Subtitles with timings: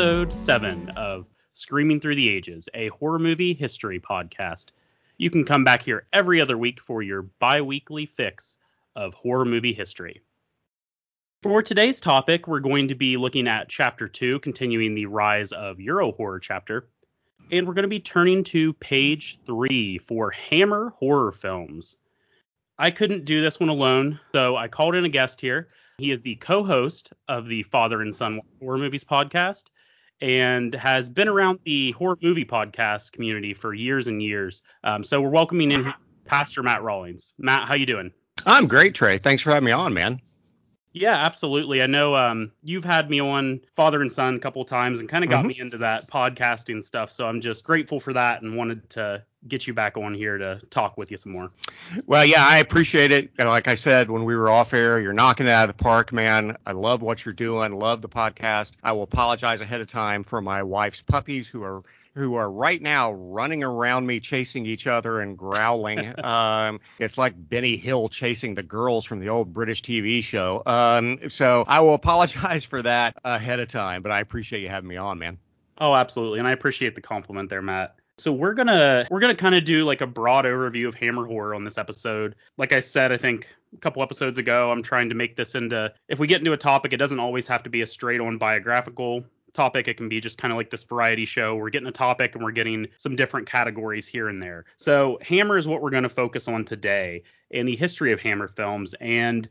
[0.00, 4.68] episode 7 of Screaming Through the Ages, a horror movie history podcast.
[5.18, 8.56] You can come back here every other week for your bi weekly fix
[8.96, 10.22] of horror movie history.
[11.42, 15.78] For today's topic, we're going to be looking at Chapter 2, continuing the rise of
[15.78, 16.88] Euro horror chapter.
[17.52, 21.96] And we're going to be turning to page 3 for Hammer horror films.
[22.78, 25.68] I couldn't do this one alone, so I called in a guest here.
[25.98, 29.64] He is the co-host of the Father and Son Horror Movies podcast
[30.20, 34.62] and has been around the horror movie podcast community for years and years.
[34.84, 35.92] Um, so we're welcoming in
[36.24, 37.32] Pastor Matt Rawlings.
[37.38, 38.12] Matt, how you doing?
[38.46, 39.18] I'm great, Trey.
[39.18, 40.20] Thanks for having me on, man.
[40.92, 41.82] Yeah, absolutely.
[41.82, 45.08] I know um, you've had me on Father and Son a couple of times and
[45.08, 45.48] kind of got mm-hmm.
[45.48, 47.12] me into that podcasting stuff.
[47.12, 50.60] So I'm just grateful for that and wanted to get you back on here to
[50.70, 51.50] talk with you some more.
[52.06, 53.30] Well, yeah, I appreciate it.
[53.38, 56.12] Like I said when we were off air, you're knocking it out of the park,
[56.12, 56.56] man.
[56.66, 57.72] I love what you're doing.
[57.72, 58.72] Love the podcast.
[58.82, 61.82] I will apologize ahead of time for my wife's puppies who are
[62.14, 66.12] who are right now running around me, chasing each other and growling.
[66.24, 70.62] um, it's like Benny Hill chasing the girls from the old British TV show.
[70.66, 74.88] Um, so I will apologize for that ahead of time, but I appreciate you having
[74.88, 75.38] me on, man.
[75.78, 77.94] Oh, absolutely, and I appreciate the compliment there, Matt.
[78.20, 81.54] So we're gonna we're gonna kind of do like a broad overview of Hammer horror
[81.54, 82.36] on this episode.
[82.58, 85.92] Like I said, I think a couple episodes ago, I'm trying to make this into
[86.08, 88.36] if we get into a topic, it doesn't always have to be a straight on
[88.36, 89.24] biographical
[89.54, 89.88] topic.
[89.88, 91.56] It can be just kind of like this variety show.
[91.56, 94.66] We're getting a topic and we're getting some different categories here and there.
[94.76, 98.48] So, Hammer is what we're going to focus on today in the history of Hammer
[98.48, 98.94] films.
[99.00, 99.48] And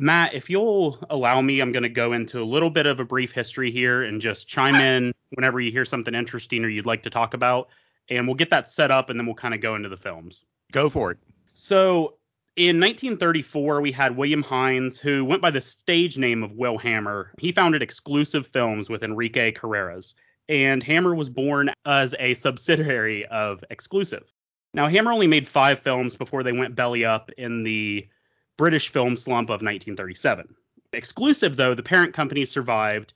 [0.00, 3.04] Matt, if you'll allow me, I'm going to go into a little bit of a
[3.04, 7.02] brief history here and just chime in whenever you hear something interesting or you'd like
[7.04, 7.68] to talk about.
[8.10, 10.44] And we'll get that set up and then we'll kind of go into the films.
[10.72, 11.18] Go for it.
[11.54, 12.14] So,
[12.56, 17.32] in 1934, we had William Hinds, who went by the stage name of Will Hammer.
[17.38, 20.14] He founded Exclusive Films with Enrique Carreras,
[20.48, 24.30] and Hammer was born as a subsidiary of Exclusive.
[24.72, 28.08] Now, Hammer only made five films before they went belly up in the
[28.56, 30.54] British film slump of 1937.
[30.92, 33.14] Exclusive, though, the parent company survived,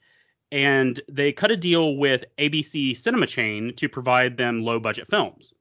[0.52, 5.52] and they cut a deal with ABC Cinema Chain to provide them low budget films.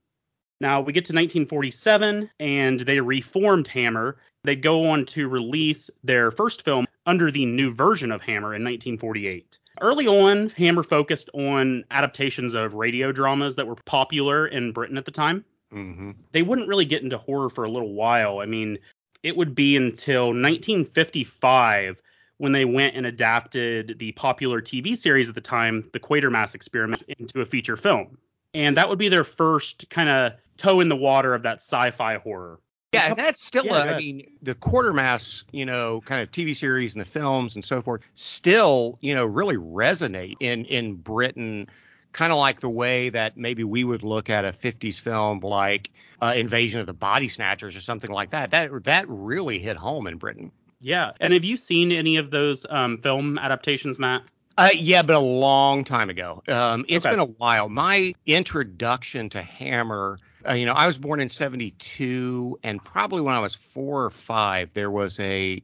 [0.59, 4.17] Now we get to 1947 and they reformed Hammer.
[4.43, 8.63] They go on to release their first film under the new version of Hammer in
[8.63, 9.57] 1948.
[9.81, 15.05] Early on, Hammer focused on adaptations of radio dramas that were popular in Britain at
[15.05, 15.45] the time.
[15.71, 16.11] Mm-hmm.
[16.31, 18.39] They wouldn't really get into horror for a little while.
[18.39, 18.79] I mean,
[19.21, 22.01] it would be until 1955
[22.37, 27.03] when they went and adapted the popular TV series at the time, The Quatermass Experiment,
[27.17, 28.17] into a feature film
[28.53, 32.17] and that would be their first kind of toe in the water of that sci-fi
[32.17, 32.59] horror.
[32.93, 36.55] Yeah, and that's still, yeah, a, I mean, the Quatermass, you know, kind of TV
[36.55, 41.67] series and the films and so forth, still, you know, really resonate in in Britain,
[42.13, 45.91] kind of like the way that maybe we would look at a 50s film like
[46.21, 48.51] uh, Invasion of the Body Snatchers or something like that.
[48.51, 50.51] That that really hit home in Britain.
[50.79, 54.23] Yeah, and have you seen any of those um, film adaptations, Matt?
[54.57, 56.41] Uh, yeah, but a long time ago.
[56.47, 57.13] Um, it's okay.
[57.13, 57.69] been a while.
[57.69, 63.35] My introduction to Hammer, uh, you know, I was born in 72, and probably when
[63.35, 65.61] I was four or five, there was a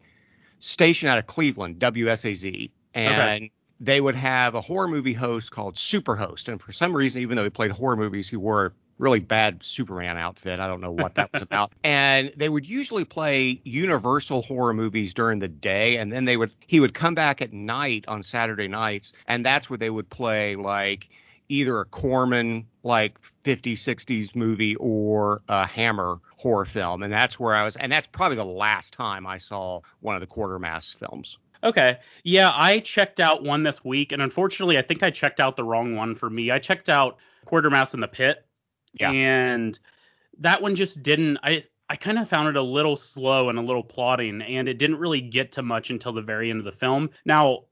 [0.59, 3.51] station out of Cleveland, WSAZ, and okay.
[3.79, 6.47] they would have a horror movie host called Superhost.
[6.47, 10.17] And for some reason, even though he played horror movies, he wore really bad Superman
[10.17, 10.59] outfit.
[10.59, 11.71] I don't know what that was about.
[11.83, 16.51] And they would usually play Universal horror movies during the day, and then they would
[16.65, 20.55] he would come back at night on Saturday nights, and that's where they would play
[20.55, 21.09] like
[21.49, 27.55] either a Corman like 50s 60s movie or a Hammer horror film, and that's where
[27.55, 31.37] I was, and that's probably the last time I saw one of the Quatermass films.
[31.63, 31.97] Okay.
[32.23, 35.63] Yeah, I checked out one this week, and unfortunately, I think I checked out the
[35.63, 36.51] wrong one for me.
[36.51, 37.17] I checked out
[37.47, 38.45] Quatermass in the Pit,
[38.93, 39.11] yeah.
[39.11, 39.77] And
[40.39, 43.61] that one just didn't I I kind of found it a little slow and a
[43.61, 46.71] little plodding and it didn't really get to much until the very end of the
[46.71, 47.09] film.
[47.25, 47.65] Now,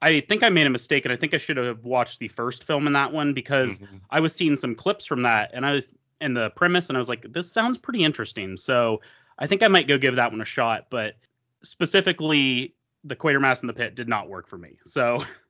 [0.00, 2.64] I think I made a mistake and I think I should have watched the first
[2.64, 3.96] film in that one because mm-hmm.
[4.10, 5.88] I was seeing some clips from that and I was
[6.20, 8.56] in the premise and I was like this sounds pretty interesting.
[8.56, 9.00] So,
[9.38, 11.14] I think I might go give that one a shot, but
[11.62, 14.78] specifically the Quatermass in the Pit did not work for me.
[14.84, 15.24] So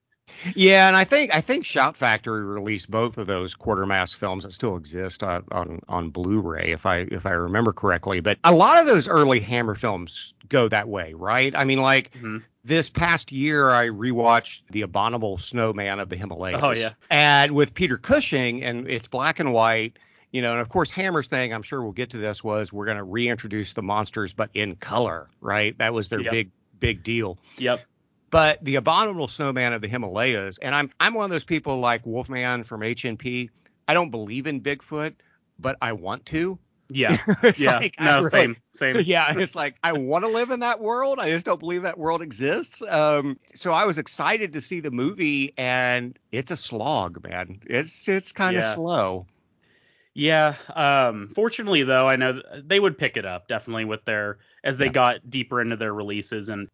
[0.54, 4.52] Yeah, and I think I think Shout Factory released both of those Quatermass films that
[4.52, 8.20] still exist on, on on Blu-ray, if I if I remember correctly.
[8.20, 11.54] But a lot of those early Hammer films go that way, right?
[11.56, 12.38] I mean, like mm-hmm.
[12.64, 16.60] this past year, I rewatched The Abominable Snowman of the Himalayas.
[16.62, 19.98] Oh yeah, and with Peter Cushing, and it's black and white.
[20.30, 22.84] You know, and of course, Hammer's thing, I'm sure we'll get to this, was we're
[22.84, 25.76] going to reintroduce the monsters, but in color, right?
[25.78, 26.30] That was their yep.
[26.30, 27.38] big, big deal.
[27.56, 27.80] Yep
[28.30, 32.04] But the abominable snowman of the Himalayas, and I'm I'm one of those people like
[32.04, 33.48] Wolfman from HNP.
[33.86, 35.14] I don't believe in Bigfoot,
[35.58, 36.58] but I want to.
[36.90, 37.18] Yeah.
[37.56, 37.78] yeah.
[37.78, 39.00] Like, no, really, same, same.
[39.04, 39.34] Yeah.
[39.36, 41.18] It's like I want to live in that world.
[41.18, 42.82] I just don't believe that world exists.
[42.82, 47.60] Um, so I was excited to see the movie, and it's a slog, man.
[47.66, 48.74] It's it's kind of yeah.
[48.74, 49.26] slow.
[50.14, 50.56] Yeah.
[50.74, 54.86] Um, fortunately, though, I know they would pick it up definitely with their as they
[54.86, 54.92] yeah.
[54.92, 56.68] got deeper into their releases, and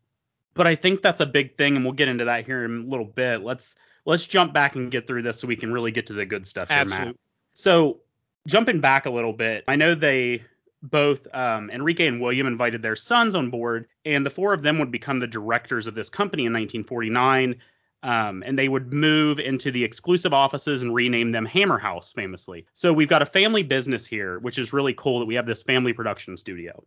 [0.55, 2.89] but I think that's a big thing, and we'll get into that here in a
[2.89, 3.43] little bit.
[3.43, 3.75] Let's
[4.07, 6.47] let's jump back and get through this so we can really get to the good
[6.47, 7.07] stuff here, Absolutely.
[7.09, 7.17] Matt.
[7.55, 8.01] So
[8.47, 10.43] jumping back a little bit, I know they
[10.83, 14.79] both um, Enrique and William invited their sons on board, and the four of them
[14.79, 17.57] would become the directors of this company in 1949.
[18.03, 22.67] Um, and they would move into the exclusive offices and rename them Hammer House, famously.
[22.75, 25.63] So we've got a family business here, which is really cool that we have this
[25.63, 26.85] family production studio.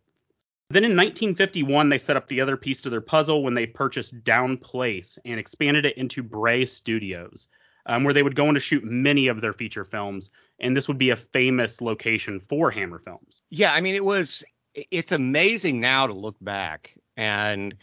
[0.70, 4.22] Then in 1951, they set up the other piece to their puzzle when they purchased
[4.22, 7.48] Down Place and expanded it into Bray Studios
[7.88, 10.30] um, where they would go on to shoot many of their feature films,
[10.60, 13.42] and this would be a famous location for Hammer Films.
[13.50, 14.44] Yeah, I mean, it was.
[14.74, 17.74] It's amazing now to look back, and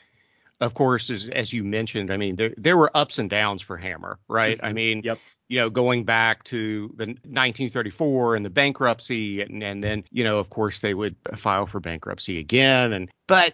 [0.61, 3.75] of course, as, as you mentioned, I mean, there there were ups and downs for
[3.75, 4.57] Hammer, right?
[4.57, 4.65] Mm-hmm.
[4.65, 5.19] I mean, yep.
[5.47, 10.39] You know, going back to the 1934 and the bankruptcy, and, and then, you know,
[10.39, 12.93] of course, they would file for bankruptcy again.
[12.93, 13.53] And but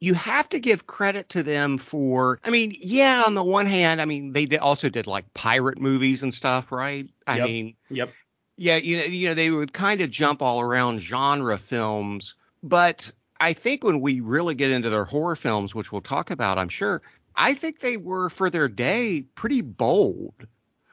[0.00, 4.00] you have to give credit to them for i mean yeah on the one hand
[4.00, 7.46] i mean they did, also did like pirate movies and stuff right i yep.
[7.46, 8.12] mean yep
[8.56, 13.10] yeah you know you know they would kind of jump all around genre films but
[13.40, 16.68] i think when we really get into their horror films which we'll talk about i'm
[16.68, 17.02] sure
[17.36, 20.46] i think they were for their day pretty bold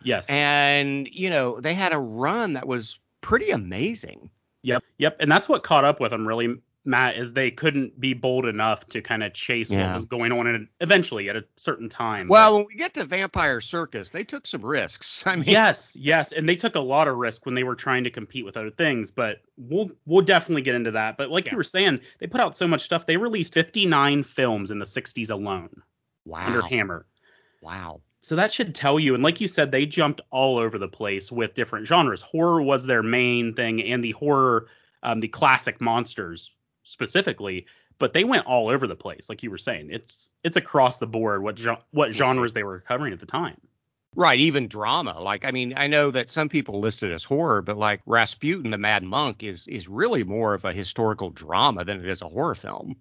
[0.05, 4.29] yes and you know they had a run that was pretty amazing
[4.65, 6.55] Yep, yep, and that's what caught up with them really
[6.85, 9.87] Matt is they couldn't be bold enough to kind of chase yeah.
[9.87, 12.27] what was going on and eventually at a certain time.
[12.27, 15.23] Well, but, when we get to Vampire Circus, they took some risks.
[15.25, 18.03] I mean Yes, yes, and they took a lot of risk when they were trying
[18.03, 21.17] to compete with other things, but we'll we'll definitely get into that.
[21.17, 21.51] But like yeah.
[21.51, 23.05] you were saying, they put out so much stuff.
[23.05, 25.69] They released 59 films in the 60s alone.
[26.25, 26.45] Wow.
[26.45, 27.05] Under Hammer.
[27.61, 28.01] Wow.
[28.25, 29.13] So that should tell you.
[29.13, 32.23] And like you said, they jumped all over the place with different genres.
[32.23, 34.65] Horror was their main thing, and the horror,
[35.03, 36.49] um, the classic monsters
[36.81, 37.67] specifically,
[37.99, 39.89] but they went all over the place, like you were saying.
[39.91, 41.59] It's it's across the board what
[41.91, 43.61] what genres they were covering at the time.
[44.15, 45.21] Right, even drama.
[45.21, 48.71] Like I mean, I know that some people list it as horror, but like Rasputin
[48.71, 52.27] the Mad Monk is is really more of a historical drama than it is a
[52.27, 52.95] horror film.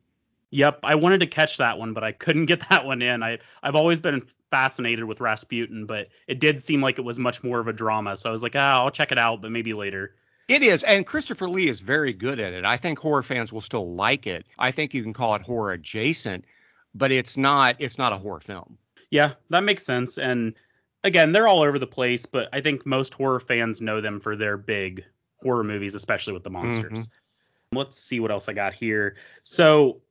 [0.51, 3.23] Yep, I wanted to catch that one, but I couldn't get that one in.
[3.23, 4.21] I I've always been
[4.55, 8.17] fascinated with Rasputin, but it did seem like it was much more of a drama.
[8.17, 10.15] So I was like, ah, I'll check it out, but maybe later.
[10.47, 12.65] It is, and Christopher Lee is very good at it.
[12.65, 14.47] I think horror fans will still like it.
[14.57, 16.45] I think you can call it horror adjacent,
[16.95, 17.75] but it's not.
[17.81, 18.79] It's not a horror film.
[19.11, 20.19] Yeah, that makes sense.
[20.19, 20.55] And
[21.03, 24.37] again, they're all over the place, but I think most horror fans know them for
[24.37, 25.05] their big
[25.43, 27.01] horror movies, especially with the monsters.
[27.01, 27.77] Mm-hmm.
[27.77, 29.17] Let's see what else I got here.
[29.43, 30.03] So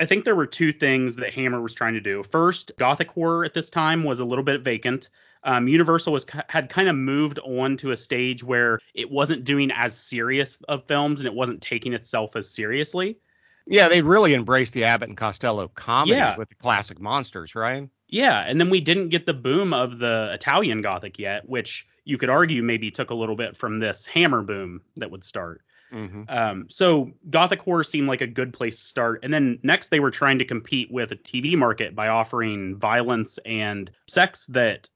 [0.00, 2.22] I think there were two things that Hammer was trying to do.
[2.22, 5.10] First, gothic horror at this time was a little bit vacant
[5.44, 9.70] um, Universal was had kind of moved on to a stage where it wasn't doing
[9.70, 13.18] as serious of films and it wasn't taking itself as seriously.
[13.66, 16.36] Yeah, they really embraced the Abbott and Costello comedies yeah.
[16.36, 17.88] with the classic monsters, right?
[18.08, 22.18] Yeah, and then we didn't get the boom of the Italian Gothic yet, which you
[22.18, 25.62] could argue maybe took a little bit from this Hammer boom that would start.
[25.92, 26.22] Mm-hmm.
[26.28, 29.20] Um, so Gothic horror seemed like a good place to start.
[29.24, 33.38] And then next, they were trying to compete with a TV market by offering violence
[33.44, 34.88] and sex that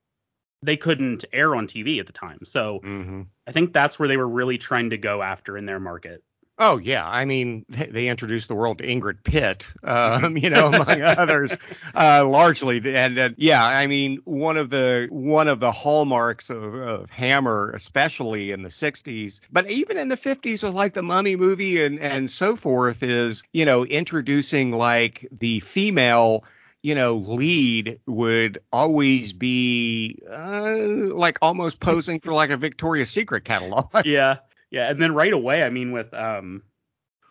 [0.61, 2.39] they couldn't air on TV at the time.
[2.43, 3.23] So mm-hmm.
[3.47, 6.23] I think that's where they were really trying to go after in their market.
[6.57, 11.01] Oh yeah, I mean they, introduced the world to Ingrid Pitt, um, you know, among
[11.01, 11.57] others,
[11.93, 12.81] uh, largely.
[12.95, 17.71] And uh, yeah, I mean one of the one of the hallmarks of, of, Hammer,
[17.71, 21.99] especially in the '60s, but even in the '50s with like the Mummy movie and
[21.99, 26.45] and so forth, is you know introducing like the female
[26.83, 33.43] you know, lead would always be uh, like almost posing for like a Victoria's Secret
[33.43, 33.87] catalog.
[34.05, 34.37] yeah,
[34.75, 36.61] yeah, and then right away, I mean, with um,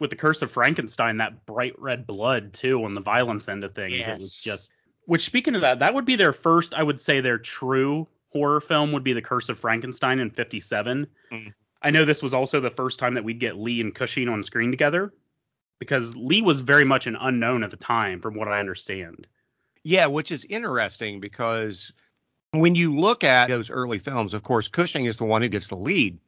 [0.00, 3.74] with the Curse of Frankenstein, that bright red blood too on the violence end of
[3.74, 4.08] things, yes.
[4.08, 4.72] it was just.
[5.04, 8.62] Which, speaking of that, that would be their first, I would say, their true horror
[8.62, 11.06] film would be The Curse of Frankenstein in '57.
[11.30, 11.52] Mm.
[11.82, 14.42] I know this was also the first time that we'd get Lee and Cushing on
[14.42, 15.12] screen together
[15.78, 19.26] because Lee was very much an unknown at the time, from what I understand.
[19.82, 21.92] Yeah, which is interesting because
[22.52, 25.68] when you look at those early films, of course, Cushing is the one who gets
[25.68, 26.18] the lead.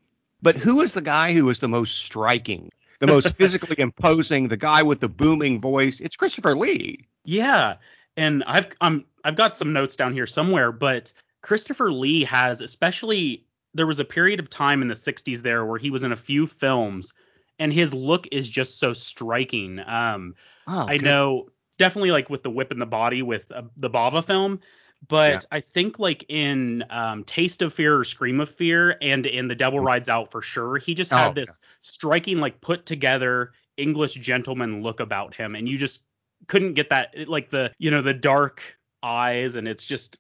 [0.43, 4.57] But who is the guy who is the most striking, the most physically imposing, the
[4.57, 6.01] guy with the booming voice?
[6.01, 7.07] It's Christopher Lee.
[7.25, 7.77] Yeah.
[8.17, 11.13] and I've I'm I've got some notes down here somewhere, but
[11.43, 15.79] Christopher Lee has especially there was a period of time in the 60s there where
[15.79, 17.13] he was in a few films
[17.59, 19.81] and his look is just so striking.
[19.81, 20.35] Um
[20.67, 24.25] oh, I know definitely like with the whip in the body with uh, the Bava
[24.25, 24.61] film,
[25.09, 25.41] but yeah.
[25.51, 29.55] I think like in um, Taste of Fear or Scream of Fear and in The
[29.55, 29.87] Devil mm-hmm.
[29.87, 31.69] Rides Out for sure, he just had oh, this yeah.
[31.83, 36.01] striking like put together English gentleman look about him and you just
[36.49, 38.63] couldn't get that like the you know the dark
[39.03, 40.19] eyes and it's just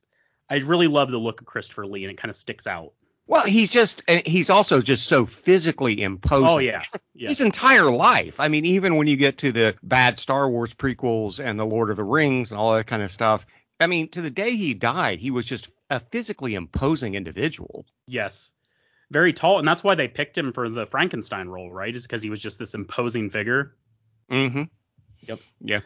[0.49, 2.93] I really love the look of Christopher Lee and it kind of sticks out.
[3.29, 6.49] Well, he's just he's also just so physically imposing.
[6.49, 6.83] Oh yeah.
[7.15, 7.29] yeah.
[7.29, 8.39] His entire life.
[8.39, 11.91] I mean, even when you get to the bad Star Wars prequels and the Lord
[11.91, 13.45] of the Rings and all that kind of stuff,
[13.81, 17.87] I mean, to the day he died, he was just a physically imposing individual.
[18.07, 18.53] Yes.
[19.11, 21.95] Very tall, and that's why they picked him for the Frankenstein role, right?
[21.95, 23.77] Is because he was just this imposing figure.
[24.31, 24.65] Mm-hmm.
[25.29, 25.41] Yep.
[25.61, 25.81] Yeah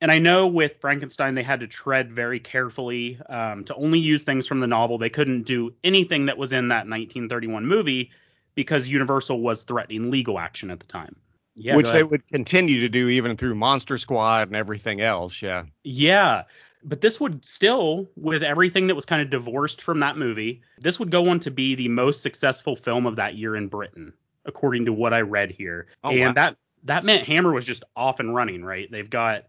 [0.00, 4.24] and I know with Frankenstein they had to tread very carefully um, to only use
[4.24, 4.98] things from the novel.
[4.98, 8.10] They couldn't do anything that was in that 1931 movie
[8.54, 11.16] because Universal was threatening legal action at the time.
[11.58, 15.40] Yeah, which they would continue to do even through Monster Squad and everything else.
[15.40, 15.64] Yeah.
[15.84, 16.42] Yeah.
[16.86, 21.00] But this would still, with everything that was kind of divorced from that movie, this
[21.00, 24.12] would go on to be the most successful film of that year in Britain,
[24.44, 25.88] according to what I read here.
[26.04, 26.32] Oh, and wow.
[26.32, 28.88] that that meant Hammer was just off and running, right?
[28.88, 29.46] They've got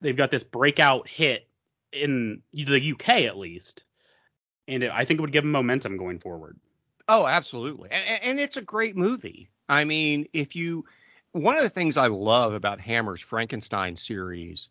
[0.00, 1.48] they've got this breakout hit
[1.92, 3.82] in the UK at least,
[4.68, 6.56] and it, I think it would give them momentum going forward.
[7.08, 9.48] Oh, absolutely, and, and it's a great movie.
[9.68, 10.84] I mean, if you
[11.32, 14.68] one of the things I love about Hammer's Frankenstein series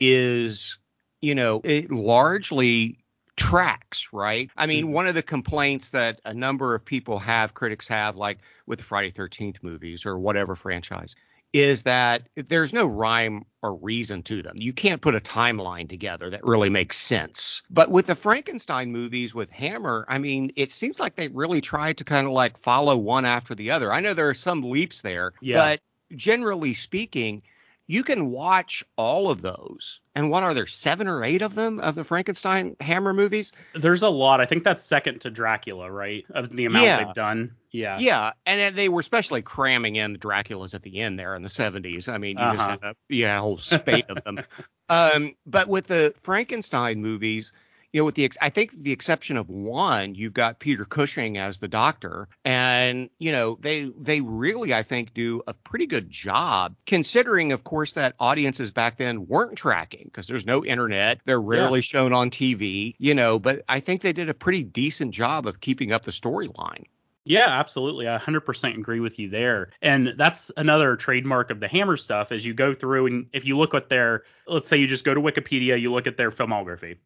[0.00, 0.78] is,
[1.20, 2.98] you know, it largely
[3.36, 4.50] tracks, right?
[4.56, 4.92] I mean, mm-hmm.
[4.92, 8.84] one of the complaints that a number of people have, critics have, like with the
[8.84, 11.16] Friday 13th movies or whatever franchise,
[11.52, 14.56] is that there's no rhyme or reason to them.
[14.56, 17.62] You can't put a timeline together that really makes sense.
[17.70, 21.98] But with the Frankenstein movies with Hammer, I mean, it seems like they really tried
[21.98, 23.92] to kind of like follow one after the other.
[23.92, 25.56] I know there are some leaps there, yeah.
[25.56, 25.80] but
[26.16, 27.42] generally speaking,
[27.86, 30.00] you can watch all of those.
[30.14, 33.52] And what are there, seven or eight of them of the Frankenstein Hammer movies?
[33.74, 34.40] There's a lot.
[34.40, 36.24] I think that's second to Dracula, right?
[36.30, 37.04] Of the amount yeah.
[37.04, 37.56] they've done.
[37.70, 37.98] Yeah.
[37.98, 38.32] Yeah.
[38.46, 42.08] And they were especially cramming in the Draculas at the end there in the 70s.
[42.08, 42.54] I mean, you uh-huh.
[42.54, 44.40] just had a, yeah, a whole spate of them.
[44.86, 47.54] Um, but with the Frankenstein movies,
[47.94, 51.58] you know, with the I think the exception of one, you've got Peter Cushing as
[51.58, 56.74] the doctor, and you know they they really I think do a pretty good job
[56.86, 61.78] considering, of course, that audiences back then weren't tracking because there's no internet, they're rarely
[61.78, 61.82] yeah.
[61.82, 65.60] shown on TV, you know, but I think they did a pretty decent job of
[65.60, 66.86] keeping up the storyline.
[67.26, 68.08] Yeah, absolutely.
[68.08, 69.70] I 100% agree with you there.
[69.80, 73.56] And that's another trademark of the Hammer stuff as you go through and if you
[73.56, 76.98] look at their, let's say you just go to Wikipedia, you look at their filmography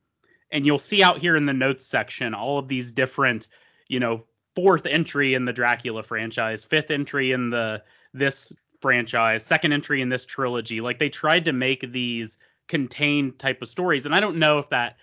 [0.51, 3.49] and you'll see out here in the notes section all of these different,
[3.89, 4.25] you know,
[4.55, 7.83] fourth entry in the Dracula franchise, fifth entry in the
[8.15, 10.81] this franchise, second entry in this trilogy.
[10.81, 14.69] Like they tried to make these contained type of stories, and I don't know if
[14.71, 14.97] that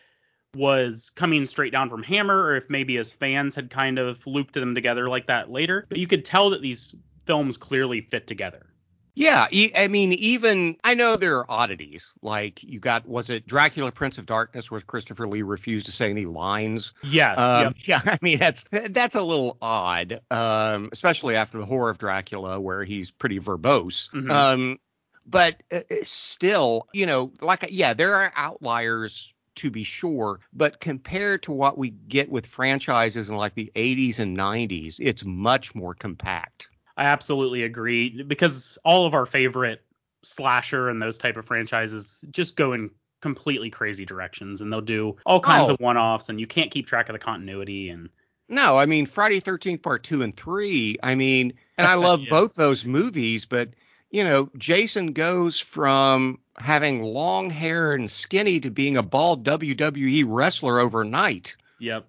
[0.56, 4.54] was coming straight down from Hammer or if maybe as fans had kind of looped
[4.54, 5.86] them together like that later.
[5.90, 8.68] But you could tell that these films clearly fit together.
[9.16, 12.12] Yeah, I mean, even I know there are oddities.
[12.22, 16.10] Like you got, was it Dracula, Prince of Darkness, where Christopher Lee refused to say
[16.10, 16.94] any lines?
[17.02, 17.76] Yeah, um, yep.
[17.86, 18.02] yeah.
[18.14, 22.84] I mean, that's that's a little odd, um, especially after the horror of Dracula, where
[22.84, 24.10] he's pretty verbose.
[24.12, 24.30] Mm-hmm.
[24.30, 24.80] Um,
[25.26, 30.80] but uh, uh, still, you know, like yeah, there are outliers to be sure, but
[30.80, 35.74] compared to what we get with franchises in like the 80s and 90s, it's much
[35.74, 36.55] more compact.
[36.98, 39.82] I absolutely agree because all of our favorite
[40.24, 42.90] slasher and those type of franchises just go in
[43.22, 45.74] completely crazy directions and they'll do all kinds oh.
[45.74, 48.10] of one-offs and you can't keep track of the continuity and
[48.48, 52.30] no, I mean Friday 13th part 2 and 3, I mean, and I love yes.
[52.30, 53.70] both those movies, but
[54.12, 60.26] you know, Jason goes from having long hair and skinny to being a bald WWE
[60.28, 61.58] wrestler overnight.
[61.80, 62.08] Yep.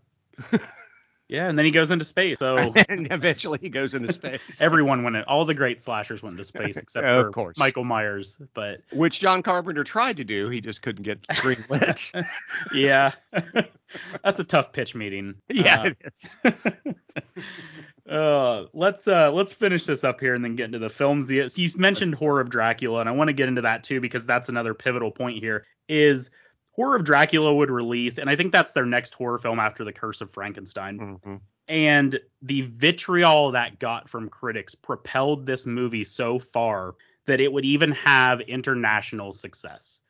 [1.29, 2.39] Yeah, and then he goes into space.
[2.39, 4.41] So and eventually he goes into space.
[4.61, 5.23] Everyone went in.
[5.25, 7.59] All the great slashers went into space except for of course.
[7.59, 12.13] Michael Myers, but which John Carpenter tried to do, he just couldn't get green lit.
[12.73, 13.13] yeah,
[14.23, 15.35] that's a tough pitch meeting.
[15.49, 16.37] Yeah, uh, it is.
[18.11, 21.29] uh, let's uh, let's finish this up here and then get into the films.
[21.31, 24.49] You mentioned Horror of Dracula, and I want to get into that too because that's
[24.49, 25.65] another pivotal point here.
[25.89, 26.31] Is
[26.77, 29.93] Horror of Dracula would release, and I think that's their next horror film after The
[29.93, 30.99] Curse of Frankenstein.
[30.99, 31.37] Mm-hmm.
[31.69, 36.95] And the vitriol that got from critics propelled this movie so far
[37.27, 40.01] that it would even have international success.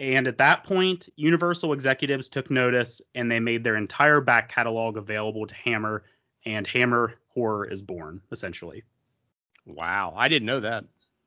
[0.00, 4.96] And at that point, Universal executives took notice and they made their entire back catalog
[4.96, 6.04] available to Hammer,
[6.44, 8.82] and Hammer Horror is born, essentially.
[9.66, 10.84] Wow, I didn't know that.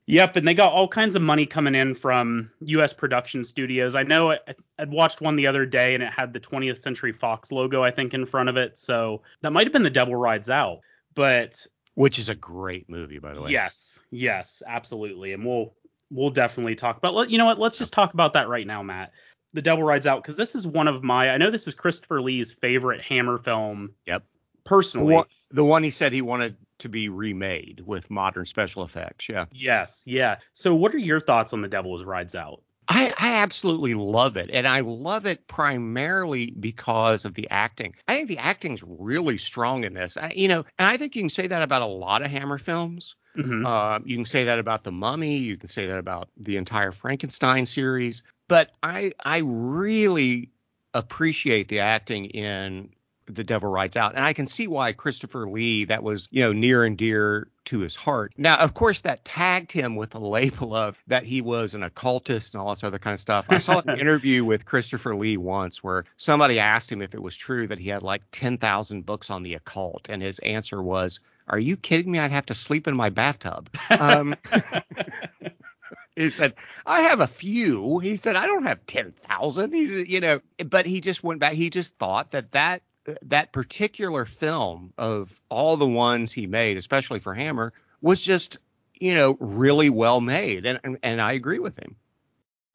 [0.07, 2.91] Yep, and they got all kinds of money coming in from U.S.
[2.91, 3.95] production studios.
[3.95, 4.39] I know I,
[4.79, 7.91] would watched one the other day, and it had the 20th Century Fox logo, I
[7.91, 8.79] think, in front of it.
[8.79, 10.79] So that might have been The Devil Rides Out,
[11.13, 11.65] but
[11.95, 13.51] which is a great movie, by the way.
[13.51, 15.73] Yes, yes, absolutely, and we'll
[16.09, 17.29] we'll definitely talk about.
[17.29, 17.59] You know what?
[17.59, 19.11] Let's just talk about that right now, Matt.
[19.53, 21.29] The Devil Rides Out, because this is one of my.
[21.29, 23.91] I know this is Christopher Lee's favorite Hammer film.
[24.07, 24.23] Yep.
[24.63, 28.83] Personally, the one, the one he said he wanted to be remade with modern special
[28.83, 29.29] effects.
[29.29, 29.45] Yeah.
[29.51, 30.03] Yes.
[30.05, 30.37] Yeah.
[30.53, 32.63] So, what are your thoughts on The Devil Rides Out?
[32.87, 34.49] I, I, absolutely love it.
[34.51, 37.95] And I love it primarily because of the acting.
[38.07, 40.17] I think the acting's really strong in this.
[40.17, 42.57] I, you know, and I think you can say that about a lot of Hammer
[42.57, 43.15] films.
[43.37, 43.65] Mm-hmm.
[43.65, 45.37] Uh, you can say that about The Mummy.
[45.37, 48.23] You can say that about the entire Frankenstein series.
[48.49, 50.49] But I I really
[50.93, 52.89] appreciate the acting in
[53.33, 54.15] the Devil Rides Out.
[54.15, 57.79] And I can see why Christopher Lee, that was, you know, near and dear to
[57.79, 58.33] his heart.
[58.37, 62.53] Now, of course, that tagged him with the label of that he was an occultist
[62.53, 63.45] and all this other kind of stuff.
[63.49, 67.35] I saw an interview with Christopher Lee once where somebody asked him if it was
[67.35, 70.07] true that he had like 10,000 books on the occult.
[70.09, 72.19] And his answer was, Are you kidding me?
[72.19, 73.69] I'd have to sleep in my bathtub.
[73.89, 74.35] Um,
[76.15, 77.99] he said, I have a few.
[77.99, 79.73] He said, I don't have 10,000.
[79.73, 81.53] He's, you know, but he just went back.
[81.53, 82.81] He just thought that that
[83.23, 88.57] that particular film of all the ones he made, especially for Hammer, was just
[88.99, 91.95] you know really well made, and and, and I agree with him.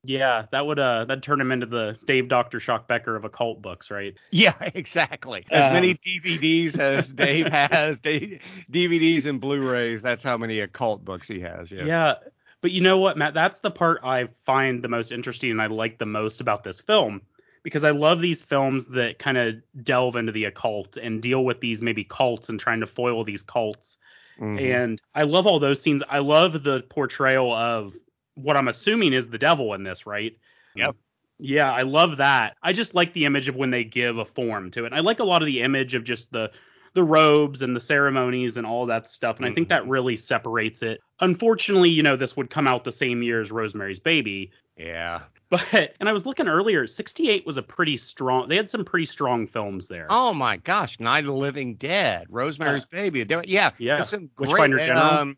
[0.05, 3.61] Yeah, that would uh that turn him into the Dave Doctor Shock Becker of occult
[3.61, 4.15] books, right?
[4.31, 5.47] Yeah, exactly.
[5.51, 10.03] As um, many DVDs as Dave has, DVDs and Blu-rays.
[10.03, 11.71] That's how many occult books he has.
[11.71, 11.85] Yeah.
[11.85, 12.15] Yeah,
[12.61, 13.35] but you know what, Matt?
[13.35, 16.81] That's the part I find the most interesting and I like the most about this
[16.81, 17.23] film
[17.67, 21.61] because I love these films that kind of delve into the occult and deal with
[21.61, 23.99] these maybe cults and trying to foil these cults.
[24.41, 24.65] Mm-hmm.
[24.65, 26.01] And I love all those scenes.
[26.09, 27.93] I love the portrayal of
[28.37, 30.39] what I'm assuming is the devil in this, right?
[30.77, 30.95] Yep.
[31.41, 32.57] Yeah, I love that.
[32.63, 34.93] I just like the image of when they give a form to it.
[34.93, 36.53] I like a lot of the image of just the
[36.97, 39.37] the robes and the ceremonies and all that stuff.
[39.37, 39.53] And mm-hmm.
[39.53, 39.91] I think that mm-hmm.
[39.91, 41.01] really separates it.
[41.21, 44.51] Unfortunately, you know, this would come out the same year as Rosemary's Baby.
[44.77, 45.21] Yeah.
[45.49, 48.49] But and I was looking earlier, 68 was a pretty strong.
[48.49, 50.09] They had some pretty strong films there.
[50.11, 53.25] Oh my gosh, Night of the Living Dead, Rosemary's uh, Baby.
[53.45, 54.03] Yeah, yeah.
[54.03, 55.05] Some great, Witchfinder General.
[55.05, 55.37] Um,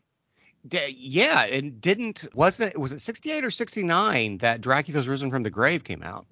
[0.67, 5.43] d- yeah, and didn't wasn't it was it 68 or 69 that Dracula's Risen from
[5.43, 6.25] the Grave came out?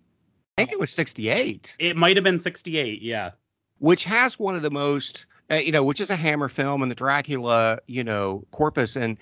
[0.58, 1.76] I think it was 68.
[1.78, 3.32] It might have been 68, yeah.
[3.80, 6.90] Which has one of the most, uh, you know, which is a Hammer film and
[6.90, 9.18] the Dracula, you know, corpus and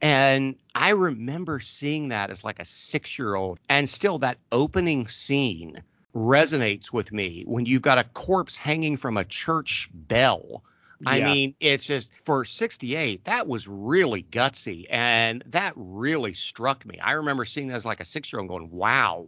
[0.00, 3.58] and I remember seeing that as like a six year old.
[3.68, 5.82] And still, that opening scene
[6.14, 10.62] resonates with me when you've got a corpse hanging from a church bell.
[11.00, 11.10] Yeah.
[11.10, 14.86] I mean, it's just for 68, that was really gutsy.
[14.90, 16.98] And that really struck me.
[16.98, 19.26] I remember seeing that as like a six year old going, wow.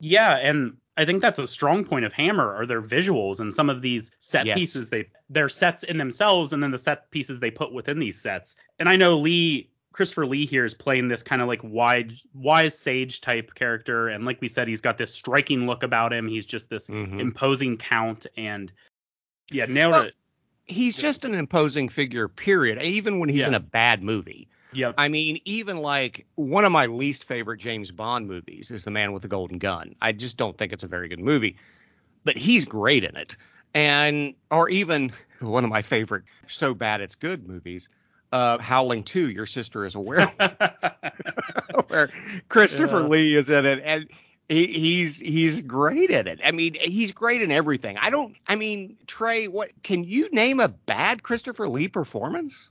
[0.00, 0.36] Yeah.
[0.36, 3.82] And I think that's a strong point of Hammer are their visuals and some of
[3.82, 4.58] these set yes.
[4.58, 8.20] pieces they they're sets in themselves and then the set pieces they put within these
[8.20, 8.56] sets.
[8.80, 12.76] And I know Lee Christopher Lee here is playing this kind of like wide wise
[12.76, 16.26] sage type character and like we said he's got this striking look about him.
[16.26, 17.20] He's just this mm-hmm.
[17.20, 18.72] imposing count and
[19.52, 20.14] yeah, nailed well, it.
[20.64, 23.48] He's just an imposing figure period even when he's yeah.
[23.48, 24.48] in a bad movie.
[24.72, 24.92] Yeah.
[24.98, 29.12] I mean, even like one of my least favorite James Bond movies is The Man
[29.12, 29.94] with the Golden Gun.
[30.02, 31.56] I just don't think it's a very good movie,
[32.24, 33.36] but he's great in it.
[33.74, 37.88] And or even one of my favorite so bad it's good movies,
[38.32, 40.32] uh, Howling 2, Your Sister is a Werewolf,
[41.88, 42.10] where
[42.48, 43.08] Christopher yeah.
[43.08, 44.08] Lee is in it and
[44.48, 46.40] he, he's he's great at it.
[46.42, 47.98] I mean, he's great in everything.
[47.98, 48.34] I don't.
[48.46, 52.70] I mean, Trey, what can you name a bad Christopher Lee performance?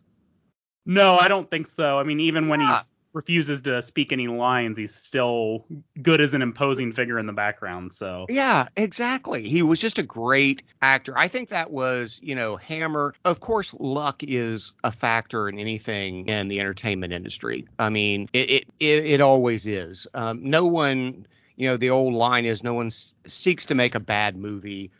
[0.87, 1.99] No, I don't think so.
[1.99, 2.79] I mean, even when yeah.
[2.79, 5.65] he refuses to speak any lines, he's still
[6.01, 7.93] good as an imposing figure in the background.
[7.93, 9.49] So yeah, exactly.
[9.49, 11.17] He was just a great actor.
[11.17, 13.13] I think that was, you know, Hammer.
[13.25, 17.67] Of course, luck is a factor in anything in the entertainment industry.
[17.77, 20.07] I mean, it it it, it always is.
[20.13, 23.99] Um, no one, you know, the old line is no one seeks to make a
[23.99, 24.91] bad movie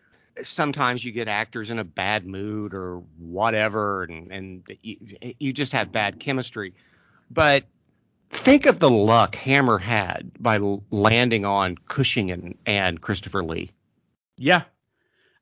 [0.43, 5.53] sometimes you get actors in a bad mood or whatever, and and you, eh, you
[5.53, 6.73] just have bad chemistry.
[7.29, 7.65] But
[8.29, 10.59] think of the luck Hammer had by
[10.91, 13.71] landing on Cushing and, and Christopher Lee.
[14.37, 14.63] Yeah,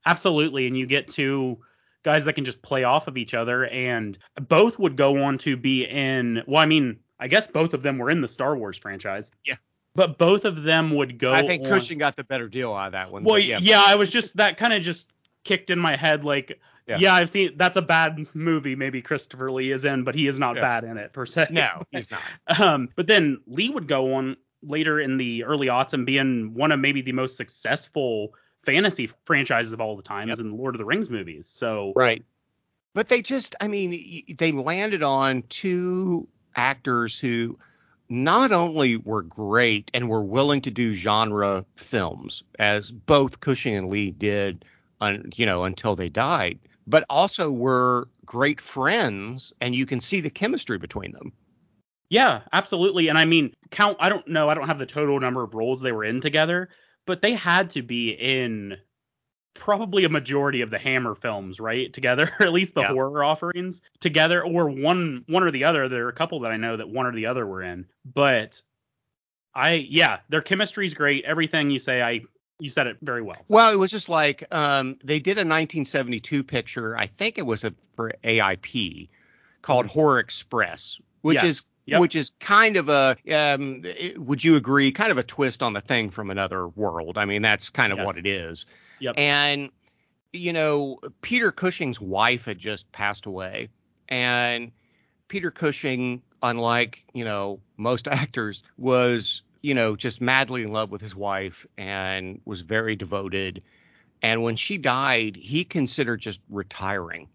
[0.06, 0.68] absolutely.
[0.68, 1.60] And you get to
[2.04, 5.58] guys that can just play off of each other, and both would go on to
[5.58, 6.44] be in.
[6.48, 9.32] Well, I mean, I guess both of them were in the Star Wars franchise.
[9.44, 9.56] Yeah.
[9.96, 11.34] But both of them would go.
[11.34, 13.24] I think on- Cushing got the better deal out of that one.
[13.24, 13.60] Well, but yeah.
[13.62, 13.84] yeah.
[13.88, 15.08] I was just that kind of just
[15.44, 16.60] kicked in my head like.
[16.88, 16.98] Yeah.
[17.00, 17.14] Yeah.
[17.16, 18.76] I've seen that's a bad movie.
[18.76, 20.62] Maybe Christopher Lee is in, but he is not Yeah.
[20.62, 21.48] bad in it per se.
[21.50, 22.22] No, he's not.
[22.60, 26.54] Um, but then Lee would go on later in the early aughts and be in
[26.54, 28.34] one of maybe the most successful
[28.66, 30.34] fantasy franchises of all the time, Yep.
[30.34, 31.48] is in Lord of the Rings movies.
[31.50, 32.24] So Right.
[32.94, 37.58] But they just, I mean, they landed on two actors who
[38.10, 43.90] not only were great and were willing to do genre films, as both Cushing and
[43.90, 44.66] Lee did,
[45.02, 50.22] un, you know, until they died, but also were great friends, and you can see
[50.22, 51.34] the chemistry between them.
[52.10, 53.08] yeah, absolutely.
[53.08, 53.98] And I mean, count.
[54.00, 54.50] I don't know.
[54.50, 56.70] I don't have the total number of roles they were in together,
[57.06, 58.78] but they had to be in
[59.56, 61.92] probably a majority of the Hammer films, right?
[61.92, 62.90] Together, at least the Yeah.
[62.94, 65.90] horror offerings together, or one one or the other.
[65.90, 68.62] There are a couple that I know that one or the other were in, but
[69.54, 71.26] I yeah, their chemistry is great.
[71.26, 72.22] Everything you say, I
[72.60, 73.44] you said it very well.
[73.48, 76.98] Well, it was just like um, they did a 1972 picture.
[76.98, 79.10] I think it was a, for AIP
[79.62, 81.44] called Horror Express, which Yes.
[81.46, 82.00] is Yep.
[82.02, 83.84] which is kind of a um,
[84.18, 84.92] would you agree?
[84.92, 87.16] Kind of a twist on the thing from another world.
[87.16, 88.06] I mean, that's kind of Yes.
[88.08, 88.66] what it is.
[89.00, 89.16] Yep.
[89.18, 89.70] And
[90.34, 93.70] you know, Peter Cushing's wife had just passed away,
[94.10, 94.72] and
[95.28, 101.02] Peter Cushing, unlike you know most actors, was you know just madly in love with
[101.02, 103.64] his wife and was very devoted.
[104.22, 107.28] And when she died, he considered just retiring.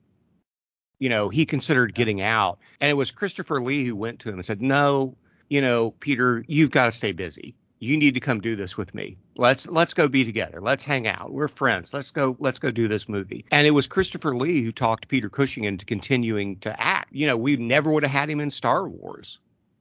[0.98, 2.58] You know, he considered getting out.
[2.80, 5.16] And it was Christopher Lee who went to him and said, "No,
[5.48, 7.54] you know, Peter, you've got to stay busy.
[7.80, 9.16] You need to come do this with me.
[9.36, 10.60] Let's let's go be together.
[10.60, 11.32] Let's hang out.
[11.32, 11.94] We're friends.
[11.94, 15.30] Let's go let's go do this movie." And it was Christopher Lee who talked Peter
[15.30, 17.08] Cushing into continuing to act.
[17.12, 19.38] You know, we never would have had him in Star Wars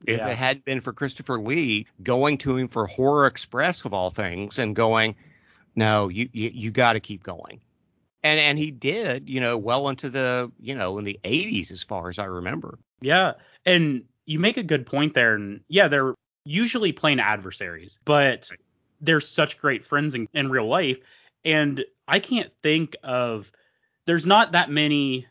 [0.08, 0.30] if Yeah.
[0.30, 4.58] it hadn't been for Christopher Lee going to him for Horror Express of all things
[4.58, 5.14] and going,
[5.76, 7.60] "No, you you, you got to keep going."
[8.24, 11.84] And and he did, you know, well into the, you know, in the 80s as
[11.84, 12.80] far as I remember.
[13.02, 13.34] Yeah,
[13.66, 15.36] and you make a good point there.
[15.36, 16.16] And yeah, they're
[16.50, 18.50] usually playing adversaries, but
[19.02, 20.98] they're such great friends in, in real life.
[21.46, 23.52] And I can't think of
[24.06, 25.28] there's not that many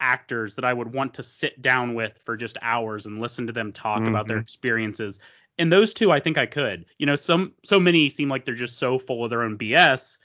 [0.00, 3.52] actors that I would want to sit down with for just hours and listen to
[3.52, 4.42] them talk about their Mhm.
[4.42, 5.18] experiences.
[5.58, 6.86] And those two, I think I could.
[6.98, 10.18] You know, some so many seem like they're just so full of their own BS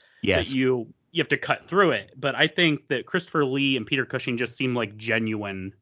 [0.50, 2.12] that you you have to cut through it.
[2.16, 5.74] But I think that Christopher Lee and Peter Cushing just seem like genuine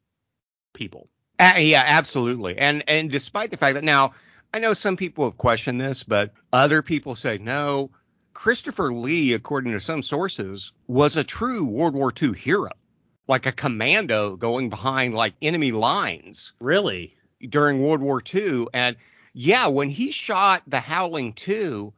[0.73, 1.09] people.
[1.39, 2.57] Uh, yeah, absolutely.
[2.57, 4.13] And and despite the fact that now
[4.55, 7.91] I know some people have questioned this, but other people say no.
[8.33, 12.69] Christopher Lee, according to some sources, was a true World War II hero,
[13.27, 17.13] like a commando going behind like enemy lines Really?
[17.41, 18.67] during World War II.
[18.73, 18.95] And
[19.33, 21.91] yeah, when he shot the Howling 2,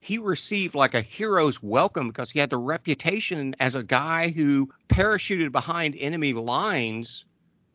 [0.00, 4.68] he received like a hero's welcome because he had the reputation as a guy who
[4.88, 7.24] parachuted behind enemy lines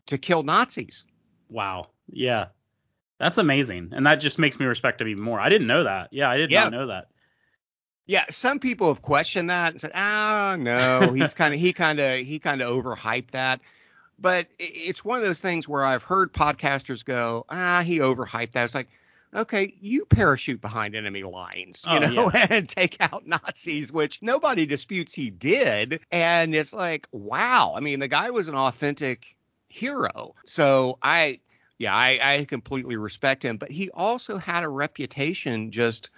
[0.07, 1.05] to kill Nazis.
[1.49, 1.87] Wow.
[2.11, 2.47] Yeah.
[3.19, 3.91] That's amazing.
[3.93, 5.39] And that just makes me respect him even more.
[5.39, 6.09] I didn't know that.
[6.11, 6.63] Yeah, I did Yeah.
[6.63, 7.07] not know that.
[8.07, 11.99] Yeah, some people have questioned that and said, "Ah, no, he's kind of he kind
[11.99, 13.61] of he kind of overhyped that."
[14.19, 18.65] But it's one of those things where I've heard podcasters go, "Ah, he overhyped that."
[18.65, 18.89] It's like,
[19.35, 24.65] okay, you parachute behind enemy lines, you Oh, know, and take out Nazis, which nobody
[24.67, 26.01] disputes he did.
[26.11, 27.73] And it's like, wow.
[27.75, 29.35] I mean, the guy was an authentic
[29.69, 30.35] hero.
[30.45, 31.39] So I,
[31.77, 33.57] yeah, I, I completely respect him.
[33.57, 36.09] But he also had a reputation just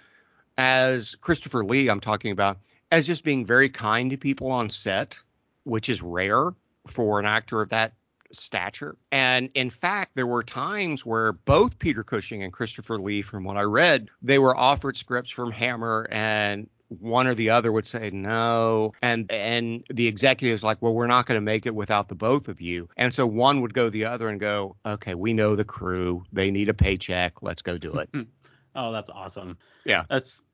[0.56, 2.58] as Christopher Lee, I'm talking about,
[2.90, 5.18] as just being very kind to people on set,
[5.64, 6.52] which is rare
[6.86, 7.92] for an actor of that
[8.32, 8.96] stature.
[9.12, 13.56] And in fact, there were times where both Peter Cushing and Christopher Lee, from what
[13.56, 18.10] I read, they were offered scripts from Hammer and one or the other would say
[18.10, 22.14] no and and the executives like well we're not going to make it without the
[22.14, 25.54] both of you and so one would go the other and go okay we know
[25.54, 28.08] the crew they need a paycheck let's go do it
[28.74, 29.58] Oh, that's awesome.
[29.84, 30.04] Yeah.
[30.08, 30.44] That's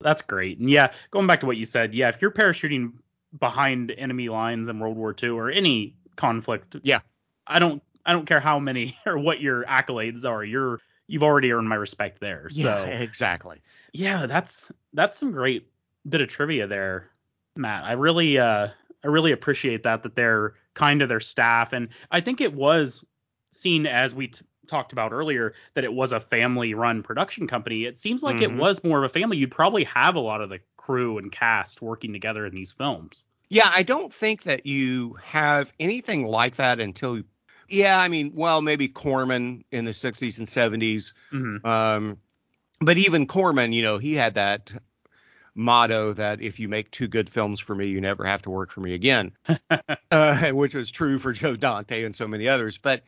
[0.00, 0.58] that's great.
[0.58, 2.92] And yeah, going back to what you said, yeah, if you're parachuting
[3.38, 7.00] behind enemy lines in World War II or any conflict, Yeah.
[7.46, 10.42] I don't I don't care how many or what your accolades are.
[10.42, 12.48] You're you've already earned my respect there.
[12.52, 13.60] yeah So exactly
[13.92, 15.68] yeah, that's that's some great
[16.08, 17.10] bit of trivia there,
[17.56, 17.84] Matt.
[17.84, 18.68] I really uh
[19.04, 23.04] I really appreciate that that they're kind to their staff and I think it was
[23.52, 27.84] seen as we t- talked about earlier that it was a family run production company.
[27.84, 28.56] It seems like it Mhm.
[28.56, 29.36] was more of a family.
[29.36, 33.24] You'd probably have a lot of the crew and cast working together in these films.
[33.50, 37.22] Yeah, I don't think that you have anything like that until
[37.68, 41.14] yeah, I mean, well, maybe Corman in the 60s and 70s.
[41.30, 42.18] hmm Um
[42.80, 44.70] but even Corman, you know, he had that
[45.54, 48.70] motto that if you make two good films for me, you never have to work
[48.70, 49.32] for me again,
[50.10, 52.78] uh, which was true for Joe Dante and so many others.
[52.78, 53.02] But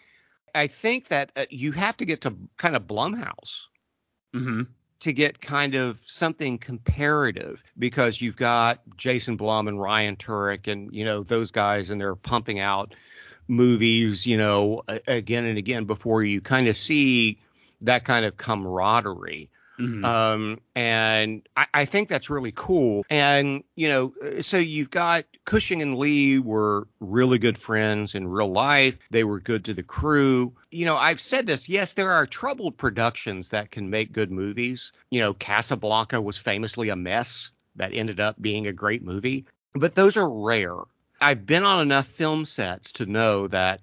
[0.54, 3.64] I think that uh, you have to get to kind of Blumhouse
[4.34, 4.62] Mm-hmm.
[5.00, 10.92] to get kind of something comparative because you've got Jason Blum and Ryan Turek and
[10.94, 12.94] you know those guys and they're pumping out
[13.48, 17.38] movies you know again and again before you kind of see
[17.82, 20.04] that kind of camaraderie Mm-hmm.
[20.04, 23.04] um, and I, I think that's really cool.
[23.10, 28.26] And you know, uh, so you've got Cushing and Lee were really good friends in
[28.26, 28.98] real life.
[29.10, 30.54] They were good to the crew.
[30.70, 31.68] You know, I've said this.
[31.68, 34.92] Yes, there are troubled productions that can make good movies.
[35.10, 39.94] You know, Casablanca was famously a mess that ended up being a great movie, but
[39.94, 40.76] those are rare.
[41.20, 43.80] I've been on enough film sets to know that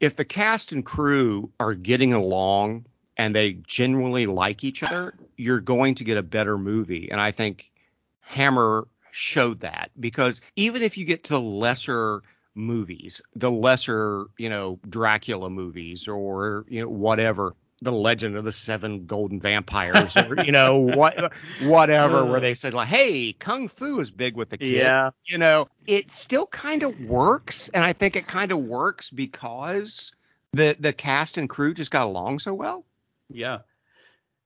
[0.00, 2.86] if the cast and crew are getting along
[3.16, 7.10] and they genuinely like each other, you're going to get a better movie.
[7.10, 7.70] And I think
[8.20, 12.22] Hammer showed that because even if you get to lesser
[12.54, 18.52] movies, the lesser, you know, Dracula movies or, you know, whatever, the legend of the
[18.52, 24.00] seven golden vampires or, you know, what, whatever, where they said like, Hey, Kung Fu
[24.00, 24.78] is big with the kids.
[24.78, 25.10] Yeah.
[25.24, 27.68] You know, it still kind of works.
[27.68, 30.12] And I think it kind of works because
[30.52, 32.84] the, the cast and crew just got along so well.
[33.34, 33.58] Yeah.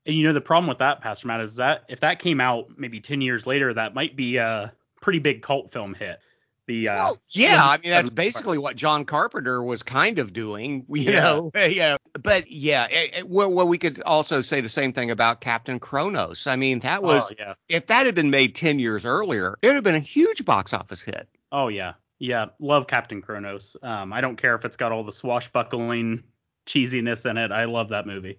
[0.06, 2.70] And you know the problem with that, Pastor Matt, is that if that came out
[2.78, 6.18] maybe ten years later, that might be a pretty big cult film hit.
[6.66, 10.84] The uh, Well, yeah, I mean that's basically what John Carpenter was kind of doing,
[10.90, 11.20] you Yeah.
[11.22, 11.50] know.
[11.68, 15.40] Yeah, but yeah, it, it- well, well, we could also say the same thing about
[15.42, 16.46] Captain Kronos.
[16.46, 19.66] I mean, that was oh yeah, if that had been made ten years earlier, it
[19.66, 21.28] would have been a huge box office hit.
[21.52, 22.46] oh yeah, yeah.
[22.60, 23.76] Love Captain Kronos.
[23.82, 26.22] Um, I don't care if it's got all the swashbuckling
[26.66, 27.50] cheesiness in it.
[27.50, 28.38] I love that movie.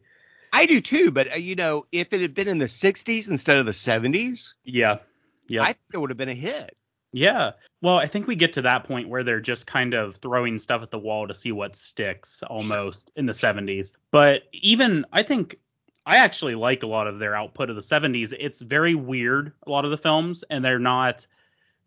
[0.52, 3.58] I do too, but uh, you know, if it had been in the '60s instead
[3.58, 5.00] of the '70s, Yeah,
[5.48, 6.76] yeah, I think it would have been a hit.
[7.14, 7.52] yeah.
[7.82, 10.82] Well, I think we get to that point where they're just kind of throwing stuff
[10.82, 13.94] at the wall to see what sticks, almost in the 70s.
[14.12, 15.58] But even I think
[16.06, 18.34] I actually like a lot of their output of the 70s.
[18.38, 21.26] It's very weird, a lot of the films, and they're not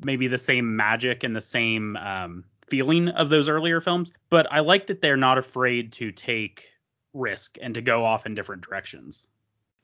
[0.05, 4.12] maybe the same magic and the same um, feeling of those earlier films.
[4.31, 6.72] But I like that they're not afraid to take
[7.12, 9.27] risk and to go off in different directions.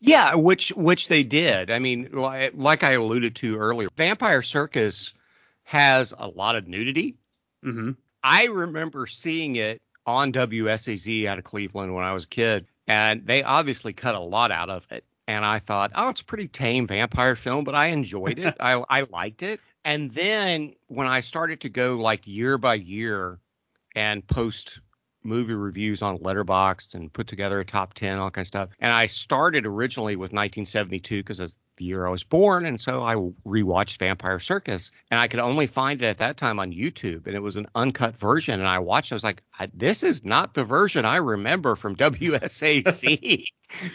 [0.01, 1.71] Yeah, which which they did.
[1.71, 5.13] I mean, like, like I alluded to earlier, Vampire Circus
[5.65, 7.17] has a lot of nudity.
[7.63, 12.67] hmm I remember seeing it on WSAZ out of Cleveland when I was a kid,
[12.87, 15.05] and they obviously cut a lot out of it.
[15.29, 18.57] And I thought, oh, it's a pretty tame vampire film, but I enjoyed it.
[18.61, 19.61] I, I liked it.
[19.85, 23.39] And then when I started to go like year by year
[23.95, 24.81] and post
[25.23, 28.71] movie reviews on Letterboxd and put together a top 10, all kind of stuff.
[28.81, 32.67] And I started originally with 1972 because that's the year I was born.
[32.67, 33.15] And so I
[33.47, 37.27] rewatched Vampire Circus and I could only find it at that time on YouTube.
[37.27, 38.61] And it was an uncut version.
[38.61, 41.97] And I watched, I was like, I, this is not the version I remember from
[41.97, 43.45] WSAZ.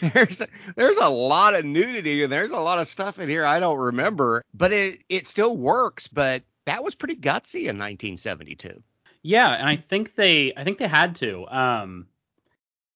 [0.00, 0.42] there's,
[0.76, 3.78] there's a lot of nudity and there's a lot of stuff in here I don't
[3.78, 6.08] remember, but it, it still works.
[6.08, 8.82] But that was pretty gutsy in 1972.
[9.24, 11.46] Yeah, and I think they I think they had to.
[11.48, 12.06] Um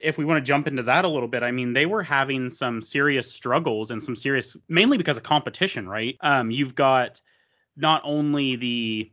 [0.01, 2.51] if we want to jump into that a little bit, I mean, they were having
[2.51, 6.17] some serious struggles and some serious mainly because of competition, right?
[6.21, 7.21] Um you've got
[7.77, 9.13] not only the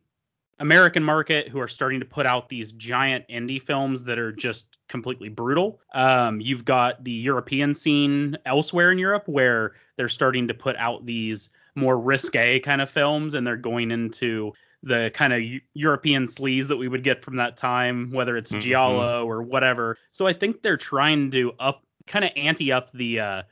[0.60, 4.78] American market who are starting to put out these giant indie films that are just
[4.90, 5.82] completely brutal.
[5.94, 11.06] Um, you've got the European scene elsewhere in Europe where they're starting to put out
[11.06, 14.54] these more risque kind of films and they're going into
[14.86, 15.42] the kind of
[15.74, 18.62] European sleaze that we would get from that time, whether it's Mhm.
[18.62, 19.98] Giallo or whatever.
[20.12, 23.44] So I think they're trying to up kind of ante up the uh,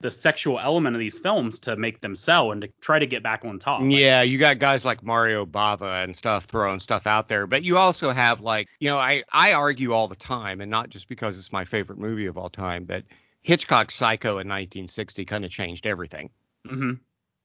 [0.00, 3.22] the sexual element of these films to make them sell and to try to get
[3.22, 3.82] back on top.
[3.82, 7.62] Like, Yeah, you got guys like Mario Bava and stuff throwing stuff out there, but
[7.62, 11.06] you also have like, you know, I I argue all the time, and not just
[11.08, 13.04] because it's my favorite movie of all time, that
[13.42, 16.30] Hitchcock's Psycho in 1960 kind of changed everything.
[16.66, 16.92] hmm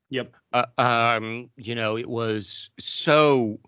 [0.10, 0.34] Yep.
[0.54, 3.60] Uh, um, you know, it was so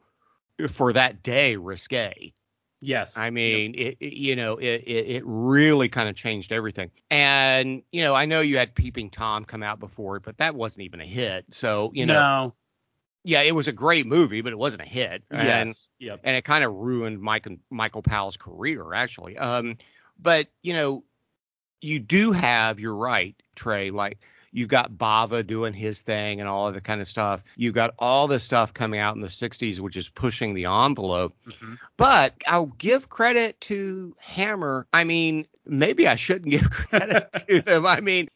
[0.69, 2.33] for that day risque.
[2.81, 3.17] Yes.
[3.17, 6.91] I mean, it, it- you know, it, it, it really kind of changed everything.
[7.11, 10.55] And, you know, I know you had Peeping Tom come out before it, but that
[10.55, 11.45] wasn't even a hit.
[11.51, 12.53] So, you know, no.
[13.25, 15.23] yeah, it was a great movie, but it wasn't a hit.
[15.29, 15.87] And, Yes.
[15.99, 16.21] Yep.
[16.23, 19.37] and it kind of ruined Michael Michael Powell's career, actually.
[19.37, 19.77] Um,
[20.17, 21.03] but you know,
[21.81, 23.91] you do have, you're right, Trey.
[23.91, 24.19] Like
[24.51, 27.43] you've got Bava doing his thing and all of the kind of stuff.
[27.55, 31.35] You've got all this stuff coming out in the '60s, which is pushing the envelope.
[31.47, 31.77] Mhm.
[31.97, 34.87] But I'll give credit to Hammer.
[34.93, 37.85] I mean, maybe I shouldn't give credit to them.
[37.85, 38.27] I mean,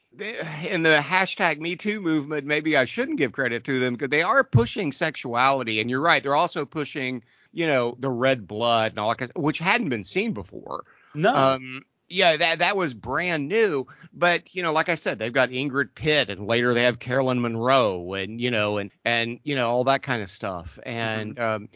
[0.68, 4.22] in the hashtag Me Too movement, maybe I shouldn't give credit to them because they
[4.22, 9.00] are pushing sexuality, and you're right, they're also pushing, you know, the red blood and
[9.00, 10.86] all that, which hadn't been seen before.
[11.16, 11.34] No.
[11.34, 13.88] Um, yeah, that that was brand new.
[14.14, 17.42] But you know, like I said, they've got Ingrid Pitt, and later they have Caroline
[17.42, 20.78] Munro, and you know, and and you know all that kind of stuff.
[20.84, 21.44] And mm-hmm.
[21.44, 21.70] um,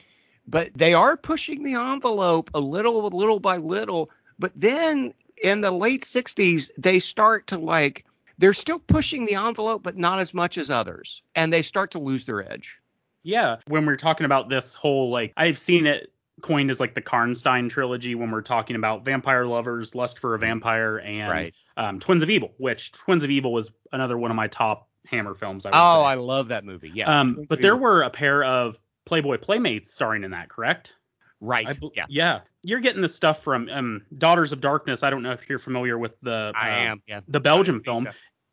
[0.47, 4.09] but they are pushing the envelope a little, little by little.
[4.39, 8.05] But then in the late 60s, they start to like
[8.37, 11.99] they're still pushing the envelope, but not as much as others, and they start to
[11.99, 12.79] lose their edge.
[13.23, 17.01] Yeah, when we're talking about this whole like I've seen it coined as like the
[17.01, 21.55] Karnstein trilogy when we're talking about vampire lovers, lust for a vampire, and right.
[21.77, 25.33] um, Twins of Evil, which Twins of Evil was another one of my top Hammer
[25.33, 25.65] films.
[25.65, 26.07] I oh, say.
[26.07, 26.91] I love that movie.
[26.93, 27.19] Yeah.
[27.19, 30.93] Um, but there were a pair of Playboy Playmates starring in that, correct?
[31.39, 31.77] Right.
[31.95, 32.05] yeah.
[32.09, 32.39] Yeah.
[32.63, 35.03] You're getting the stuff from um, Daughters of Darkness.
[35.03, 37.01] I don't know if you're familiar with the I uh, am.
[37.07, 37.21] Yeah.
[37.27, 38.07] The Belgium film.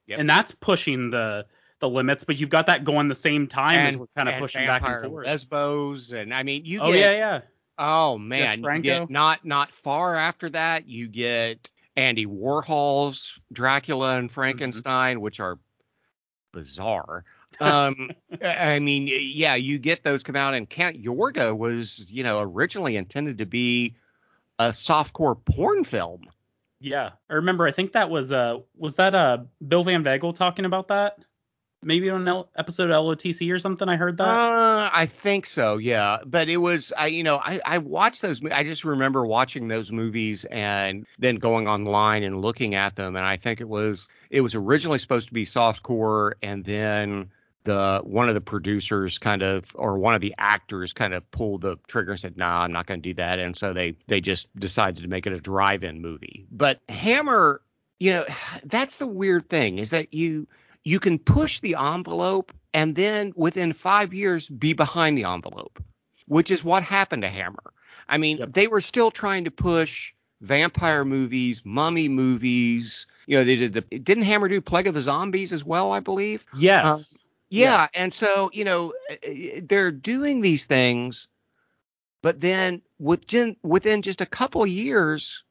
[0.07, 0.19] Yep.
[0.21, 1.47] And that's pushing the
[1.81, 4.39] the limits, but you've got that going the same time and, as we're kind of
[4.39, 5.27] pushing back and forth.
[5.27, 7.41] Lesbos and I mean you oh, yeah, yeah.
[7.79, 14.29] Oh man, you get not not far after that you get Andy Warhol's Dracula and
[14.29, 14.35] mm-hmm.
[14.35, 15.23] Frankenstein, mm-hmm.
[15.23, 15.59] which are
[16.53, 17.25] bizarre.
[17.61, 18.11] um,
[18.43, 22.97] I mean, yeah, you get those come out, and Count Yorga was, you know, originally
[22.97, 23.95] intended to be
[24.59, 26.23] a softcore porn film.
[26.81, 27.67] Yeah, I remember.
[27.67, 31.19] I think that was uh, was that uh, Bill Van Vagel talking about that?
[31.85, 33.89] Maybe on an episode of LOTC or something.
[33.89, 34.29] I heard that.
[34.29, 36.19] Uh, I think so, yeah.
[36.25, 38.43] But it was, I, you know, I, I watched those.
[38.45, 43.17] I just remember watching those movies and then going online and looking at them.
[43.17, 47.31] And I think it was, it was originally supposed to be softcore, and then
[47.65, 51.63] the one of the producers kind of or one of the actors kind of pulled
[51.63, 54.21] the trigger and said, "Nah, I'm not going to do that." And so they they
[54.21, 56.47] just decided to make it a drive-in movie.
[56.51, 57.63] But Hammer,
[57.99, 58.25] you know,
[58.65, 60.47] that's the weird thing is that you
[60.85, 65.83] you can push the envelope and then within five years be behind the envelope,
[66.27, 67.73] which is what happened to Hammer.
[68.09, 68.53] I mean, yep.
[68.53, 73.07] they were still trying to push vampire movies, mummy movies.
[73.27, 76.01] You know, they did the didn't Hammer do Plague of the Zombies as well, I
[76.01, 76.45] believe.
[76.57, 76.85] Yes.
[76.85, 77.19] Uh,
[77.51, 78.93] yeah, yeah, and so you know
[79.63, 81.29] they're doing these things,
[82.21, 85.45] but then within within just a couple years,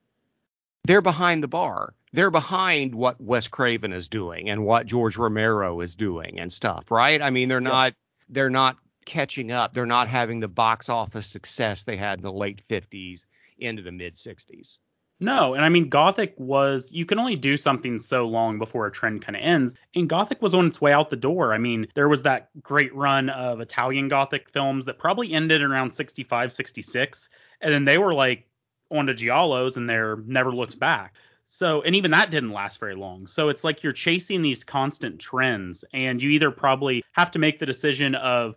[0.85, 5.81] they're behind the bar they're behind what Wes Craven is doing and what George Romero
[5.81, 7.21] is doing and stuff, right?
[7.21, 7.69] I mean, they're yeah.
[7.69, 7.93] not
[8.29, 9.73] they're not catching up.
[9.73, 13.25] They're not having the box office success they had in the late 50s
[13.57, 14.77] into the mid 60s.
[15.19, 18.91] No, and I mean Gothic was you can only do something so long before a
[18.91, 21.53] trend kind of ends, and Gothic was on its way out the door.
[21.53, 25.93] I mean, there was that great run of Italian Gothic films that probably ended around
[25.93, 27.29] 65, 66,
[27.61, 28.47] and then they were like
[28.93, 31.15] on to giallos and they're never looked back.
[31.45, 33.27] So, and even that didn't last very long.
[33.27, 37.59] So it's like you're chasing these constant trends, and you either probably have to make
[37.59, 38.55] the decision of,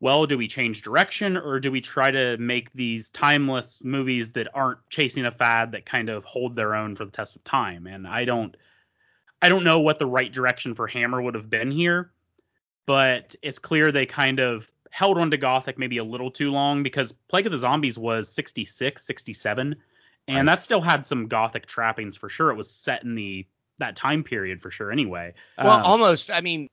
[0.00, 4.48] well, do we change direction or do we try to make these timeless movies that
[4.54, 7.86] aren't chasing a fad that kind of hold their own for the test of time?
[7.86, 8.56] And I don't,
[9.42, 12.12] I don't know what the right direction for Hammer would have been here,
[12.86, 16.82] but it's clear they kind of held on to Gothic maybe a little too long
[16.82, 19.76] because Plague of the Zombies was 66, 67
[20.28, 20.46] and right.
[20.46, 22.50] that still had some gothic trappings for sure.
[22.50, 23.46] It was set in the
[23.78, 24.90] that time period for sure.
[24.90, 26.30] Anyway, well, um, almost.
[26.30, 26.68] I mean,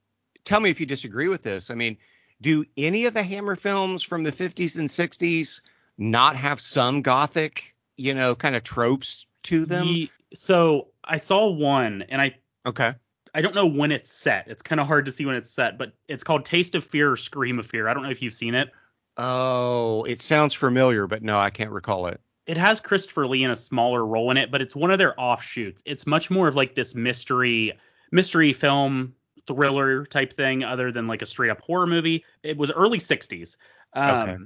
[0.46, 1.70] tell me if you disagree with this.
[1.70, 1.98] I mean,
[2.42, 5.62] do any of the Hammer films from the 50s and 60s
[5.98, 9.86] not have some gothic, you know, kind of tropes to them?
[9.86, 12.96] The, so I saw one, and I okay.
[13.34, 14.48] I don't know when it's set.
[14.48, 17.12] It's kind of hard to see when it's set, but it's called Taste of Fear
[17.12, 17.88] or Scream of Fear.
[17.88, 18.72] I don't know if you've seen it.
[19.18, 23.52] Oh, it sounds familiar, but no, I can't recall it it has Christopher Lee in
[23.52, 25.82] a smaller role in it, but it's one of their offshoots.
[25.86, 27.74] It's much more of like this mystery
[28.12, 29.16] mystery film
[29.48, 32.26] thriller type thing, other than like a straight up horror movie.
[32.44, 33.56] It was early '60s,
[33.94, 34.38] um, okay.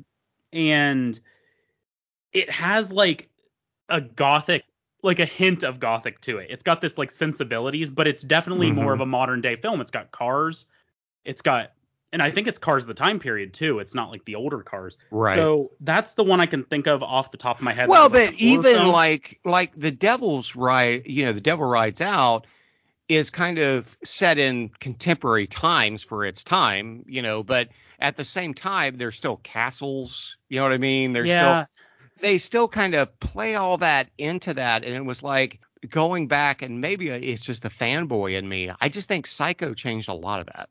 [0.54, 1.20] and
[2.34, 3.30] it has like
[3.90, 4.64] a gothic,
[5.08, 6.48] like a hint of gothic to it.
[6.52, 8.84] It's got this like sensibilities, but it's definitely mm-hmm.
[8.84, 9.82] more of a modern day film.
[9.82, 10.68] It's got cars,
[11.26, 11.72] it's got
[12.14, 13.80] and I think it's cars of the time period too.
[13.80, 14.98] It's not like the older cars.
[15.12, 15.36] Right.
[15.36, 17.90] So that's the one I can think of off the top of my head.
[17.90, 18.88] Well, but like even film.
[18.88, 22.48] like like the Devil's ride, you know, the Devil Rides Out
[23.10, 28.26] is kind of set in contemporary times for its time, you know, but at the
[28.26, 31.14] same time there's still castles, you know what I mean?
[31.14, 31.64] There's yeah.
[31.64, 31.77] still
[32.20, 35.60] they still kind of play all that into that and it was like
[35.90, 38.72] going back and maybe it's just the fanboy in me.
[38.82, 40.70] I just think Psycho changed a lot of that.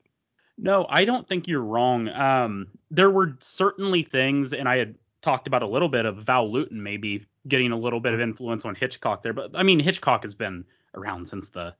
[0.58, 2.08] No, I don't think you're wrong.
[2.08, 6.50] Um, there were certainly things, and I had talked about a little bit of Val
[6.50, 10.22] Lewton maybe getting a little bit of influence on Hitchcock there, but I mean Hitchcock
[10.22, 11.74] has been around since the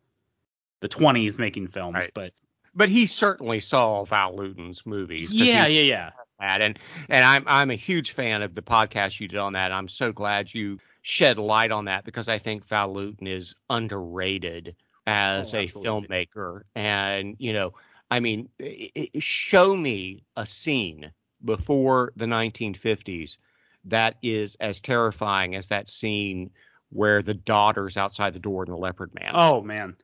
[0.80, 1.94] the the 20s making films.
[1.94, 2.10] Right.
[2.12, 2.32] But
[2.74, 5.32] But he certainly saw Val Lewton's movies.
[5.32, 6.10] yeah, he- yeah, yeah.
[6.40, 6.60] That.
[6.62, 6.78] And
[7.08, 9.72] and I'm I'm a huge fan of the podcast you did on that.
[9.72, 14.76] I'm so glad you shed light on that because I think Val Lewton is underrated
[15.06, 16.62] as Oh, a filmmaker.
[16.74, 17.74] And you know,
[18.10, 21.12] I mean, i i show me a scene
[21.44, 23.38] before the 1950s
[23.84, 26.50] that is as terrifying as that scene
[26.90, 29.34] where the daughter's outside the door in the Leopard Man.
[29.34, 29.96] Oh man.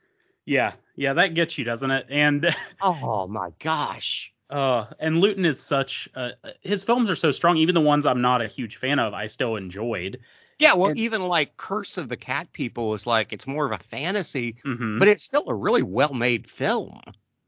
[0.45, 2.07] Yeah, yeah, that gets you, doesn't it?
[2.11, 4.32] And oh my gosh.
[4.53, 6.31] Uh and Lewton is such uh,
[6.61, 9.27] his films are so strong, even the ones I'm not a huge fan of, I
[9.27, 10.21] still enjoyed.
[10.59, 13.73] Yeah, well, And- even like Curse of the Cat People is like it's more of
[13.73, 17.01] a fantasy, hmm but it's still a really well made film.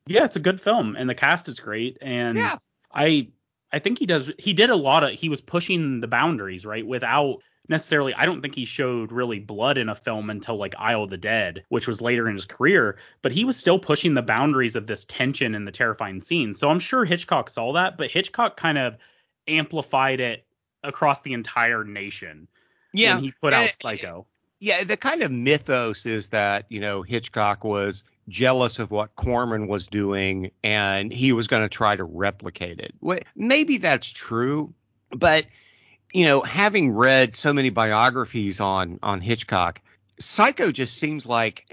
[0.06, 2.56] yeah, it's a good film and the cast is great and Yeah.
[2.92, 3.28] I
[3.72, 6.86] I think he does he did a lot of he was pushing the boundaries, right?
[6.86, 7.38] Without
[7.68, 11.10] necessarily I don't think he showed really blood in a film until like Isle of
[11.10, 14.76] the Dead, which was later in his career, but he was still pushing the boundaries
[14.76, 16.58] of this tension and the terrifying scenes.
[16.58, 18.96] So I'm sure Hitchcock saw that, but Hitchcock kind of
[19.48, 20.44] amplified it
[20.82, 22.48] across the entire nation
[22.92, 24.26] Yeah, when he put out Psycho.
[24.60, 24.84] yeah.
[24.84, 29.86] The kind of mythos is that you know Hitchcock was jealous of what Corman was
[29.86, 32.94] doing, and he was going to try to replicate it.
[33.36, 34.72] Maybe that's true,
[35.10, 35.44] but
[36.14, 39.82] you know, having read so many biographies on on Hitchcock,
[40.18, 41.68] Psycho just seems like.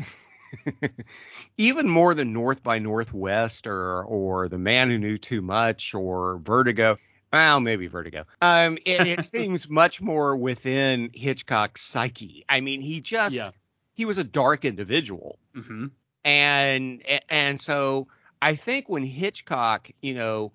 [1.58, 6.40] even more than North by Northwest or or The Man Who Knew Too Much or
[6.44, 6.98] Vertigo.
[7.32, 8.26] Well, maybe Vertigo.
[8.42, 12.44] Um, it, it seems much more within Hitchcock's psyche.
[12.50, 13.52] I mean, he just Yeah.
[13.94, 15.88] he was a dark individual, hmm
[16.26, 18.08] and and so
[18.42, 20.52] I think when Hitchcock, you know,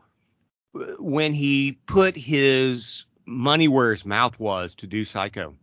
[0.98, 5.54] when he put his money where his mouth was to do Psycho,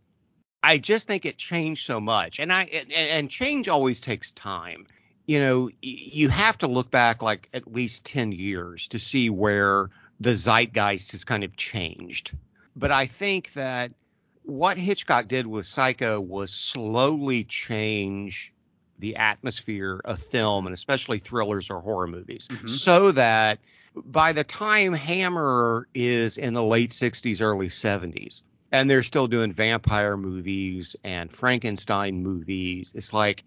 [0.62, 4.86] I just think it changed so much, and I and, and change always takes time.
[5.26, 9.90] You know, you have to look back like at least ten years to see where
[10.20, 12.36] the zeitgeist has kind of changed.
[12.76, 13.92] But I think that
[14.42, 18.53] what Hitchcock did with Psycho was slowly change
[19.04, 22.70] the atmosphere of film and especially thrillers or horror movies Mhm.
[22.70, 23.58] so that
[23.94, 28.40] by the time Hammer is in the late 60s, early 70s,
[28.72, 33.44] and they're still doing vampire movies and Frankenstein movies, it's like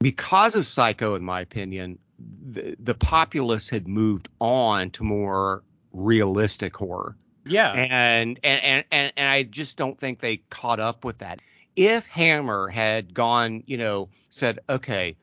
[0.00, 6.76] because of Psycho, in my opinion, the, the populace had moved on to more realistic
[6.76, 7.16] horror.
[7.46, 7.72] Yeah.
[7.72, 11.40] And and and and I just don't think they caught up with that.
[11.78, 15.16] If Hammer had gone, you know, said, okay,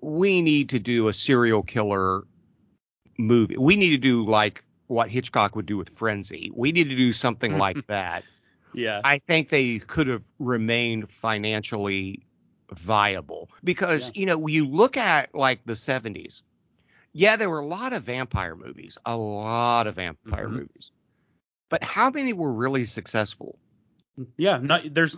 [0.00, 2.22] we need to do a serial killer
[3.18, 3.58] movie.
[3.58, 6.50] We need to do like what Hitchcock would do with Frenzy.
[6.54, 8.24] We need to do something like that.
[8.72, 9.02] yeah.
[9.04, 12.24] I think they could have remained financially
[12.72, 16.40] viable because you know you look at like the 70s.
[17.12, 20.52] Yeah, there were a lot of vampire movies, a lot of vampire Mhm.
[20.52, 20.90] movies.
[21.68, 23.58] But how many were really successful?
[24.38, 24.58] Yeah.
[24.58, 25.16] Not, there's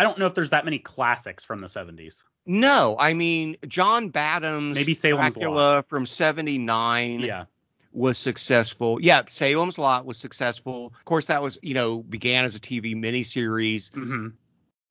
[0.00, 2.24] I don't know if there's that many classics from the 70s.
[2.46, 7.44] No, I mean John Badham's Maybe Salem's Dracula from 79 Yeah.
[7.92, 8.98] was successful.
[9.02, 10.94] Yeah, Salem's Lot was successful.
[10.98, 13.92] Of course, that was, you know, began as a TV miniseries.
[13.92, 14.28] hmm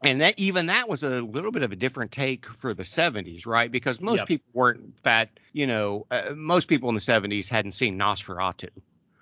[0.04, 3.48] And that even that was a little bit of a different take for the 70s,
[3.48, 3.72] right?
[3.72, 4.28] Because most Yep.
[4.28, 8.70] people weren't that, you know, uh, most people in the 70s hadn't seen Nosferatu.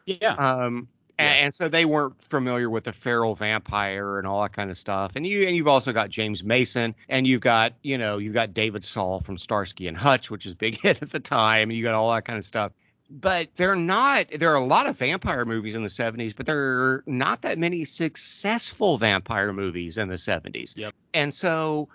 [0.05, 0.33] Yeah.
[0.35, 0.89] Um,
[1.19, 1.25] Yeah.
[1.31, 5.15] and, so they weren't familiar with the feral vampire and all that kind of stuff.
[5.15, 8.53] And you and you've also got James Mason, and you've got you know you've got
[8.53, 11.69] David Soul from Starsky and Hutch, which is a big hit at the time.
[11.69, 12.71] And you got all that kind of stuff.
[13.09, 14.27] But they're not.
[14.37, 17.57] There are a lot of vampire movies in the 70s, but there are not that
[17.57, 20.75] many successful vampire movies in the 70s.
[20.75, 20.93] Yep.
[21.13, 21.87] And so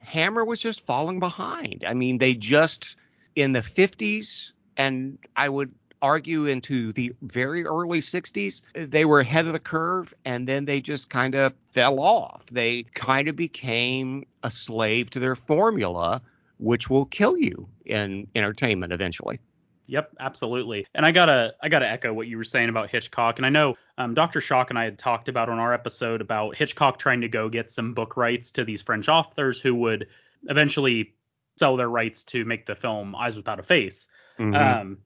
[0.00, 1.84] Hammer was just falling behind.
[1.86, 2.96] I mean, they just
[3.34, 5.72] in the 50s, and I would
[6.02, 10.80] argue into the very early 60s, they were ahead of the curve and then they
[10.80, 12.46] just kind of fell off.
[12.46, 16.22] They kind of became a slave to their formula,
[16.58, 19.40] which will kill you in entertainment eventually.
[19.88, 20.86] Yep, absolutely.
[20.94, 23.38] And I gotta I gotta echo what you were saying about Hitchcock.
[23.38, 24.40] And I know um, Dr.
[24.42, 27.70] Shock and I had talked about on our episode about Hitchcock trying to go get
[27.70, 30.06] some book rights to these French authors who would
[30.44, 31.14] eventually
[31.56, 34.06] sell their rights to make the film Eyes Without a Face.
[34.38, 34.54] Mhm.
[34.54, 34.98] Um,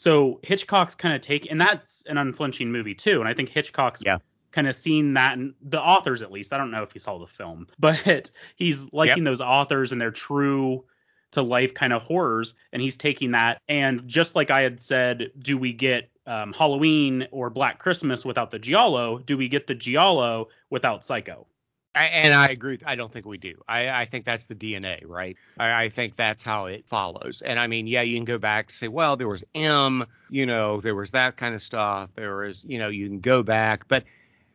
[0.00, 3.20] so Hitchcock's kind of take, and that's an unflinching movie too.
[3.20, 4.16] And I think Hitchcock's Yeah.
[4.50, 6.54] kind of seen that, and the authors at least.
[6.54, 10.10] I don't know if he saw the film, but he's liking those authors and their
[10.10, 10.86] true
[11.32, 13.60] to life kind of horrors, and he's taking that.
[13.68, 18.50] And just like I had said, do we get um, Halloween or Black Christmas without
[18.50, 19.18] the Giallo?
[19.18, 21.46] Do we get the Giallo without Psycho?
[21.94, 22.78] And I agree.
[22.86, 23.54] I don't think we do.
[23.66, 25.36] I, I think that's the DNA, right?
[25.58, 27.42] I, I, think that's how it follows.
[27.44, 30.46] And I mean, yeah, you can go back to say, well, there was M, you
[30.46, 32.10] know, there was that kind of stuff.
[32.14, 34.04] There was, you know, you can go back, but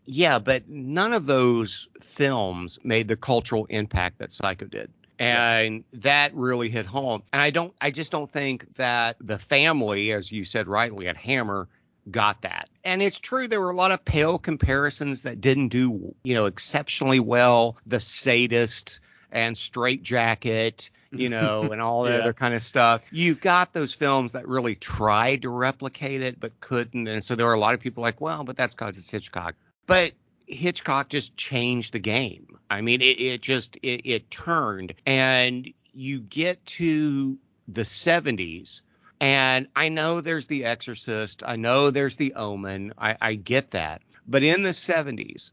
[0.06, 4.90] yeah, but none of those films made the cultural impact that Psycho did.
[5.20, 6.00] And yeah.
[6.02, 7.22] that really hit home.
[7.34, 11.18] And I don't, I just don't think that the family, as you said rightly at
[11.18, 11.68] Hammer,
[12.10, 12.70] got that.
[12.84, 16.46] And it's true there were a lot of pale comparisons that didn't do, you know,
[16.46, 17.78] exceptionally well.
[17.86, 19.00] The sadist
[19.32, 22.20] and straight jacket, you know, and all that yeah.
[22.20, 23.02] other kind of stuff.
[23.12, 27.08] You've got those films that really tried to replicate it but couldn't.
[27.08, 29.56] And so there were a lot of people like, well, but that's because it's Hitchcock.
[29.88, 30.14] But
[30.48, 32.58] Hitchcock just changed the game.
[32.70, 37.38] I mean, it, it just it, it turned, and you get to
[37.68, 38.82] the 70s
[39.20, 41.44] and I know there's The Exorcist.
[41.46, 42.94] I know there's The Omen.
[42.98, 44.02] I, I get that.
[44.28, 45.52] But in the 70s,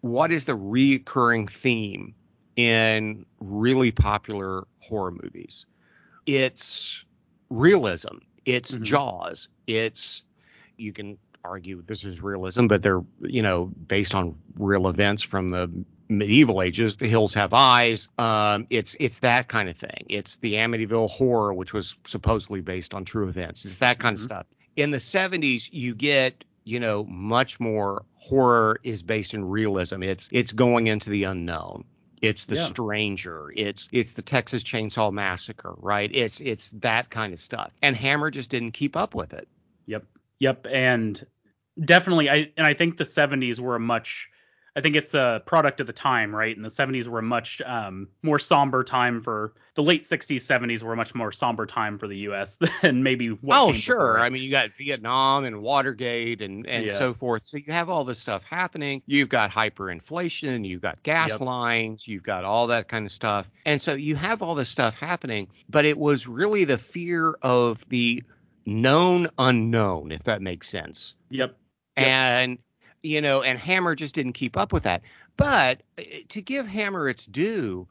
[0.00, 2.14] what is the recurring theme
[2.56, 5.66] in really popular horror movies?
[6.26, 7.04] It's
[7.48, 8.18] realism.
[8.44, 8.84] It's mm-hmm.
[8.84, 9.48] Jaws.
[9.66, 10.22] It's
[10.76, 15.48] you can argue this is realism, but they're you know based on real events from
[15.48, 15.70] the
[16.10, 16.96] medieval ages.
[16.96, 18.08] The hills have eyes.
[18.18, 20.06] Um, it's it's that kind of thing.
[20.08, 23.64] It's the Amityville horror, which was supposedly based on true events.
[23.64, 24.22] It's that kind mm-hmm.
[24.22, 24.46] of stuff.
[24.76, 30.02] In the 70s, you get you know much more horror is based in realism.
[30.02, 31.84] It's it's going into the unknown.
[32.20, 32.64] It's the yeah.
[32.64, 33.50] stranger.
[33.56, 36.10] It's it's the Texas Chainsaw Massacre, right?
[36.12, 37.72] It's it's that kind of stuff.
[37.80, 39.48] And Hammer just didn't keep up with it.
[39.86, 40.04] Yep.
[40.38, 40.66] Yep.
[40.70, 41.26] And
[41.82, 44.28] definitely I and I think the 70s were a much
[44.76, 46.54] I think it's a product of the time, right?
[46.54, 50.82] And the 70s were a much um, more somber time for the late 60s, 70s
[50.82, 52.58] were a much more somber time for the U.S.
[52.82, 53.58] than maybe what.
[53.58, 53.96] Oh, sure.
[53.96, 54.20] Before.
[54.20, 56.92] I mean, you got Vietnam and Watergate and and yeah.
[56.92, 57.46] so forth.
[57.46, 59.02] So you have all this stuff happening.
[59.06, 60.66] You've got hyperinflation.
[60.66, 61.40] You've got gas yep.
[61.40, 62.06] lines.
[62.06, 63.50] You've got all that kind of stuff.
[63.64, 67.88] And so you have all this stuff happening, but it was really the fear of
[67.88, 68.22] the
[68.66, 71.14] known unknown, if that makes sense.
[71.30, 71.56] Yep.
[71.96, 72.06] Yep.
[72.06, 72.58] And
[73.02, 75.02] you know, and Hammer just didn't keep up with that.
[75.36, 77.88] But eh, to give Hammer its due,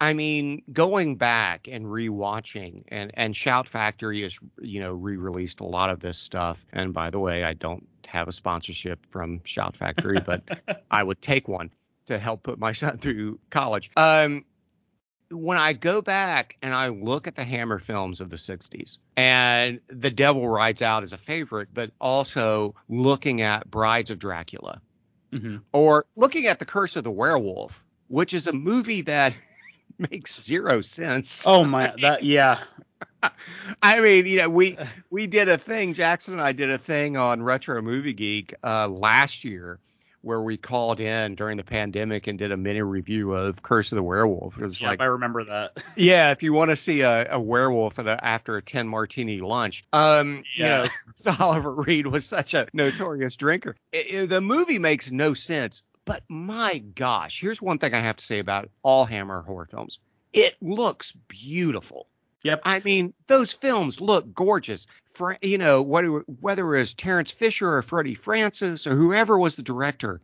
[0.00, 5.64] I mean, going back and rewatching, and and Shout Factory has you know re-released a
[5.64, 6.64] lot of this stuff.
[6.72, 10.42] And by the way, I don't have a sponsorship from Shout Factory, but
[10.90, 11.70] I would take one
[12.06, 13.90] to help put my son through college.
[13.96, 14.44] Um,
[15.30, 19.80] when I go back and I look at the Hammer films of the 60s, and
[19.88, 24.80] The Devil Rides Out is a favorite, but also looking at Brides of Dracula,
[25.32, 25.58] mm-hmm.
[25.72, 29.34] or looking at The Curse of the Werewolf, which is a movie that
[29.98, 31.44] makes zero sense.
[31.46, 32.60] Oh my, that yeah.
[33.82, 34.78] I mean, you know, we
[35.10, 35.92] we did a thing.
[35.92, 39.80] Jackson and I did a thing on Retro Movie Geek uh, last year
[40.22, 43.96] where we called in during the pandemic and did a mini review of Curse of
[43.96, 44.58] the Werewolf.
[44.58, 45.82] It was yep, like I remember that.
[45.96, 49.84] yeah, if you want to see a, a werewolf a, after a 10 martini lunch,
[49.92, 50.82] um, yeah.
[50.82, 53.76] you know, so Oliver Reed was such a notorious drinker.
[53.92, 58.16] It, it, the movie makes no sense, but my gosh, here's one thing I have
[58.16, 60.00] to say about all Hammer horror films.
[60.32, 62.06] It looks beautiful.
[62.44, 62.62] Yep.
[62.64, 64.86] I mean, those films look gorgeous.
[65.10, 66.08] For you know, whether
[66.40, 70.20] whether it was Terence Fisher or Freddie Francis or whoever was the director,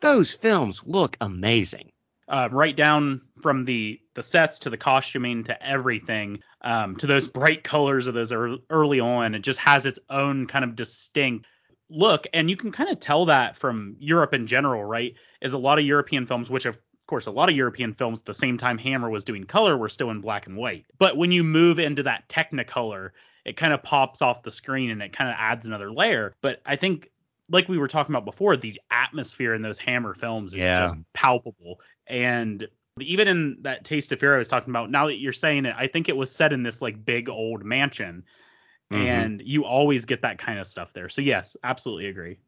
[0.00, 1.92] those films look amazing.
[2.28, 7.28] Uh, right down from the the sets to the costuming to everything, um, to those
[7.28, 8.32] bright colors of those
[8.68, 11.46] early on, it just has its own kind of distinct
[11.88, 15.14] look, and you can kind of tell that from Europe in general, right?
[15.40, 18.18] Is a lot of European films, which have of course, a lot of European films
[18.18, 20.86] at the same time Hammer was doing color were still in black and white.
[20.98, 23.10] But when you move into that Technicolor,
[23.44, 26.34] it kind of pops off the screen and it kind of adds another layer.
[26.40, 27.08] But I think,
[27.48, 30.80] like we were talking about before, the atmosphere in those Hammer films is yeah.
[30.80, 31.78] just palpable.
[32.08, 32.66] And
[32.98, 35.76] even in that Taste of Fear I was talking about, now that you're saying it,
[35.78, 38.24] I think it was set in this like big old mansion.
[38.92, 39.02] Mm-hmm.
[39.02, 41.08] And you always get that kind of stuff there.
[41.08, 42.38] So yes, absolutely agree.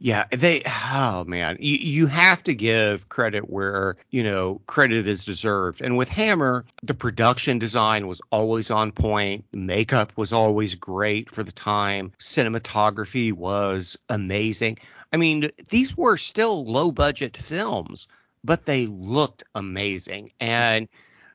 [0.00, 5.24] Yeah, they oh man, you, you have to give credit where, you know, credit is
[5.24, 5.80] deserved.
[5.80, 11.42] And with Hammer, the production design was always on point, makeup was always great for
[11.42, 14.78] the time, cinematography was amazing.
[15.12, 18.06] I mean, these were still low budget films,
[18.44, 20.30] but they looked amazing.
[20.38, 20.88] And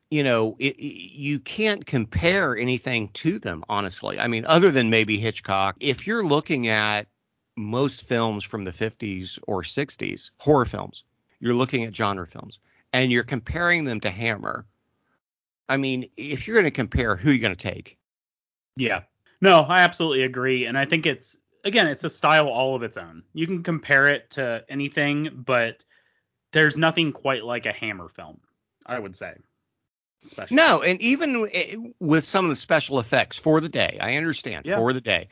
[0.09, 4.19] you know, it, you can't compare anything to them, honestly.
[4.19, 5.75] I mean, other than maybe Hitchcock.
[5.79, 7.07] If you're looking at
[7.55, 11.03] most films from the 50s or 60s, horror films,
[11.39, 12.59] you're looking at genre films,
[12.93, 14.65] and you're comparing them to Hammer.
[15.69, 17.97] I mean, if you're going to compare, who are you going to take?
[18.75, 19.01] Yeah.
[19.41, 20.65] No, I absolutely agree.
[20.65, 23.23] And I think it's, again, it's a style all of its own.
[23.33, 25.83] You can compare it to anything, but
[26.51, 28.39] there's nothing quite like a Hammer film,
[28.85, 29.33] I would say.
[30.23, 30.55] Especially.
[30.55, 34.65] No, and even eh, with some of the special effects for the day, I understand
[34.65, 34.77] yeah.
[34.77, 35.27] for the day.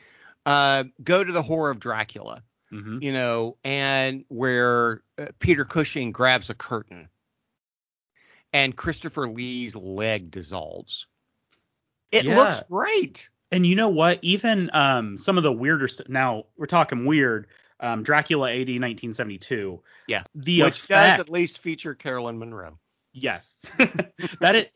[0.46, 2.98] Uh, go to the horror of Dracula, mm-hmm.
[3.02, 7.10] you know, and where uh, Peter Cushing grabs a curtain,
[8.54, 11.06] and Christopher Lee's leg dissolves.
[12.12, 12.36] It yeah.
[12.36, 13.30] looks great.
[13.52, 14.20] And you know what?
[14.22, 17.48] Even um, some of the weirder now we're talking weird.
[17.80, 19.82] Um, Dracula AD 1972.
[20.08, 20.24] Yeah.
[20.36, 22.78] The which effect, does at least feature Caroline Munro.
[23.12, 23.66] Yes.
[24.40, 24.72] that it.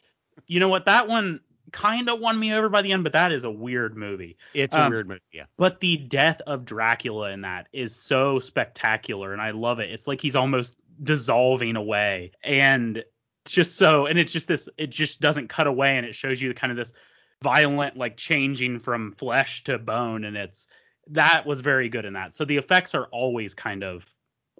[0.48, 0.86] You know what?
[0.86, 1.40] That one
[1.76, 4.38] kind of won me over by the end, but that is a weird movie.
[4.54, 5.46] It's um, a weird movie, yeah.
[5.58, 9.92] But the death of Dracula in that is so spectacular, and I love it.
[9.92, 13.04] It's like he's almost dissolving away, and
[13.44, 14.70] it's just so, and it's just this.
[14.78, 16.94] It just doesn't cut away, and it shows you kind of this
[17.42, 20.68] violent like changing from flesh to bone and it's
[21.08, 24.04] that was very good in that so the effects are always kind of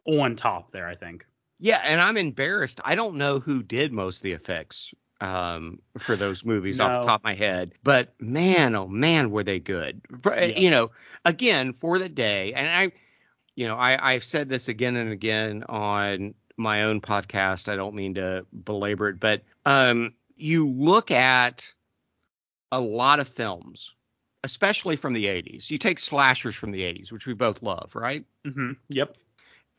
[0.06, 1.26] on top there i think
[1.60, 6.16] yeah and i'm embarrassed i don't know who did most of the effects um, for
[6.16, 6.86] those movies no.
[6.86, 10.58] off the top of my head but man oh man were they good for, yeah.
[10.60, 10.92] you know
[11.24, 12.92] again for the day and i
[13.56, 17.96] you know i i've said this again and again on my own podcast i don't
[17.96, 21.74] mean to belabor it but um you look at
[22.72, 23.94] a lot of films,
[24.44, 25.70] especially from the 80s.
[25.70, 28.26] You take slashers from the 80s, which we both love, right?
[28.46, 28.72] Mm-hmm.
[28.90, 29.16] Yep.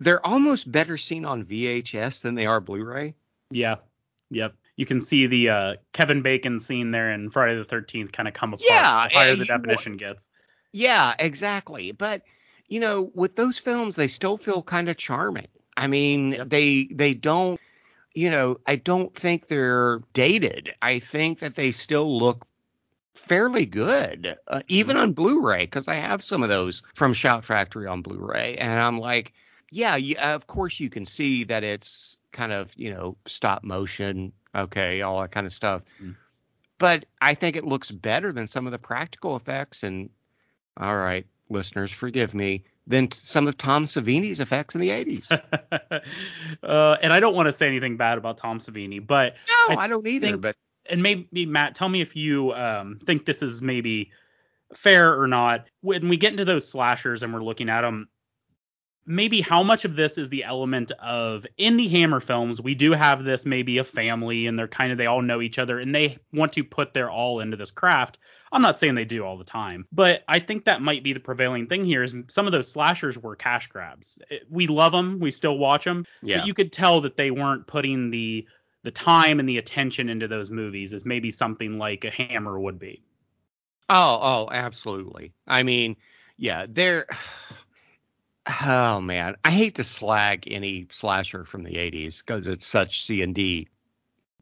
[0.00, 3.14] They're almost better seen on VHS than they are Blu-ray.
[3.50, 3.76] Yeah.
[4.30, 4.54] Yep.
[4.76, 8.34] You can see the uh, Kevin Bacon scene there in Friday the 13th kind of
[8.34, 8.66] come apart.
[8.68, 10.28] Yeah, the higher the definition gets.
[10.72, 11.92] Yeah, exactly.
[11.92, 12.22] But
[12.68, 15.48] you know, with those films, they still feel kind of charming.
[15.76, 16.48] I mean, yep.
[16.48, 17.60] they they don't.
[18.14, 20.74] You know, I don't think they're dated.
[20.80, 22.46] I think that they still look
[23.14, 25.02] fairly good, uh, even mm-hmm.
[25.02, 28.98] on Blu-ray, because I have some of those from Shout Factory on Blu-ray, and I'm
[28.98, 29.34] like,
[29.70, 34.32] yeah, you, of course you can see that it's kind of you know stop motion,
[34.54, 35.82] okay, all that kind of stuff.
[36.02, 36.16] Mm.
[36.78, 39.82] But I think it looks better than some of the practical effects.
[39.82, 40.10] And
[40.76, 45.30] all right, listeners, forgive me than some of Tom Savini's effects in the 80s.
[46.62, 49.84] uh, and I don't want to say anything bad about Tom Savini, but no, I,
[49.84, 50.28] I don't either.
[50.28, 50.56] Think, but
[50.88, 54.12] and maybe Matt, tell me if you um, think this is maybe
[54.74, 55.66] fair or not.
[55.80, 58.08] When we get into those slashers and we're looking at them,
[59.06, 62.92] maybe how much of this is the element of in the Hammer films, we do
[62.92, 65.94] have this maybe a family and they're kind of they all know each other and
[65.94, 68.18] they want to put their all into this craft.
[68.52, 71.20] I'm not saying they do all the time, but I think that might be the
[71.20, 74.18] prevailing thing here is some of those slashers were cash grabs.
[74.50, 76.38] We love them, we still watch them, yeah.
[76.38, 78.46] but you could tell that they weren't putting the
[78.82, 82.78] the time and the attention into those movies as maybe something like a Hammer would
[82.78, 83.02] be.
[83.90, 85.32] Oh, oh, absolutely.
[85.46, 85.96] I mean,
[86.36, 87.06] yeah, they're
[88.62, 93.22] oh man, I hate to slag any slasher from the 80s because it's such C
[93.22, 93.68] and D.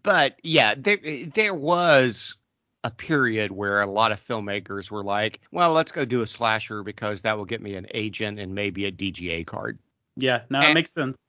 [0.02, 0.98] But yeah, there
[1.34, 2.36] there was
[2.84, 6.82] a period where a lot of filmmakers were like, well, let's go do a slasher
[6.82, 9.78] because that will get me an agent and maybe a DGA card.
[10.16, 11.22] Yeah, no, and, it makes sense.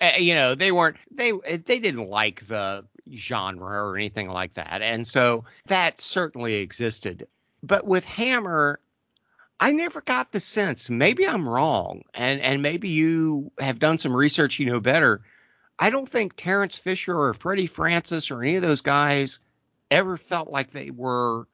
[0.00, 4.80] Uh, you know, they weren't they they didn't like the genre or anything like that,
[4.82, 7.28] and so that certainly existed.
[7.62, 8.80] But with Hammer,
[9.62, 10.90] I never got the sense.
[10.90, 15.20] Maybe I'm wrong, and and maybe you have done some research, you know better.
[15.78, 19.38] I don't think Terence Fisher or Freddie Francis or any of those guys
[19.88, 21.46] ever felt like they were,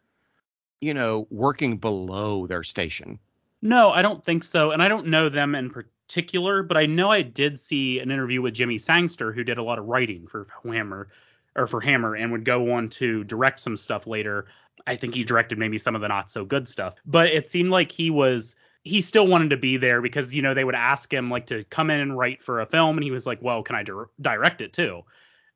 [0.81, 3.19] you know, working below their station.
[3.61, 7.11] No, I don't think so, and I don't know them in particular, but I know
[7.11, 10.47] I did see an interview with Jimmy Sangster, who did a lot of writing for
[10.65, 11.09] Hammer
[11.55, 14.47] or for Hammer and would go on to direct some stuff later.
[14.87, 17.71] I think he directed maybe some of the not so good stuff, but it seemed
[17.71, 21.13] like he was he still wanted to be there because you know they would ask
[21.13, 23.63] him like to come in and write for a film and he was like, "Well,
[23.63, 25.03] can I di- direct it too?"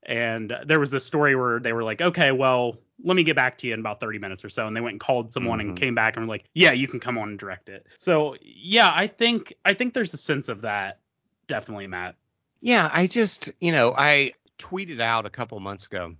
[0.05, 3.57] And there was this story where they were like, "Okay, well, let me get back
[3.59, 5.69] to you in about 30 minutes or so and they went and called someone mm-hmm.
[5.69, 8.35] and came back and were like yeah you can come on and direct it so
[8.41, 10.99] yeah i think i think there's a sense of that
[11.47, 12.15] definitely matt
[12.61, 16.15] yeah i just you know i tweeted out a couple months ago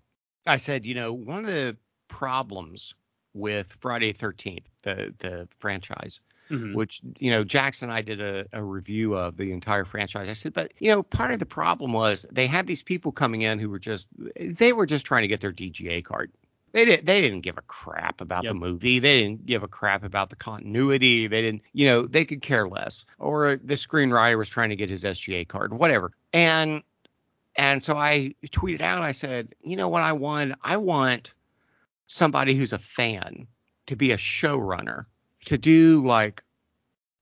[0.48, 1.78] i said you know one of the
[2.14, 2.94] problems
[3.34, 6.74] with friday 13th the the franchise Mm-hmm.
[6.74, 10.28] which you know Jackson and I did a, a, review of the entire franchise.
[10.28, 13.44] I said, but you know, part of the problem was they had these people coming
[13.44, 16.32] in who were just they were just trying to get their DGA card.
[16.74, 17.06] They didn't.
[17.06, 18.52] They didn't give a crap about yep.
[18.52, 19.00] the movie.
[19.00, 21.28] They didn't give a crap about the continuity.
[21.28, 21.62] They didn't.
[21.72, 23.06] You know, they could care less.
[23.20, 26.12] Or the screenwriter was trying to get his SGA card, whatever.
[26.34, 26.84] And
[27.56, 29.04] and so I tweeted out.
[29.04, 30.56] I said, you know what I want?
[30.64, 31.36] I want
[32.14, 33.48] somebody who's a fan
[33.88, 35.06] to be a showrunner
[35.46, 36.44] to do like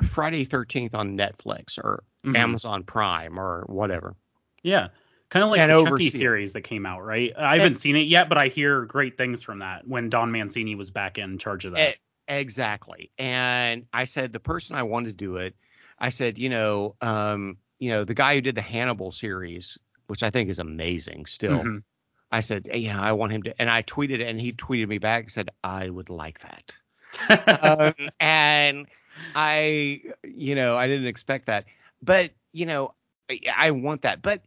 [0.05, 2.35] Friday 13th on Netflix or mm-hmm.
[2.35, 4.15] Amazon Prime or whatever.
[4.63, 4.89] Yeah.
[5.29, 7.31] Kind of like And the Chucky series that came out, right?
[7.37, 10.75] I haven't seen it yet, but I hear great things from that when Don Mancini
[10.75, 11.95] was back in charge of that.
[12.27, 13.11] Exactly.
[13.17, 15.55] And I said the person I wanted to do it,
[15.99, 19.77] I said, you know, um, you know, the guy who did the Hannibal series,
[20.07, 21.59] which I think is amazing still.
[21.59, 21.83] Mhm.
[22.31, 25.23] I said, yeah, I want him to, and I tweeted and he tweeted me back
[25.23, 27.61] and said, I would like that.
[27.61, 28.87] um, and
[29.35, 31.65] I, you know, I didn't expect that,
[32.01, 32.93] but you know,
[33.29, 34.21] I, I want that.
[34.21, 34.43] But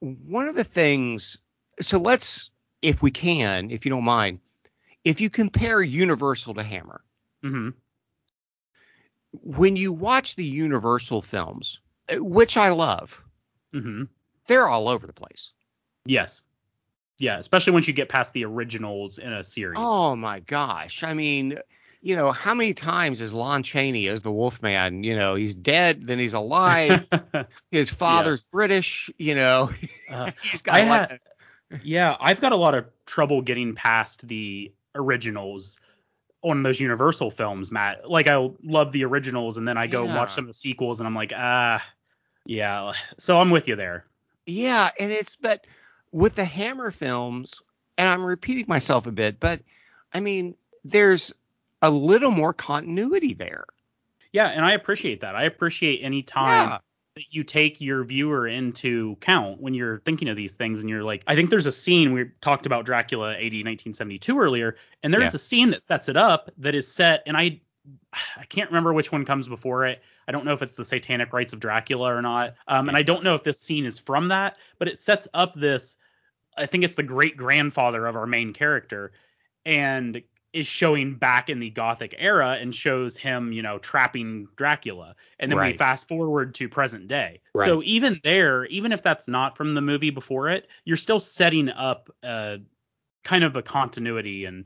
[0.00, 1.38] one of the things,
[1.80, 2.50] so let's,
[2.82, 4.40] if we can, if you don't mind,
[5.04, 7.00] if you compare Universal to Hammer,
[7.44, 7.70] mm-hmm.
[9.32, 11.80] when you watch the Universal films,
[12.12, 13.22] uh, which I love,
[13.74, 14.04] mm-hmm.
[14.46, 15.52] they're all over the place.
[16.04, 16.42] Yes.
[17.18, 19.78] Yeah, especially once you get past the originals in a series.
[19.80, 21.02] Oh my gosh.
[21.04, 21.58] I mean,
[22.00, 25.04] you know, how many times is Lon Chaney as the Wolfman?
[25.04, 27.06] You know, he's dead, then he's alive.
[27.70, 29.70] His father's British, you know.
[30.08, 31.20] Uh, he's got I like had,
[31.82, 35.78] yeah, I've got a lot of trouble getting past the originals
[36.42, 38.10] on those Universal films, Matt.
[38.10, 40.16] Like I love the originals, and then I go Yeah.
[40.16, 41.82] watch some of the sequels, and I'm like, ah,
[42.46, 42.92] yeah.
[43.18, 44.04] So I'm with you there.
[44.46, 45.66] Yeah, and it's but
[46.12, 47.60] with the Hammer films,
[47.98, 49.60] and I'm repeating myself a bit, but
[50.12, 50.54] I mean,
[50.84, 51.32] there's
[51.80, 53.64] a little more continuity there.
[54.32, 55.34] Yeah, and I appreciate that.
[55.34, 56.78] I appreciate any time Yeah.
[57.16, 61.02] that you take your viewer into count when you're thinking of these things and you're
[61.02, 65.22] like I think there's a scene we talked about Dracula AD 1972 earlier and there's
[65.24, 65.30] Yeah.
[65.34, 67.60] a scene that sets it up that is set and I
[68.38, 70.00] I can't remember which one comes before it.
[70.28, 72.54] I don't know if it's the Satanic Rites of Dracula or not.
[72.68, 75.54] Um, and I don't know if this scene is from that, but it sets up
[75.54, 75.96] this
[76.56, 79.12] I think it's the great grandfather of our main character
[79.64, 80.22] and
[80.52, 85.14] is showing back in the gothic era and shows him, you know, trapping Dracula.
[85.38, 87.40] And then we fast forward to present day.
[87.54, 87.66] Right.
[87.66, 91.70] So even there, even if that's not from the movie before it, you're still setting
[91.70, 92.58] up uh
[93.24, 94.64] kind of a continuity and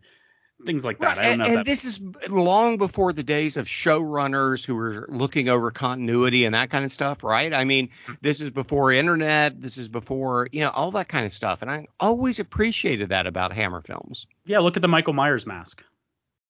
[0.65, 1.17] things like that.
[1.17, 2.01] Right, I don't and, know and if that this is
[2.31, 6.91] long before the days of showrunners who were looking over continuity and that kind of
[6.91, 7.53] stuff, right?
[7.53, 8.15] I mean, Hmm.
[8.23, 11.63] this is before internet, this is before, you know, all that kind of stuff.
[11.63, 14.27] And I always appreciated that about Hammer films.
[14.47, 15.85] Yeah, look at the Michael Myers mask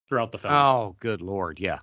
[0.07, 0.53] throughout the film.
[0.53, 1.79] Oh, good lord, yeah.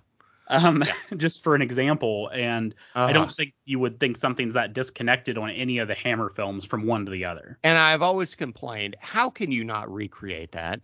[0.47, 0.83] Um
[1.17, 3.13] just for an example and I Uh-huh.
[3.13, 6.85] don't think you would think something's that disconnected on any of the Hammer films from
[6.85, 7.59] one to the other.
[7.63, 10.81] And I've always complained, how can you not recreate that?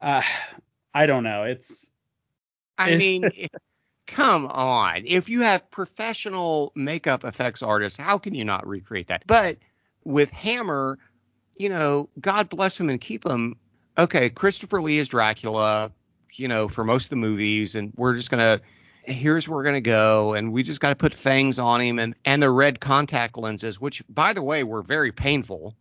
[0.00, 0.22] Uh,
[0.94, 1.44] I don't know.
[1.44, 1.90] It's
[2.78, 3.30] I mean,
[4.06, 5.02] come on.
[5.06, 9.22] If you have professional makeup effects artists, how can you not recreate that?
[9.26, 9.58] But
[10.04, 10.98] with Hammer,
[11.56, 13.56] you know, God bless him and keep him.
[13.98, 15.92] Okay, Christopher Lee is Dracula,
[16.34, 18.60] you know, for most of the movies, and we're just gonna
[19.04, 22.42] here's where we're gonna go, and we just gotta put fangs on him and and
[22.42, 25.74] the red contact lenses, which by the way were very painful.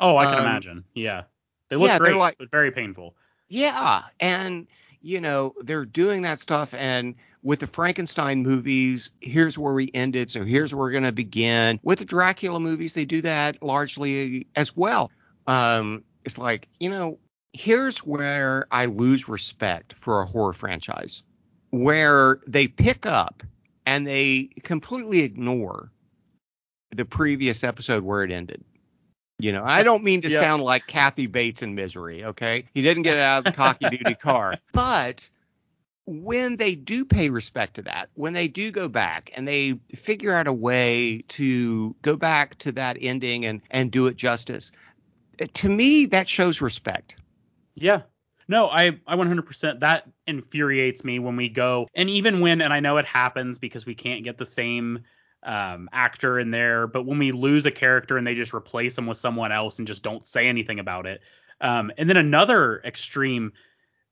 [0.00, 0.84] oh, I can Um, imagine.
[0.94, 1.24] Yeah,
[1.68, 3.14] they look yeah, great, like- but very painful.
[3.50, 4.66] Yeah, and
[5.02, 10.30] you know they're doing that stuff, and with the Frankenstein movies, here's where we ended,
[10.30, 11.80] so here's where we're gonna begin.
[11.82, 15.10] With the Dracula movies, they do that largely as well.
[15.48, 17.18] Um, it's like you know,
[17.52, 21.24] here's where I lose respect for a horror franchise,
[21.70, 23.42] where they pick up
[23.84, 25.90] and they completely ignore
[26.94, 28.62] the previous episode where it ended.
[29.42, 30.40] You know, I don't mean to Yeah.
[30.40, 32.64] sound like Kathy Bates in Misery, okay?
[32.74, 34.58] He didn't get out of the cockadoodie car.
[34.72, 35.28] But
[36.06, 40.34] when they do pay respect to that, when they do go back and they figure
[40.34, 44.72] out a way to go back to that ending and and do it justice,
[45.38, 47.16] eh, to me that shows respect.
[47.74, 48.02] Yeah.
[48.48, 52.80] No, I I 100% that infuriates me when we go and even when and I
[52.80, 55.04] know it happens because we can't get the same
[55.42, 59.06] um, actor in there, but when we lose a character and they just replace them
[59.06, 61.22] with someone else and just don't say anything about it.
[61.60, 63.52] Um, and then another extreme,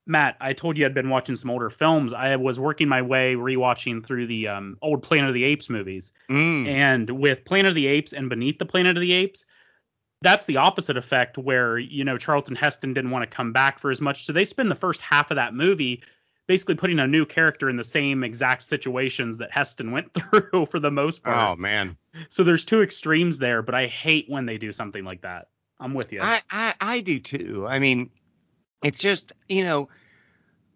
[0.07, 2.13] Matt, I told you I'd been watching some older films.
[2.13, 6.13] I was working my way rewatching through the um, old Planet of the Apes movies.
[6.31, 6.69] Mm.
[6.69, 9.45] And with Planet of the Apes and Beneath the Planet of the Apes,
[10.23, 13.91] that's the opposite effect where, you know, Charlton Heston didn't want to come back for
[13.91, 14.25] as much.
[14.25, 16.03] So they spend the first half of that movie
[16.49, 20.81] basically putting a new character in the same exact situations that Heston went through for
[20.81, 21.37] the most part.
[21.37, 21.97] Oh man,
[22.31, 25.49] So there's two extremes there, but I hate when they do something like that.
[25.79, 26.21] I'm with you.
[26.21, 27.65] I, I I do too.
[27.69, 28.11] I mean,
[28.83, 29.89] it's just you know,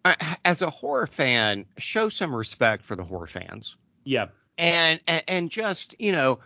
[0.05, 3.75] I, as a horror fan, show some respect for the horror fans.
[4.05, 4.27] yeah.
[4.57, 6.39] and and, and just you know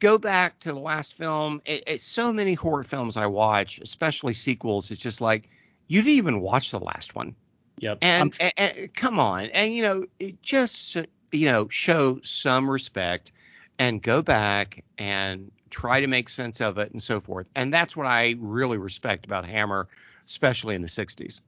[0.00, 4.32] go back to the last film it, it's so many horror films i watch especially
[4.32, 5.48] sequels it's just like
[5.86, 7.36] you didn't even watch the last one
[7.78, 7.98] Yep.
[8.02, 10.96] and, and, and come on and you know it just
[11.32, 13.32] you know show some respect
[13.78, 17.46] and go back and try to make sense of it and so forth.
[17.56, 19.88] And that's what I really respect about Hammer,
[20.26, 21.40] especially in the 60s.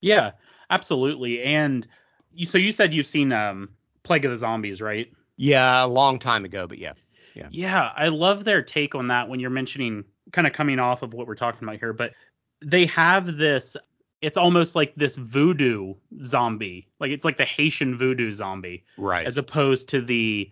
[0.00, 0.32] Yeah,
[0.70, 1.42] absolutely.
[1.42, 1.86] And
[2.32, 3.70] you, so you said you've seen um,
[4.04, 5.12] Plague of the Zombies, right?
[5.36, 6.92] Yeah, a long time ago, but yeah.
[7.34, 7.48] Yeah.
[7.50, 11.14] Yeah, I love their take on that when you're mentioning kind of coming off of
[11.14, 12.12] what we're talking about here, but
[12.60, 13.76] they have this
[14.22, 15.94] it's almost like this voodoo
[16.24, 16.88] zombie.
[17.00, 18.84] Like it's like the Haitian voodoo zombie.
[18.96, 19.26] Right.
[19.26, 20.50] As opposed to the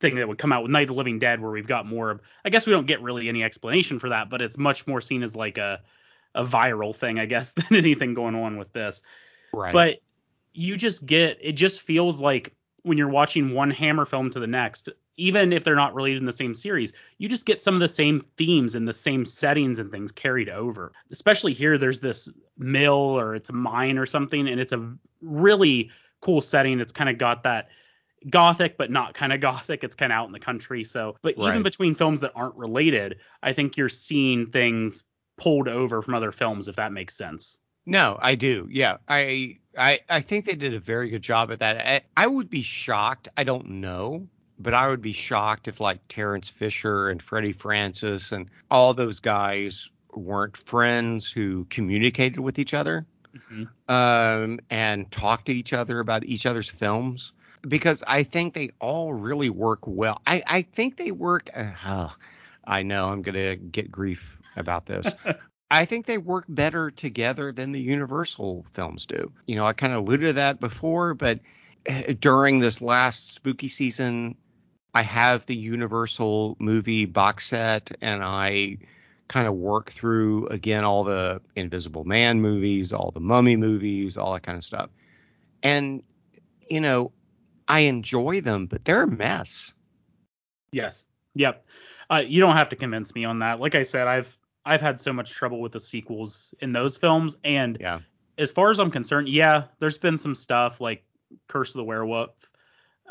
[0.00, 2.10] thing that would come out with Night of the Living Dead where we've got more
[2.10, 5.00] of I guess we don't get really any explanation for that, but it's much more
[5.00, 5.80] seen as like a
[6.34, 9.02] a viral thing, I guess, than anything going on with this.
[9.54, 9.72] Right.
[9.72, 9.98] But
[10.52, 12.52] you just get it just feels like
[12.82, 16.26] when you're watching one Hammer film to the next, even if they're not related in
[16.26, 19.78] the same series, you just get some of the same themes and the same settings
[19.78, 20.92] and things carried over.
[21.10, 25.90] Especially here, there's this mill or it's a mine or something, and it's a really
[26.20, 26.80] cool setting.
[26.80, 27.68] It's kind of got that
[28.30, 29.84] gothic, but not kind of gothic.
[29.84, 30.84] It's kind of out in the country.
[30.84, 31.50] So, but right.
[31.50, 35.04] even between films that aren't related, I think you're seeing things
[35.36, 37.58] pulled over from other films, if that makes sense.
[37.84, 38.68] No, I do.
[38.70, 41.86] Yeah, I I I think they did a very good job at that.
[41.86, 43.28] I, I would be shocked.
[43.36, 44.28] I don't know,
[44.62, 49.20] but I would be shocked if like Terence Fisher and Freddie Francis and all those
[49.20, 53.64] guys weren't friends who communicated with each other mm-hmm.
[53.92, 57.32] um, and talked to each other about each other's films
[57.62, 60.20] because I think they all really work well.
[60.26, 61.48] I I think they work.
[61.54, 62.08] Uh,
[62.64, 65.06] I know I'm gonna get grief about this.
[65.70, 69.32] I think they work better together than the Universal films do.
[69.46, 71.40] You know, I kind of alluded to that before, but
[71.86, 74.36] eh, during this last spooky season,
[74.94, 78.78] I have the Universal movie box set and I
[79.28, 84.34] kind of work through again all the Invisible Man movies, all the Mummy movies, all
[84.34, 84.90] that kind of stuff.
[85.62, 86.02] And,
[86.68, 87.12] you know,
[87.68, 89.72] I enjoy them, but they're a mess.
[90.72, 91.04] Yes.
[91.34, 91.64] Yep.
[92.10, 93.60] Uh, you don't have to convince me on that.
[93.60, 97.36] Like I said, I've I've had so much trouble with the sequels in those films.
[97.44, 98.00] And yeah.
[98.38, 101.04] as far as I'm concerned, yeah, there's been some stuff like
[101.48, 102.30] Curse of the Werewolf,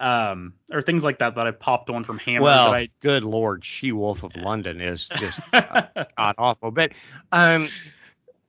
[0.01, 2.43] um, or things like that that I've popped on from Hammer.
[2.43, 5.83] Well, I, good lord, She Wolf of London is just uh,
[6.17, 6.71] god awful.
[6.71, 6.91] But
[7.31, 7.69] um,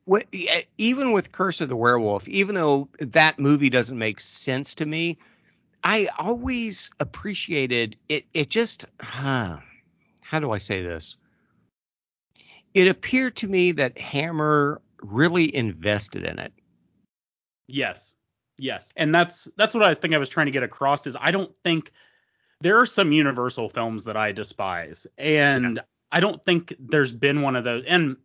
[0.04, 0.26] what,
[0.78, 5.18] even with Curse of the Werewolf, even though that movie doesn't make sense to me,
[5.84, 8.24] I always appreciated it.
[8.34, 9.58] It just, huh,
[10.22, 11.16] how do I say this?
[12.74, 16.52] it appeared to me that Hammer really invested in it.
[17.68, 18.14] Yes.
[18.62, 18.92] Yes.
[18.96, 21.54] And that's that's what I think I was trying to get across is I don't
[21.64, 21.90] think
[22.60, 25.82] there are some universal films that I despise and yeah.
[26.12, 28.16] I don't think there's been one of those and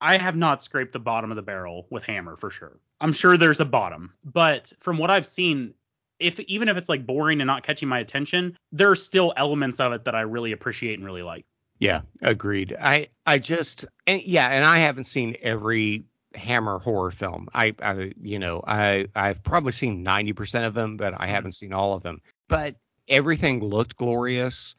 [0.00, 2.80] I have not scraped the bottom of the barrel with Hammer for sure.
[3.00, 5.72] I'm sure there's a bottom, but from what I've seen
[6.18, 9.78] if even if it's like boring and not catching my attention, there are still elements
[9.78, 11.46] of it that I really appreciate and really like.
[11.78, 12.74] Yeah, agreed.
[12.80, 16.06] I I just and yeah, and I haven't seen every
[16.36, 17.48] Hammer horror film.
[17.54, 21.34] I, I you know I I've probably seen ninety percent of them, but I mm-hmm.
[21.34, 22.20] haven't seen all of them.
[22.48, 22.76] But
[23.08, 24.74] everything looked glorious.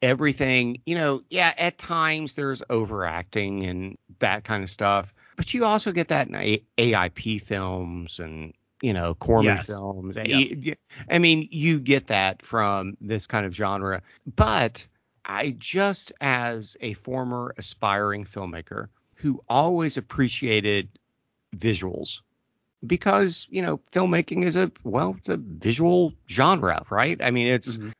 [0.00, 5.64] Everything, you know, yeah, at times there's overacting and that kind of stuff, but you
[5.64, 9.66] also get that in A- AIP films and you know Corman yes.
[9.66, 10.16] films.
[10.16, 10.78] Yep.
[11.08, 14.02] I mean, you get that from this kind of genre,
[14.34, 14.84] but
[15.24, 18.88] I just, as a former aspiring filmmaker
[19.22, 20.88] who always appreciated
[21.56, 22.20] visuals,
[22.84, 27.22] because you know filmmaking is a well, it's a visual genre, right?
[27.22, 27.90] I mean, it's mm-hmm.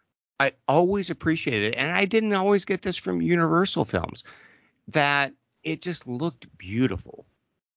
[0.41, 4.25] I always appreciated it, and I didn't always get this from Universal films
[4.89, 7.25] that it just looked beautiful.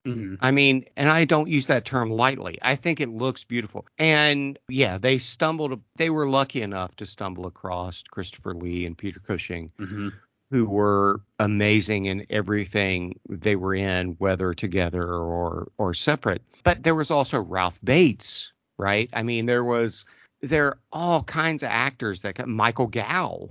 [0.08, 0.36] Mm-hmm.
[0.40, 2.60] I mean, and I don't use that term lightly.
[2.62, 3.88] I think it looks beautiful.
[3.98, 9.20] And yeah, they stumbled, they were lucky enough to stumble across Christopher Lee and Peter
[9.20, 10.10] Cushing, mm-hmm.
[10.52, 16.42] Who were amazing in everything they were in, whether together or or separate.
[16.64, 19.10] But there was also Ralph Bates, right?
[19.14, 20.06] I mean, there was
[20.42, 23.50] there are all kinds of actors that Michael Gough,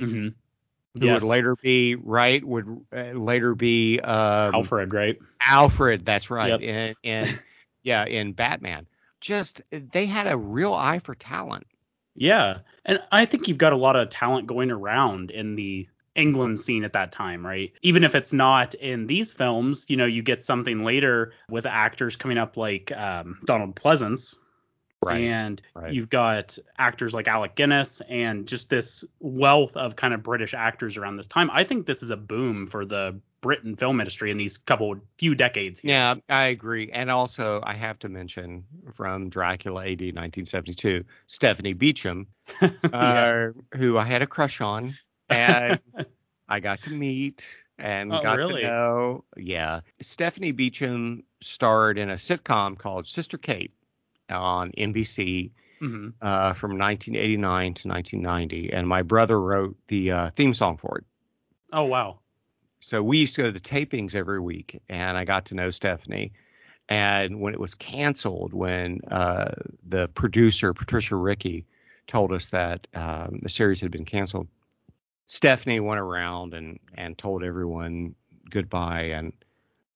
[0.00, 0.28] Mm-hmm
[1.00, 1.14] who yes.
[1.14, 5.18] would later be right would uh, later be um, Alfred, right?
[5.44, 6.60] Alfred, that's right.
[6.60, 6.96] Yep.
[7.04, 7.38] And,
[7.82, 8.86] yeah, in Batman,
[9.20, 11.66] just they had a real eye for talent.
[12.14, 15.86] Yeah, and I think you've got a lot of talent going around in the
[16.16, 17.72] England scene at that time, right?
[17.82, 22.16] Even if it's not in these films, you know, you get something later with actors
[22.16, 24.34] coming up like um, Donald Pleasence,
[25.04, 25.24] Right.
[25.24, 25.92] And right.
[25.92, 30.96] you've got actors like Alec Guinness and just this wealth of kind of British actors
[30.96, 31.50] around this time.
[31.52, 35.34] I think this is a boom for the Britain film industry in these couple few
[35.34, 35.80] decades.
[35.80, 35.90] Here.
[35.90, 36.90] Yeah, I agree.
[36.90, 42.26] And also, I have to mention from Dracula AD 1972, Stephanie Beacham,
[42.62, 42.70] yeah.
[42.92, 44.96] uh, who I had a crush on,
[45.28, 45.80] and
[46.48, 47.48] I got to meet
[47.78, 48.62] and oh, got really?
[48.62, 49.24] to know.
[49.36, 53.72] Yeah, Stephanie Beacham starred in a sitcom called Sister Kate
[54.30, 55.50] on NBC.
[55.82, 56.08] Mm-hmm.
[56.22, 61.04] Uh, from 1989 to 1990, and my brother wrote the uh, theme song for it.
[61.70, 62.20] Oh wow!
[62.78, 65.68] So we used to go to the tapings every week, and I got to know
[65.68, 66.32] Stephanie.
[66.88, 69.52] And when it was canceled, when uh,
[69.86, 71.66] the producer Patricia Rickey
[72.06, 74.46] told us that um, the series had been canceled,
[75.26, 78.14] Stephanie went around and and told everyone
[78.50, 79.32] goodbye, and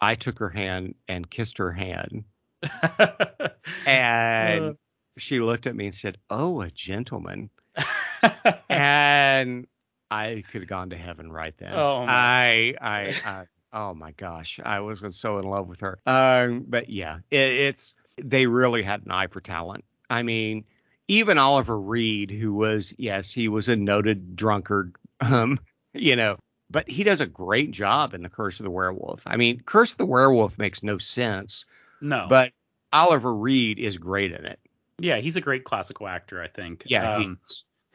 [0.01, 2.25] I took her hand and kissed her hand,
[3.87, 4.73] and uh.
[5.17, 7.51] she looked at me and said, "Oh, a gentleman,"
[8.69, 9.67] and
[10.11, 11.73] I could have gone to heaven right then.
[11.73, 15.99] Oh, I, I, I, oh my gosh, I was so in love with her.
[16.07, 19.85] Um, but yeah, it, it's they really had an eye for talent.
[20.09, 20.65] I mean,
[21.07, 25.59] even Oliver Reed, who was yes, he was a noted drunkard, um,
[25.95, 26.39] you know,
[26.71, 29.23] but he does a great job in The Curse of the Werewolf.
[29.27, 31.67] I mean, Curse of the Werewolf makes no sense.
[32.01, 32.27] No.
[32.29, 32.53] But
[32.93, 34.61] Oliver Reed is great in it.
[34.99, 36.85] Yeah, he's a great classical actor, I think.
[36.87, 37.17] Yeah.
[37.17, 37.39] Um,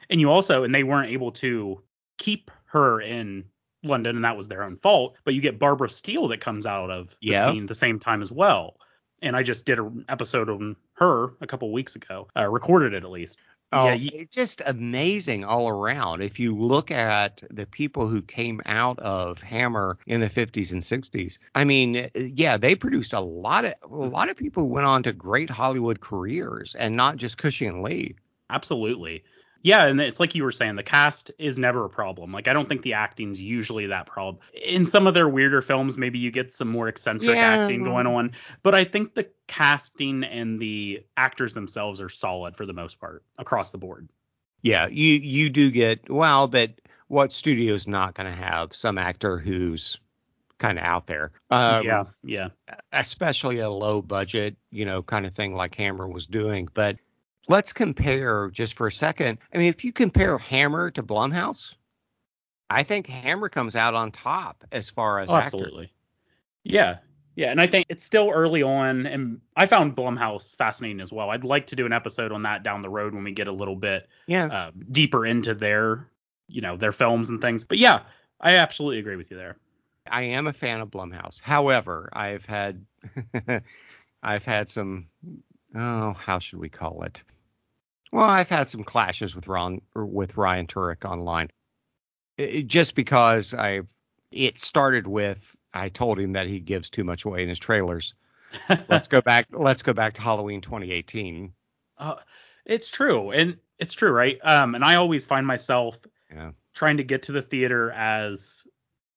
[0.10, 1.82] and you also, and they weren't able to
[2.18, 3.46] keep her in
[3.84, 5.16] London, and that was their own fault.
[5.24, 7.52] But you get Barbara Steele that comes out of the yeah.
[7.52, 8.78] scene the same time as well.
[9.22, 13.04] And I just did an episode on her a couple weeks ago, uh, recorded it
[13.04, 13.40] at least.
[13.76, 16.22] Oh, yeah, it's just amazing all around.
[16.22, 20.82] If you look at the people who came out of Hammer in the 50s and
[20.82, 24.12] 60s, I mean, eh, eh, yeah, they produced a lot of a mm.
[24.12, 27.84] lot of people who went on to great Hollywood careers, and not just Cushing and
[27.84, 28.16] Lee.
[28.50, 29.24] Absolutely.
[29.66, 32.32] Yeah, and it's like you were saying, the cast is never a problem.
[32.32, 34.38] Like I don't think the acting's usually that problem.
[34.54, 37.64] In some of their weirder films, maybe you get some more eccentric yeah.
[37.64, 42.68] acting going on, but I think the casting and the actors themselves are solid for
[42.68, 44.08] the most part across the board.
[44.62, 49.40] Yeah, you you do get well, but what studio's not going to have some actor
[49.40, 50.00] who's
[50.60, 51.32] kind of out there.
[51.50, 52.50] Um, yeah, yeah.
[52.94, 56.98] Especially a low budget, you know, kind of thing like Hammer was doing, but
[57.48, 59.40] let's compare just for a second.
[59.54, 61.76] I mean, if you compare Hammer to Blumhouse,
[62.70, 65.92] I think Hammer comes out on top as far as oh, absolutely.
[66.64, 66.98] Yeah,
[67.36, 71.30] yeah, and I think it's still early on, and I found Blumhouse fascinating as well.
[71.30, 73.52] I'd like to do an episode on that down the road when we get a
[73.52, 76.08] little bit yeah uh, deeper into their,
[76.48, 77.64] you know, their films and things.
[77.66, 78.02] But yeah,
[78.40, 79.58] I absolutely agree with you there.
[80.10, 81.42] I am a fan of Blumhouse.
[81.42, 82.86] However, I've had
[84.24, 85.08] I've had some
[85.76, 87.22] oh, how should we call it?
[88.16, 91.50] Well, I've had some clashes with Ron with Ryan Turek online,
[92.38, 93.82] it, just because I
[94.32, 98.14] it started with I told him that he gives too much away in his trailers.
[98.88, 99.48] let's go back.
[99.52, 101.52] Let's go back to Halloween 2018.
[101.98, 102.16] Uh,
[102.64, 104.40] it's true, and it's true, right?
[104.46, 106.00] Um, and I always find myself
[106.34, 106.52] yeah.
[106.74, 108.64] trying to get to the theater as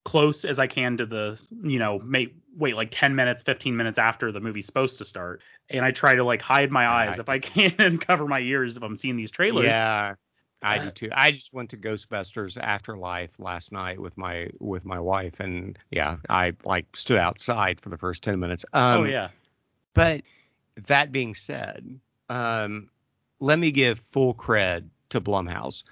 [0.05, 3.99] close as I can to the, you know, make wait like 10 minutes, 15 minutes
[3.99, 5.43] after the movie's supposed to start.
[5.71, 8.41] And I try to like hide my eyes yeah, if I can and cover my
[8.41, 9.67] ears if I'm seeing these trailers.
[9.67, 10.15] Yeah.
[10.63, 11.09] I uh, do too.
[11.13, 16.17] I just went to Ghostbusters Afterlife last night with my with my wife, and yeah,
[16.29, 18.65] I like stood outside for the first ten minutes.
[18.73, 19.29] Um, oh yeah.
[19.95, 20.23] But
[20.87, 22.89] that being said, um,
[23.41, 25.85] let me give full cred to Blumhouse.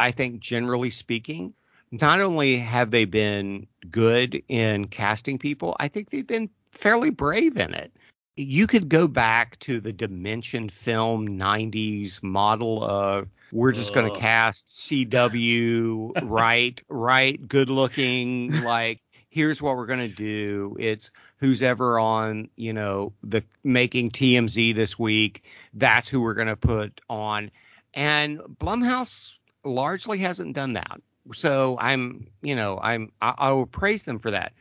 [0.00, 1.54] I think generally speaking,
[1.90, 7.56] not only have they been good in casting people, I think they've been fairly brave
[7.56, 7.92] in it.
[8.36, 14.20] You could go back to the Dimension film 90s model of we're just going to
[14.20, 20.76] cast CW, right, right, good looking, like here's what we're going to do.
[20.78, 25.44] It's who's ever on, you know, the making TMZ this week.
[25.74, 27.50] That's who we're going to put on.
[27.94, 31.00] And Blumhouse largely hasn't done that.
[31.32, 34.52] So I'm, you know, I'm I, I will praise them for that.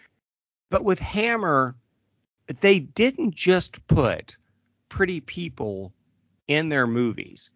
[0.70, 1.76] But with Hammer,
[2.62, 4.36] they didn't just put
[4.90, 5.94] pretty people
[6.48, 7.50] in their movies.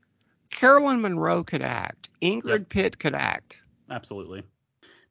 [0.52, 2.10] Caroline Munro could act.
[2.22, 2.70] Ingrid yep.
[2.70, 3.62] Pitt could act.
[3.90, 4.44] Absolutely.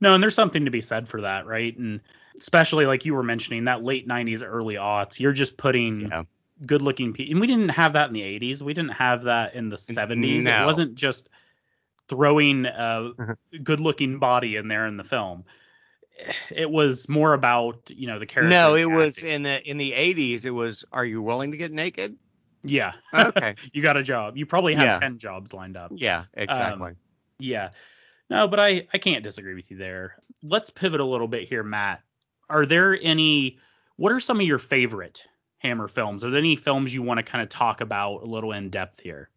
[0.00, 1.76] No, and there's something to be said for that, right?
[1.76, 2.00] And
[2.38, 6.22] especially like you were mentioning that late 90s, early aughts, you're just putting yeah.
[6.66, 7.32] good looking people.
[7.32, 8.62] And we didn't have that in the 80s.
[8.62, 10.44] We didn't have that in the 70s.
[10.44, 10.62] No.
[10.62, 11.28] It wasn't just
[12.08, 13.62] throwing a mm-hmm.
[13.62, 15.44] good looking body in there in the film.
[16.50, 18.50] It was more about, you know, the character.
[18.50, 20.44] No, it was in the in the 80s.
[20.44, 22.16] It was, are you willing to get naked?
[22.64, 22.92] Yeah.
[23.14, 23.54] Okay.
[23.72, 24.36] you got a job.
[24.36, 24.98] You probably have yeah.
[24.98, 25.92] 10 jobs lined up.
[25.94, 26.90] Yeah, exactly.
[26.90, 26.96] Um,
[27.38, 27.70] yeah.
[28.30, 30.16] No, but I I can't disagree with you there.
[30.42, 32.02] Let's pivot a little bit here, Matt.
[32.48, 33.58] are there any?
[33.96, 35.24] What are some of your favorite
[35.58, 36.24] Hammer films?
[36.24, 39.00] Are there any films you want to kind of talk about a little in depth
[39.00, 39.30] here?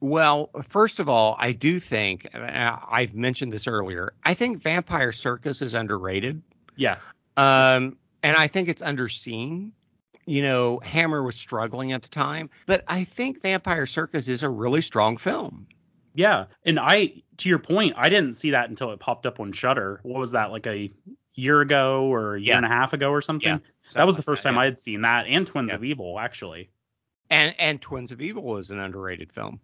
[0.00, 4.14] Well, first of all, I do think I've mentioned this earlier.
[4.24, 6.42] I think Vampire Circus is underrated.
[6.76, 7.00] Yes.
[7.36, 9.72] Um, and I think it's underseen.
[10.26, 14.48] You know, Hammer was struggling at the time, but I think Vampire Circus is a
[14.48, 15.66] really strong film.
[16.14, 19.52] Yeah, and I, to your point, I didn't see that until it popped up on
[19.52, 20.00] Shudder.
[20.02, 20.92] What was that, like a
[21.34, 22.56] year ago or a year yeah.
[22.56, 23.48] and a half ago or something?
[23.48, 24.62] Yeah, that was the first like that, time yeah.
[24.62, 26.70] I had seen that, and Twins of Evil actually.
[27.30, 29.60] And and Twins of Evil was an underrated film.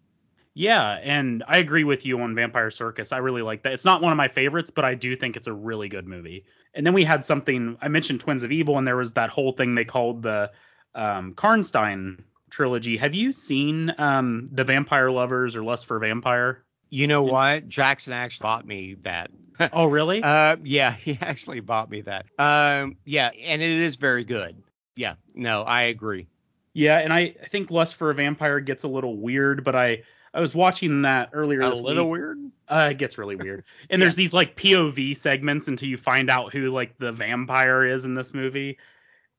[0.58, 3.12] Yeah, and I agree with you on Vampire Circus.
[3.12, 3.74] I really like that.
[3.74, 6.46] It's not one of my favorites, but I do think it's a really good movie.
[6.72, 9.52] And then we had something I mentioned Twins of Evil, and there was that whole
[9.52, 10.50] thing they called the
[10.94, 12.96] um, Karnstein trilogy.
[12.96, 16.64] Have you seen um, the Vampire Lovers or Lust for Vampire?
[16.88, 17.68] You know what?
[17.68, 19.30] Jackson actually bought me that.
[19.74, 20.22] oh, really?
[20.22, 22.24] Uh, yeah, he actually bought me that.
[22.38, 24.56] Um, yeah, and it is very good.
[24.96, 26.28] Yeah, no, I agree.
[26.72, 30.02] Yeah, and I, I think Lust for a Vampire gets a little weird, but I
[30.36, 32.20] I was watching that earlier a little week.
[32.20, 32.38] weird.
[32.68, 33.64] Uh, it gets really weird.
[33.90, 34.04] And yeah.
[34.04, 38.14] there's these like POV segments until you find out who like the vampire is in
[38.14, 38.78] this movie.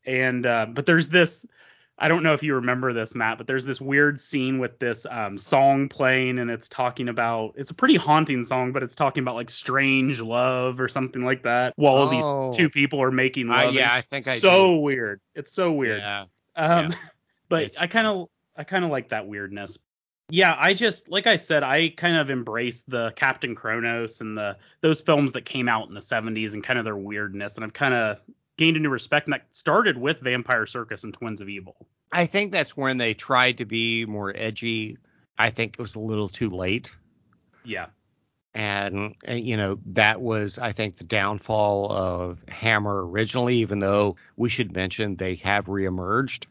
[0.06, 1.45] And uh, but there's this
[2.00, 5.08] I don't know if you remember this, Matt, but there's this weird scene with this
[5.10, 9.24] um, song playing, and it's talking about it's a pretty haunting song, but it's talking
[9.24, 12.50] about like strange love or something like that, while oh.
[12.52, 13.70] these two people are making love.
[13.70, 14.78] Uh, yeah, I think I so do.
[14.78, 15.22] weird.
[15.34, 16.00] It's so weird.
[16.00, 16.26] Yeah.
[16.56, 16.98] Um, yeah.
[17.50, 19.80] but it's, I kind of I kind of like that weirdness.
[20.30, 24.58] Yeah, I just like I said, I kind of embraced the Captain Kronos and the
[24.82, 27.74] those films that came out in the 70s and kind of their weirdness, and I've
[27.74, 28.18] kind of
[28.58, 31.88] gained a new respect, and that started with Vampire Circus and Twins of Evil.
[32.12, 34.98] I think that's when they tried to be more edgy.
[35.38, 36.92] I think it was a little too late.
[37.64, 37.88] Yeah.
[38.54, 43.58] And uh, you know that was, I think, the downfall of Hammer originally.
[43.58, 46.48] Even though we should mention they have reemerged.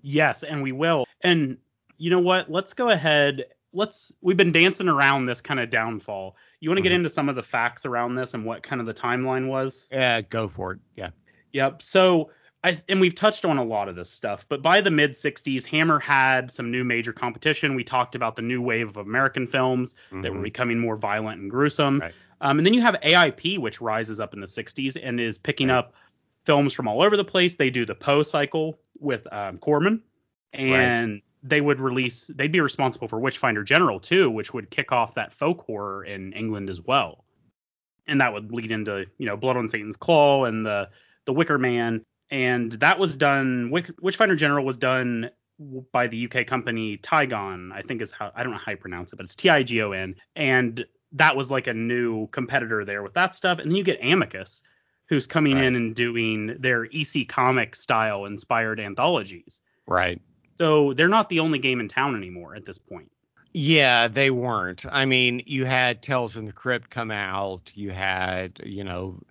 [0.00, 1.04] Yes, and we will.
[1.22, 1.58] And
[1.98, 2.50] you know what?
[2.50, 3.44] Let's go ahead.
[3.72, 4.12] Let's.
[4.20, 6.36] We've been dancing around this kind of downfall.
[6.60, 6.84] You want to mm-hmm.
[6.84, 9.88] get into some of the facts around this and what kind of the timeline was?
[9.92, 10.78] Yeah, go for it.
[10.96, 11.10] Yeah.
[11.52, 11.82] Yep.
[11.82, 12.30] So
[12.64, 15.64] I, and we've touched on a lot of this stuff, but by the mid 60s,
[15.66, 17.74] Hammer had some new major competition.
[17.74, 20.22] We talked about the new wave of American films mm-hmm.
[20.22, 20.44] that were mm-hmm.
[20.44, 22.00] becoming more violent and gruesome.
[22.00, 22.14] Right.
[22.40, 25.68] Um, and then you have AIP, which rises up in the 60s and is picking
[25.68, 25.78] right.
[25.78, 25.94] up
[26.44, 27.56] films from all over the place.
[27.56, 30.02] They do the Poe cycle with um, Corman,
[30.52, 31.22] and right.
[31.42, 35.32] They would release they'd be responsible for Witchfinder General too, which would kick off that
[35.32, 37.24] folk horror in England as well.
[38.06, 40.88] And that would lead into, you know, Blood on Satan's Claw and the
[41.26, 42.04] the Wicker Man.
[42.30, 43.70] And that was done
[44.00, 45.30] Witchfinder General was done
[45.92, 49.12] by the UK company Tigon, I think is how I don't know how you pronounce
[49.12, 50.14] it, but it's T I G O N.
[50.36, 53.58] And that was like a new competitor there with that stuff.
[53.58, 54.62] And then you get Amicus,
[55.08, 55.64] who's coming right.
[55.64, 59.60] in and doing their EC comic style inspired anthologies.
[59.86, 60.20] Right.
[60.58, 63.10] So they're not the only game in town anymore at this point.
[63.54, 64.84] Yeah, they weren't.
[64.90, 69.22] I mean, you had Tales from the Crypt come out, you had, you know,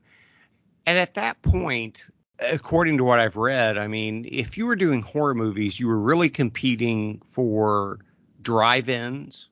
[0.85, 2.06] and at that point,
[2.39, 5.99] according to what I've read, I mean, if you were doing horror movies, you were
[5.99, 7.99] really competing for
[8.41, 9.49] drive-ins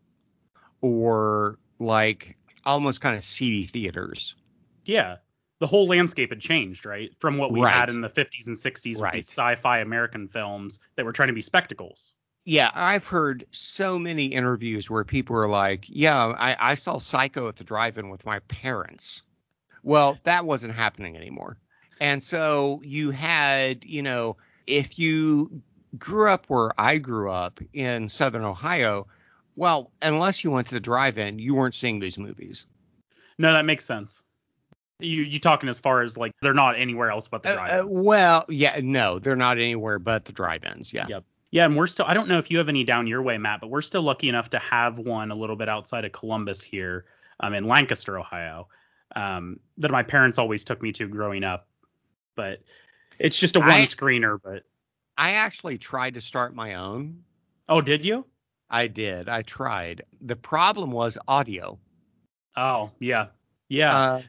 [0.80, 4.34] or like almost kind of seedy theaters.
[4.86, 5.18] Yeah
[5.60, 7.12] the whole landscape had changed, right?
[7.20, 7.74] From what we right.
[7.74, 9.14] had in the 50s and 60s right.
[9.14, 12.14] with these sci-fi American films that were trying to be spectacles.
[12.44, 17.48] Yeah, I've heard so many interviews where people are like, "Yeah, I, I saw Psycho
[17.48, 19.24] at the drive-in with my parents."
[19.82, 21.58] Well, that wasn't happening anymore.
[22.00, 24.38] And so you had, you know,
[24.68, 25.62] if you
[25.98, 29.08] grew up where I grew up in Southern Ohio,
[29.56, 32.68] well, unless you went to the drive-in, you weren't seeing these movies.
[33.38, 34.22] No, that makes sense.
[35.00, 37.98] You you talking as far as like they're not anywhere else but the uh, drive-ins?
[37.98, 40.94] Uh, well, yeah, no, they're not anywhere but the drive-ins.
[40.94, 41.06] Yeah.
[41.10, 41.24] Yep.
[41.52, 42.06] Yeah, and we're still.
[42.06, 44.28] I don't know if you have any down your way, Matt, but we're still lucky
[44.28, 47.06] enough to have one a little bit outside of Columbus here,
[47.40, 48.68] um, in Lancaster, Ohio,
[49.16, 51.68] um, that my parents always took me to growing up.
[52.36, 52.62] But
[53.20, 54.38] it's just a one I, screener.
[54.44, 54.64] But
[55.18, 57.24] I actually tried to start my own.
[57.70, 58.26] Oh, did you?
[58.70, 59.30] I did.
[59.30, 60.04] I tried.
[60.22, 61.80] The problem was audio.
[62.58, 63.28] Oh, yeah.
[63.70, 63.96] Yeah.
[63.96, 64.22] Uh,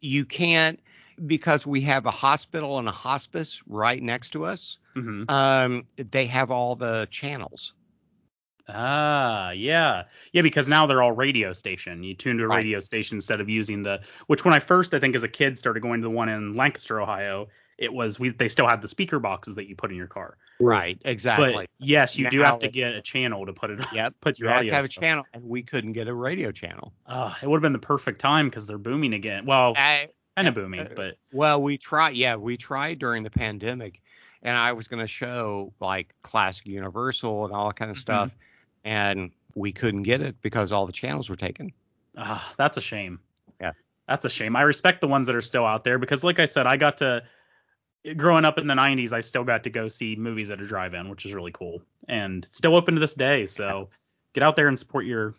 [0.00, 0.80] you can't
[1.26, 4.78] because we have a hospital and a hospice right next to us.
[4.96, 5.30] Mm-hmm.
[5.30, 7.74] Um, they have all the channels.
[8.72, 12.04] Ah, yeah, yeah, because now they're all radio station.
[12.04, 12.58] You tune to a right.
[12.58, 14.00] radio station instead of using the.
[14.28, 16.54] Which when I first, I think, as a kid, started going to the one in
[16.54, 17.48] Lancaster, Ohio,
[17.80, 20.36] it was we they still had the speaker boxes that you put in your car.
[20.60, 21.52] Right, exactly.
[21.54, 23.80] But yes, you now, do have to get a channel to put it.
[23.92, 24.64] Yep, put your you audio.
[24.66, 26.92] have to have a channel, and we couldn't get a radio channel.
[27.06, 29.46] Uh, it would have been the perfect time because they're booming again.
[29.46, 32.16] Well, I, kind of booming, Uh, but Well, we tried.
[32.16, 34.02] Yeah, we tried during the pandemic,
[34.42, 38.00] and I was going to show like classic Universal and all that kind of Mhm.
[38.00, 38.36] stuff,
[38.84, 41.72] and we couldn't get it because all the channels were taken.
[42.18, 43.18] Ah, that's a shame.
[43.60, 43.72] Yeah.
[44.06, 44.56] That's a shame.
[44.56, 46.98] I respect the ones that are still out there because, like I said, I got
[46.98, 47.22] to
[48.16, 51.08] growing up in the 90s, I still got to go see movies at a drive-in,
[51.08, 53.46] which is really cool, and still open to this day.
[53.46, 53.88] So
[54.32, 55.34] get out there and support your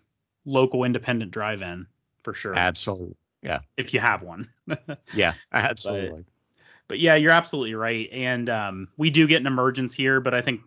[0.46, 1.88] local independent drive-in
[2.24, 3.16] for sure, Absolutely.
[3.42, 3.60] Yeah.
[3.78, 4.50] If you have one.
[5.14, 6.24] Yeah, absolutely.
[6.88, 8.10] But yeah, you're absolutely right.
[8.12, 10.62] And um, we do get an emergence here, but I think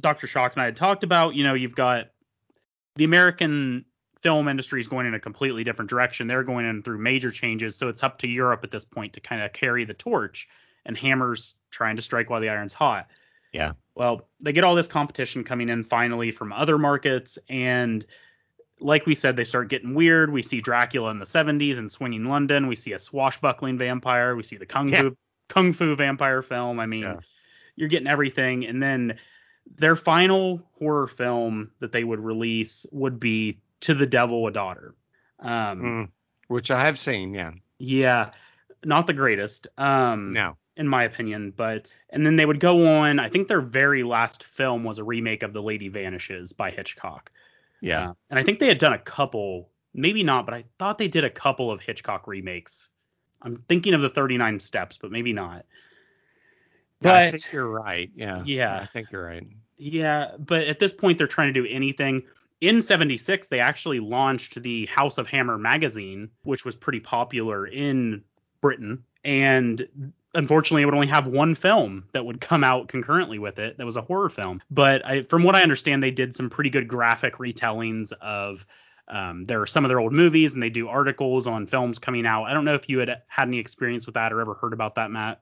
[0.00, 0.26] Dr.
[0.26, 2.10] Shock and I had talked about, you know, you've got
[2.96, 3.84] the American
[4.22, 6.26] film industry is going in a completely different direction.
[6.26, 7.76] They're going in through major changes.
[7.76, 10.48] So it's up to Europe at this point to kind of carry the torch.
[10.86, 13.08] And Hammer's trying to strike while the iron's hot.
[13.52, 13.72] Yeah.
[13.94, 17.38] Well, they get all this competition coming in finally from other markets.
[17.48, 18.06] And
[18.80, 20.32] like we said, they start getting weird.
[20.32, 22.66] We see Dracula in the 70s and swinging London.
[22.68, 24.36] We see a swashbuckling vampire.
[24.36, 25.02] We see the kung Yeah.
[25.02, 25.16] fu
[25.48, 26.78] kung fu vampire film.
[26.80, 27.16] I mean, Yeah.
[27.74, 28.66] you're getting everything.
[28.66, 29.18] And then
[29.76, 34.94] their final horror film that they would release would be To the Devil a Daughter.
[35.40, 36.08] Um, Mm,
[36.48, 37.34] which I have seen.
[37.34, 37.52] Yeah.
[37.78, 38.30] Yeah,
[38.84, 39.66] not the greatest.
[39.78, 40.56] Um, No.
[40.76, 41.52] In my opinion.
[41.56, 43.18] But and then they would go on.
[43.18, 47.30] I think their very last film was a remake of The Lady Vanishes by Hitchcock.
[47.80, 48.10] Yeah.
[48.10, 51.08] Uh, and I think they had done a couple, maybe not, but I thought they
[51.08, 52.88] did a couple of Hitchcock remakes.
[53.42, 55.66] I'm thinking of the 39 Steps, but maybe not.
[57.00, 58.10] Yeah, I But think you're right.
[58.14, 58.42] Yeah.
[58.44, 58.78] Yeah.
[58.80, 59.46] I think you're right.
[59.76, 62.22] yeah, but at this point they're trying to do anything.
[62.62, 68.24] In 76, they actually launched the House of Hammer magazine, which was pretty popular in
[68.62, 69.04] Britain.
[69.24, 69.86] And
[70.36, 73.86] unfortunately, it would only have one film that would come out concurrently with it that
[73.86, 74.62] was a horror film.
[74.70, 78.64] But I, from what I understand, they did some pretty good graphic retellings of
[79.08, 82.26] um, there are some of their old movies, and they do articles on films coming
[82.26, 82.44] out.
[82.44, 84.96] I don't know if you had had any experience with that or ever heard about
[84.96, 85.40] that, Matt.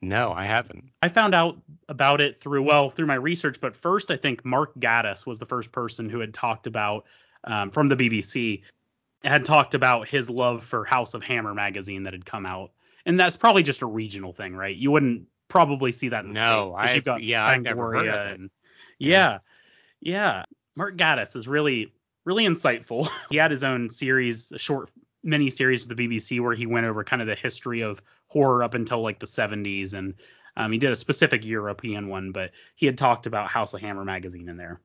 [0.00, 0.90] No, I haven't.
[1.02, 1.56] I found out
[1.88, 5.46] about it through well through my research, but first I think Mark Gatiss was the
[5.46, 7.06] first person who had talked about
[7.44, 8.62] um, from the BBC
[9.22, 12.72] had talked about his love for House of Hammer magazine that had come out,
[13.06, 14.74] and that's probably just a regional thing, right?
[14.76, 17.92] You wouldn't probably see that in the No, States, I've- you've got yeah, I've never
[17.92, 18.38] heard of it.
[18.40, 18.50] and
[18.98, 19.38] yeah,
[20.00, 20.44] yeah.
[20.76, 21.92] Mark Gatiss is really
[22.24, 23.08] really insightful.
[23.30, 24.90] he had his own series, a short
[25.22, 28.62] mini series with the BBC where he went over kind of the history of horror
[28.62, 30.14] up until like the 70s and
[30.56, 34.04] um, he did a specific European one, but he had talked about House of Hammer
[34.04, 34.80] magazine in there.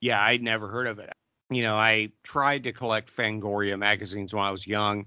[0.00, 1.12] Yeah, I'd never heard of it.
[1.48, 5.06] You know, I tried to collect Fangoria magazines when I was young.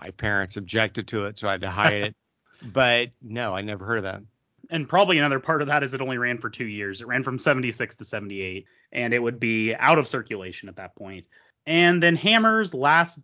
[0.00, 2.16] My parents objected to it, so I had to hide it.
[2.62, 4.20] But no, I never heard of that.
[4.68, 7.00] And probably another part of that is it only ran for two years.
[7.00, 10.94] It ran from 76 to 78, and it would be out of circulation at that
[10.94, 11.26] point.
[11.66, 13.18] And then Hammer's last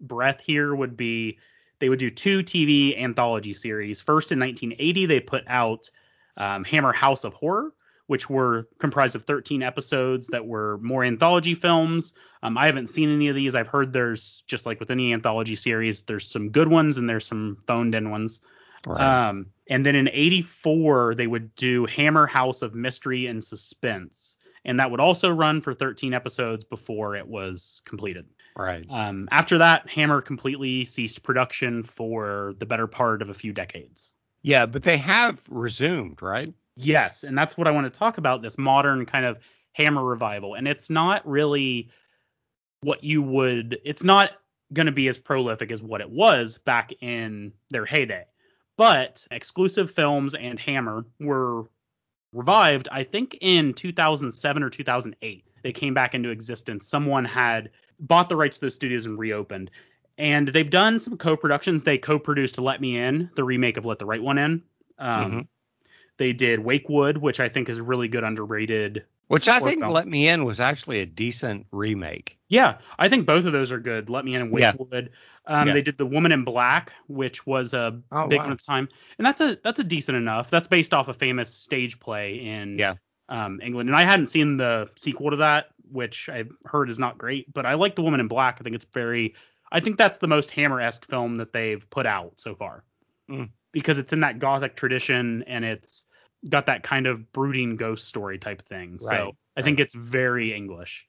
[0.00, 1.38] breath here would be
[1.80, 4.00] they would do two TV anthology series.
[4.00, 5.90] First in 1980, they put out
[6.38, 7.72] um, Hammer House of Horror,
[8.08, 12.14] which were comprised of 13 episodes that were more anthology films.
[12.42, 13.54] Um, I haven't seen any of these.
[13.54, 17.26] I've heard there's just like with any anthology series, there's some good ones and there's
[17.26, 18.40] some phoned in ones.
[18.86, 24.36] Um, and then in 84, they would do Hammer House of Mystery and Suspense.
[24.64, 28.24] And that would also run for 13 episodes before it was completed.
[28.56, 28.86] right.
[28.88, 34.14] Um, after that, Hammer completely ceased production for the better part of a few decades.
[34.42, 36.54] Yeah, but they have resumed, right?
[36.80, 39.38] Yes, and that's what I want to talk about this modern kind of
[39.72, 40.54] Hammer revival.
[40.54, 41.90] And it's not really
[42.82, 44.30] what you would, it's not
[44.72, 48.24] going to be as prolific as what it was back in their heyday.
[48.76, 51.64] But exclusive films and Hammer were
[52.32, 55.44] revived, I think, in 2007 or 2008.
[55.62, 56.86] They came back into existence.
[56.86, 59.72] Someone had bought the rights to those studios and reopened.
[60.16, 61.82] And they've done some co-productions.
[61.82, 64.62] They co-produced "Let Me In," the remake of "Let the Right One In."
[64.98, 65.48] Um, Mhm.
[66.18, 69.04] They did Wake Wood, which I think is really good underrated.
[69.28, 69.92] Which I think film.
[69.92, 72.38] Let Me In was actually a decent remake.
[72.48, 74.08] Yeah, I think both of those are good.
[74.08, 74.72] Let Me In and Yeah.
[74.72, 75.10] Wake Wood.
[75.46, 75.74] Um, Yeah.
[75.74, 78.44] They did The Woman in Black, which was a Oh, big wow.
[78.44, 78.88] one at the time,
[79.18, 80.50] and that's a that's a decent enough.
[80.50, 82.94] That's based off a famous stage play in Yeah.
[83.28, 87.18] um, England, and I hadn't seen the sequel to that, which I've heard is not
[87.18, 88.56] great, but I like The Woman in Black.
[88.60, 89.34] I think it's very.
[89.70, 92.82] I think that's the most Hammer esque film that they've put out so far,
[93.30, 93.50] Mm.
[93.72, 96.04] because it's in that gothic tradition and it's
[96.48, 98.98] got that kind of brooding ghost story type thing.
[99.02, 101.06] Right, So I think it's very English.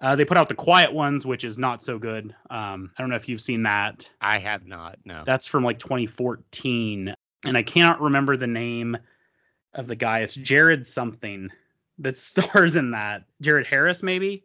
[0.00, 2.34] Uh, they put out the Quiet Ones, which is not so good.
[2.50, 4.08] Um, I don't know if you've seen that.
[4.20, 4.96] I have not.
[5.04, 5.24] No.
[5.26, 7.14] That's from like 2014,
[7.44, 8.96] and I cannot remember the name
[9.74, 10.20] of the guy.
[10.20, 11.50] It's Jared something
[11.98, 13.24] that stars in that.
[13.40, 14.44] Jared Harris, maybe.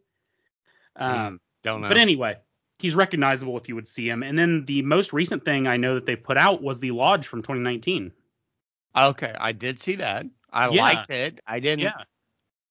[0.95, 1.87] Um, Don't know.
[1.87, 2.37] but anyway,
[2.79, 4.23] he's recognizable if you would see him.
[4.23, 7.27] And then the most recent thing I know that they've put out was the Lodge
[7.27, 8.11] from 2019.
[8.95, 10.25] Okay, I did see that.
[10.51, 10.81] I Yeah.
[10.81, 11.41] liked it.
[11.47, 11.79] I didn't.
[11.79, 12.03] Yeah.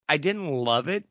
[0.09, 1.05] I didn't love it.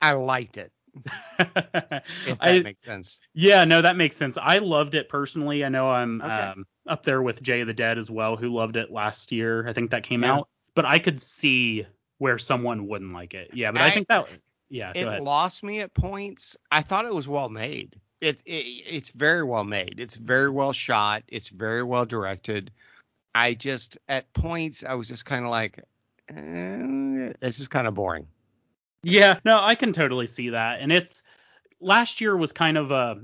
[0.00, 0.72] I liked it.
[1.38, 3.18] If that I, makes sense.
[3.34, 4.36] yeah, no, that makes sense.
[4.40, 5.64] I loved it personally.
[5.64, 6.30] I know I'm Okay.
[6.32, 9.66] um, up there with Jay of the Dead as well, who loved it last year.
[9.66, 10.34] I think that came Yeah.
[10.34, 10.48] out.
[10.74, 11.86] But I could see
[12.18, 13.50] where someone wouldn't like it.
[13.54, 14.26] Yeah, but I, I- think that.
[14.68, 15.22] Yeah, It go ahead.
[15.22, 16.56] lost me at points.
[16.70, 18.00] I thought it was well made.
[18.22, 18.52] It, it
[18.88, 19.98] it's very well made.
[20.00, 21.24] It's very well shot.
[21.28, 22.70] It's very well directed.
[23.34, 25.78] I just at points I was just kind of like,
[26.28, 28.26] eh, this is kind of boring.
[29.02, 30.80] Yeah, no, I can totally see that.
[30.80, 31.22] And it's
[31.80, 33.20] last year was kind of a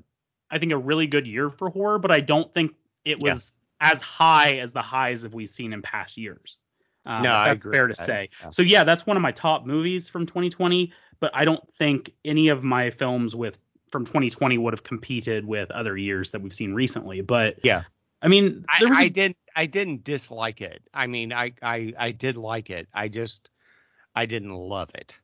[0.51, 2.75] I think a really good year for horror, but I don't think
[3.05, 3.35] it Yeah.
[3.35, 6.57] was as high as the highs that we've seen in past years.
[7.07, 8.31] Um, No, that's fair to say.
[8.41, 8.51] Yeah.
[8.51, 12.49] So yeah, that's one of my top movies from 2020, but I don't think any
[12.49, 13.59] of my films with
[13.91, 17.21] from 2020 would have competed with other years that we've seen recently.
[17.21, 17.85] But Yeah.
[18.21, 20.83] I mean, I, there was a- I didn't I didn't dislike it.
[20.95, 22.89] I mean, I, I I did like it.
[22.93, 23.51] I just
[24.15, 25.19] I didn't love it.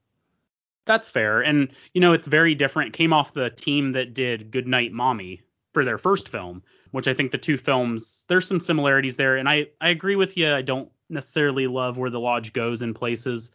[0.87, 1.41] That's fair.
[1.41, 2.95] And, you know, it's very different.
[2.95, 5.41] It came off the team that did Goodnight Mommy
[5.73, 9.37] for their first film, which I think the two films, there's some similarities there.
[9.37, 10.53] And I, I agree with you.
[10.53, 13.51] I don't necessarily love where the lodge goes in places,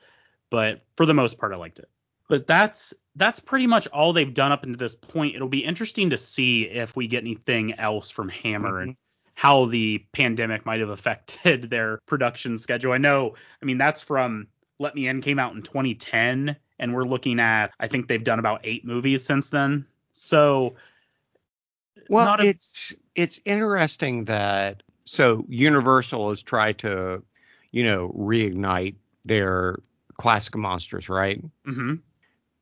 [0.50, 1.90] but for the most part, I liked it.
[2.28, 5.36] But that's that's pretty much all they've done up until this point.
[5.36, 9.00] It'll be interesting to see if we get anything else from Hammer and mm-hmm.
[9.40, 12.92] How the pandemic might have affected their production schedule.
[12.92, 14.48] I know, I mean, that's from
[14.80, 18.40] Let Me In came out in 2010, and we're looking at, I think they've done
[18.40, 19.86] about eight movies since then.
[20.12, 20.76] So,
[22.10, 27.24] Well, a- it's it's interesting that so Universal has tried to,
[27.72, 29.80] you know, reignite their
[30.18, 31.42] classic monsters, right?
[31.66, 31.94] Mm-hmm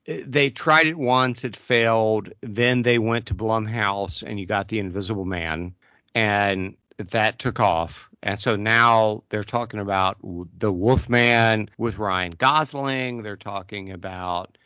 [0.05, 2.31] They tried it once, it failed.
[2.41, 5.73] Then they went to Blumhouse, and you got the Invisible Man,
[6.17, 8.09] and that took off.
[8.23, 10.17] And so now they're talking about
[10.57, 13.21] the Wolfman with Ryan Gosling.
[13.21, 14.57] They're talking about,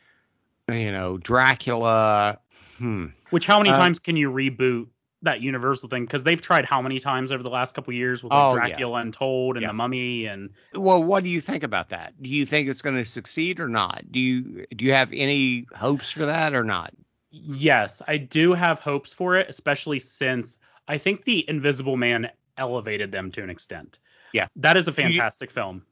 [0.70, 2.38] you know, Dracula.
[2.78, 3.08] Hmm.
[3.30, 4.86] which how many Uh, times can you reboot
[5.20, 6.04] that Universal thing?
[6.04, 8.62] Because they've tried how many times over the last couple years with like Oh, yeah.
[8.62, 9.68] Dracula Untold and Yeah.
[9.68, 12.14] The Mummy and Well, what do you think about that?
[12.20, 14.10] Do you think it's going to succeed or not?
[14.10, 16.92] Do you do you have any hopes for that or not?
[17.30, 20.58] Yes, I do have hopes for it, especially since
[20.88, 23.98] I think The Invisible Man elevated them to an extent.
[24.32, 24.48] Yeah.
[24.56, 25.82] That is a You- fantastic film.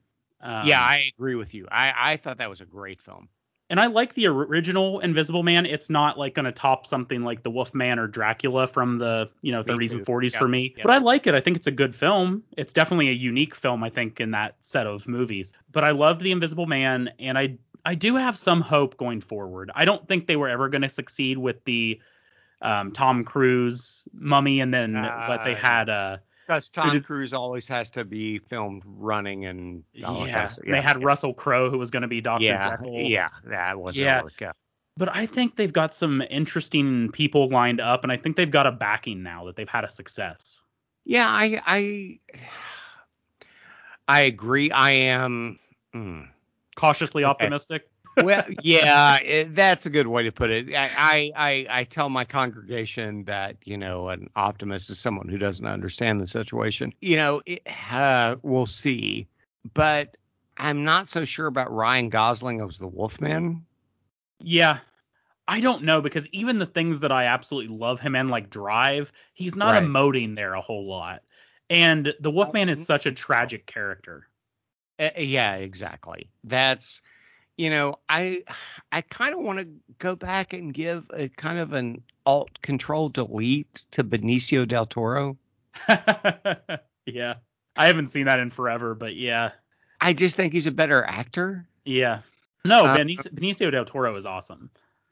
[0.43, 1.69] Um, yeah, I agree with you.
[1.71, 3.29] I I thought that was a great film.
[3.69, 5.65] and I like the original Invisible Man.
[5.65, 9.53] It's not like going to top something like The Wolfman or Dracula from the, you
[9.53, 10.75] know, 30s and 40s Yeah, for me.
[10.77, 10.83] yeah.
[10.85, 11.35] But I like it.
[11.35, 12.43] I think it's a good film.
[12.57, 15.53] It's definitely a unique film, I think, in that set of movies.
[15.71, 19.71] But I loved The Invisible Man, and I I do have some hope going forward.
[19.75, 22.01] I don't think they were ever going to succeed with the
[22.63, 25.89] um, Tom Cruise Mummy, and then what they Uh, had.
[25.89, 26.17] Uh,
[26.47, 31.33] Because Tom Cruise always has to be filmed running and yeah, of they had Russell
[31.33, 32.95] Crowe, who was going to be Doctor yeah, Jekyll.
[33.01, 34.23] yeah, that wasn't Yeah.
[34.41, 34.53] Yeah.
[34.97, 38.67] But I think they've got some interesting people lined up, and I think they've got
[38.67, 40.61] a backing now that they've had a success.
[41.05, 42.19] Yeah, I I
[44.09, 44.71] I agree.
[44.71, 45.59] I am.
[45.93, 46.23] hmm.
[46.77, 47.31] Cautiously Okay.
[47.31, 47.89] optimistic.
[48.25, 50.75] Well, yeah, it, that's a good way to put it.
[50.75, 55.67] I, I, I, tell my congregation that you know an optimist is someone who doesn't
[55.67, 56.93] understand the situation.
[57.01, 59.29] You know, it, uh, we'll see,
[59.75, 60.17] but
[60.57, 63.65] I'm not so sure about Ryan Gosling as the Wolfman.
[64.41, 64.79] Yeah.
[65.49, 69.13] I don't know because even the things that I absolutely love him in, like Drive,
[69.35, 69.83] he's not Right.
[69.83, 71.23] emoting there a whole lot.
[71.69, 74.29] And the Wolfman is such a tragic character.
[74.99, 76.31] Uh, yeah, exactly.
[76.45, 77.01] That's
[77.61, 78.43] you know, I
[78.91, 79.69] I kind of want to
[79.99, 85.37] go back and give a kind of an alt control delete to Benicio del Toro.
[87.05, 87.35] yeah.
[87.77, 89.51] I haven't seen that in forever, but yeah.
[90.01, 91.67] I just think he's a better actor.
[91.85, 92.21] Yeah.
[92.65, 94.71] No, Uh, Benicio, Benicio del Toro is awesome.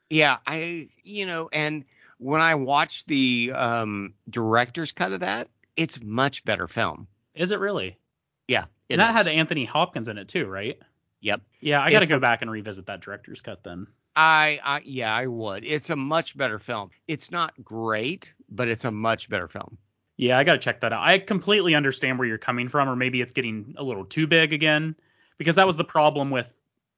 [0.09, 1.85] Yeah, I you know, and
[2.17, 7.07] when I watched the um director's cut of that, it's much better film.
[7.35, 7.99] Is it really?
[8.47, 9.17] Yeah, it and that is.
[9.17, 10.79] had Anthony Hopkins in it too, right?
[11.21, 11.41] Yep.
[11.59, 13.87] Yeah, I got to go a- back and revisit that director's cut then.
[14.15, 15.63] I, I yeah, I would.
[15.63, 16.89] It's a much better film.
[17.07, 19.77] It's not great, but it's a much better film.
[20.17, 21.07] Yeah, I got to check that out.
[21.07, 24.51] I completely understand where you're coming from, or maybe it's getting a little too big
[24.51, 24.95] again,
[25.37, 26.47] because that was the problem with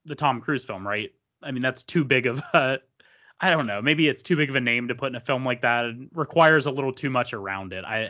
[0.05, 1.13] the Tom Cruise film, right?
[1.43, 2.79] I mean, that's too big of a,
[3.39, 5.45] I don't know, maybe it's too big of a name to put in a film
[5.45, 5.85] like that.
[5.85, 7.85] It requires a little too much around it.
[7.85, 8.09] I,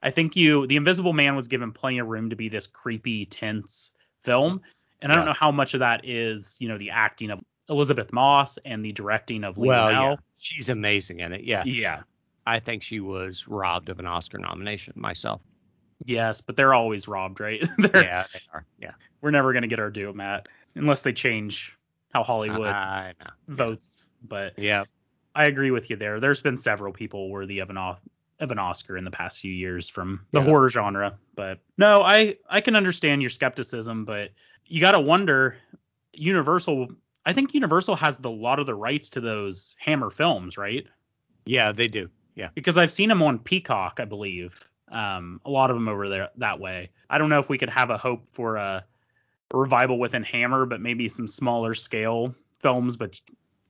[0.00, 3.26] I think you, The Invisible Man was given plenty of room to be this creepy,
[3.26, 3.90] tense
[4.22, 4.60] film,
[5.02, 8.12] and I don't know how much of that is, you know, the acting of Elisabeth
[8.12, 11.44] Moss and the directing of Lee well, yeah, she's amazing in it.
[11.44, 11.64] Yeah.
[11.64, 12.02] Yeah.
[12.46, 15.40] I think she was robbed of an Oscar nomination myself.
[16.04, 17.60] Yes, but they're always robbed, right?
[17.94, 18.64] yeah, they are.
[18.80, 18.92] Yeah.
[19.20, 21.76] We're never going to get our due, Matt, unless they change
[22.12, 22.74] how Hollywood
[23.48, 24.06] votes.
[24.26, 24.84] But Yeah.
[25.34, 26.20] I agree with you there.
[26.20, 28.02] There's been several people worthy of an off
[28.40, 30.46] of an Oscar in the past few years from the Yeah.
[30.46, 31.16] horror genre.
[31.36, 34.30] But no, I I can understand your skepticism, but
[34.66, 35.56] you got to wonder.
[36.14, 36.88] Universal,
[37.24, 40.86] I think Universal has the lot of the rights to those Hammer films, right?
[41.46, 42.08] Yeah, they do.
[42.34, 42.48] Yeah.
[42.54, 44.58] Because I've seen them on Peacock, I believe.
[44.90, 46.90] Um, a lot of them over there that way.
[47.08, 48.84] I don't know if we could have a hope for a
[49.52, 52.96] revival within Hammer, but maybe some smaller scale films.
[52.96, 53.18] But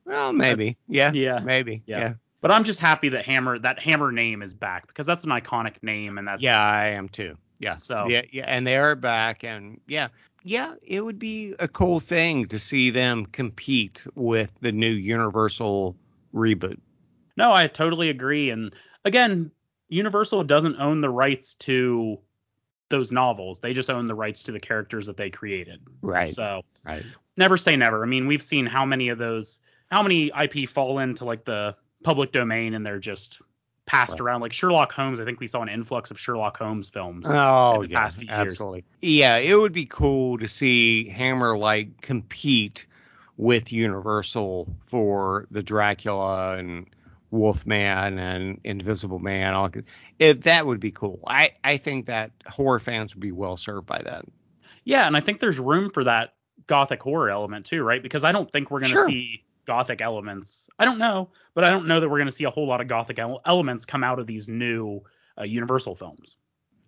[0.05, 0.77] Well, maybe.
[0.89, 1.11] Yeah.
[1.13, 1.81] yeah, Maybe.
[1.85, 1.99] Yeah.
[1.99, 2.13] Yeah.
[2.41, 5.81] But I'm just happy that Hammer that Hammer name is back because that's an iconic
[5.81, 7.37] name and that's Yeah, I am too.
[7.59, 7.77] Yeah.
[7.77, 10.09] So- yeah, yeah, and they are back, and yeah,
[10.43, 15.95] yeah, it would be a cool thing to see them compete with the new Universal
[16.33, 16.79] reboot.
[17.37, 18.49] No, I totally agree.
[18.49, 18.75] And
[19.05, 19.51] again,
[19.89, 22.19] Universal doesn't own the rights to
[22.89, 23.59] those novels.
[23.59, 25.81] They just own the rights to the characters that they created.
[26.01, 26.33] Right.
[26.33, 27.05] So Right.
[27.37, 28.03] never say never.
[28.03, 29.59] I mean, we've seen how many of those
[29.89, 33.41] how many IP fall into like the public domain and they're just
[33.85, 34.21] passed Right.
[34.21, 34.41] around.
[34.41, 37.25] Like Sherlock Holmes, I think we saw an influx of Sherlock Holmes films.
[37.27, 38.39] Oh in the yeah, past few years.
[38.39, 38.83] absolutely.
[39.01, 42.85] Yeah, it would be cool to see Hammer like compete
[43.37, 46.87] with Universal for the Dracula and
[47.31, 49.53] Wolfman and Invisible Man.
[49.53, 49.69] All
[50.19, 51.19] it, that would be cool.
[51.27, 54.25] I I think that horror fans would be well served by that.
[54.85, 56.35] Yeah, and I think there's room for that
[56.67, 58.01] gothic horror element too, right?
[58.03, 59.07] Because I don't think we're going to Sure.
[59.07, 60.69] see gothic elements.
[60.79, 62.81] I don't know, but I don't know that we're going to see a whole lot
[62.81, 65.01] of gothic ele- elements come out of these new
[65.37, 66.35] uh, Universal films.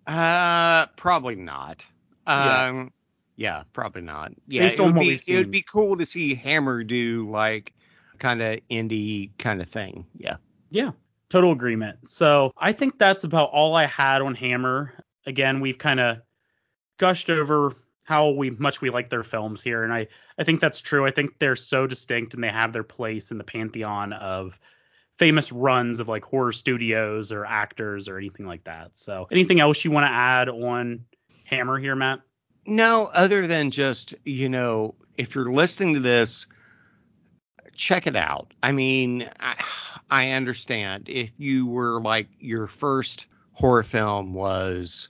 [0.07, 1.85] Uh, probably not.
[2.27, 2.67] Yeah.
[2.67, 2.91] Um,
[3.37, 4.31] yeah, probably not.
[4.47, 7.73] Yeah, Based it would be it would be cool to see Hammer do like
[8.19, 10.05] kind of indie kind of thing.
[10.17, 10.37] Yeah.
[10.69, 10.91] Yeah,
[11.29, 12.07] total agreement.
[12.07, 14.93] So I think that's about all I had on Hammer.
[15.25, 16.17] Again, we've kind of
[16.97, 17.75] gushed over
[18.05, 20.07] how we much we like their films here, and I
[20.37, 21.05] I think that's true.
[21.05, 24.57] I think they're so distinct and they have their place in the pantheon of
[25.17, 28.95] famous runs of like horror studios or actors or anything like that.
[28.95, 31.05] So anything else you want to add on
[31.45, 32.19] Hammer here, Matt?
[32.67, 36.47] No, other than just, you know, if you're listening to this,
[37.73, 38.53] check it out.
[38.61, 39.63] I mean, I,
[40.09, 45.09] I understand if you were like your first horror film was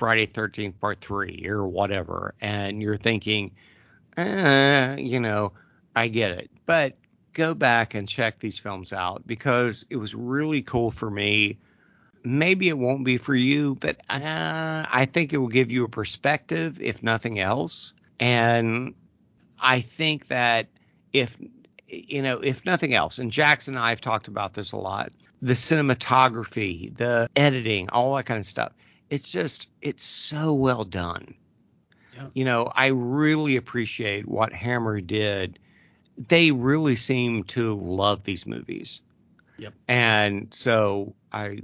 [0.00, 3.50] Friday 13th Part 3 or whatever, and you're thinking,
[4.16, 5.52] eh, you know,
[5.94, 6.50] I get it.
[6.64, 6.94] But
[7.34, 11.58] go back and check these films out because it was really cool for me
[12.24, 15.88] maybe it won't be for you, but uh, I think it will give you a
[15.88, 17.92] perspective, if nothing else.
[18.18, 18.94] And
[19.58, 20.68] I think that
[21.12, 21.38] if
[21.88, 25.12] you know, if nothing else, and Jackson and I have talked about this a lot,
[25.42, 28.72] the cinematography, the editing, all that kind of stuff.
[29.10, 31.34] It's just it's so well done.
[32.16, 32.28] Yeah.
[32.34, 35.58] You know, I really appreciate what Hammer did.
[36.28, 39.00] They really seem to love these movies.
[39.58, 39.74] Yep.
[39.88, 41.60] And so I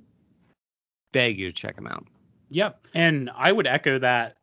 [1.12, 2.06] beg you to check them out.
[2.50, 2.86] Yep.
[2.94, 4.36] And I would echo that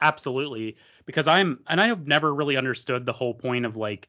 [0.00, 0.76] absolutely
[1.06, 4.08] because I'm and I've never really understood the whole point of like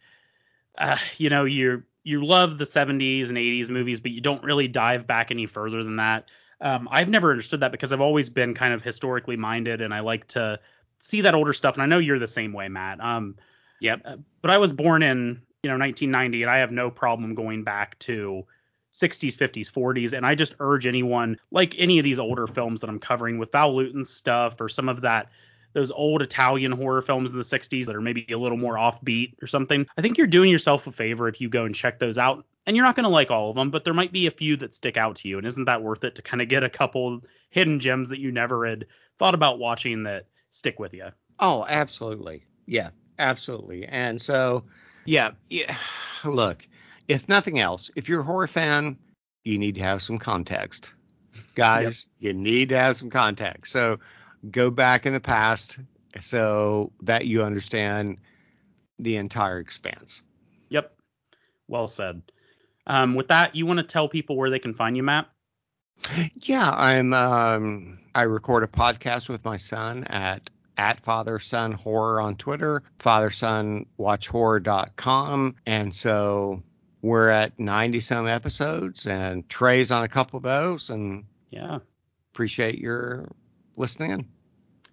[0.78, 4.68] uh, you know, you you love the 70s and 80s movies but you don't really
[4.68, 6.30] dive back any further than that.
[6.62, 10.02] Um, I've never understood that because I've always been kind of historically minded and I
[10.02, 10.60] like to
[11.00, 13.02] see that older stuff and I know you're the same way, Matt.
[13.02, 13.36] Um
[13.80, 14.02] Yep.
[14.06, 17.64] uh, but I was born in, you know, 1990 and I have no problem going
[17.64, 18.46] back to
[18.94, 20.14] 60s, 50s, 40s.
[20.14, 23.52] And I just urge anyone, like any of these older films that I'm covering with
[23.52, 25.30] Val Lewton stuff or some of that,
[25.74, 29.34] those old Italian horror films in the 60s that are maybe a little more offbeat
[29.42, 29.88] or something.
[29.98, 32.46] I think you're doing yourself a favor if you go and check those out.
[32.68, 34.56] And you're not going to like all of them, but there might be a few
[34.58, 35.38] that stick out to you.
[35.38, 38.32] And isn't that worth it to kind of get a couple hidden gems that you
[38.32, 38.86] never had
[39.18, 41.08] thought about watching that stick with you?
[41.40, 42.46] Oh, absolutely.
[42.68, 43.86] Yeah, absolutely.
[43.88, 44.64] And so,
[45.06, 45.76] yeah, yeah.
[46.24, 46.68] Look,
[47.08, 48.96] if nothing else, if you're a horror fan,
[49.44, 50.94] you need to have some context.
[51.56, 53.74] Guys, you need to have some context.
[53.74, 54.00] So
[54.52, 55.80] go back in the past
[56.20, 58.18] so that you understand
[59.00, 60.22] the entire expanse.
[60.70, 60.94] Yep.
[61.68, 62.22] Well said.
[62.88, 65.28] Um, with that, you want to tell people where they can find you, Matt?
[66.36, 72.20] Yeah, I'm um I record a podcast with my son at at Father Son Horror
[72.22, 75.56] on Twitter, fathersonwatchhorror.com.
[75.66, 76.64] And so
[77.02, 81.80] we're at 90 some episodes and Trey's on a couple of those and Yeah.
[82.34, 83.28] appreciate your
[83.76, 84.26] listening in.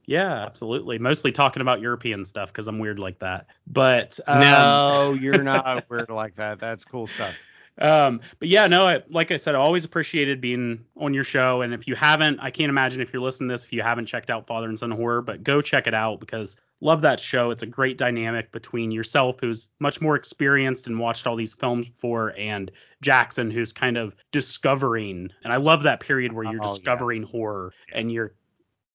[0.07, 0.99] Yeah, absolutely.
[0.99, 3.47] Mostly talking about European stuff because I'm weird like that.
[3.67, 6.61] But um, no, you're not weird like that.
[6.61, 7.35] That's cool stuff.
[7.81, 11.63] Um, but yeah, no, I, like I said, I always appreciated being on your show.
[11.63, 14.07] And if you haven't, I can't imagine if you're listening to this, if you haven't
[14.07, 17.51] checked out Father and Son Horror, but go check it out because love that show.
[17.51, 21.89] It's a great dynamic between yourself, who's much more experienced and watched all these films
[21.89, 25.31] before, and Jackson, who's kind of discovering.
[25.45, 27.29] And I love that period where you're oh, discovering yeah.
[27.29, 28.35] horror and you're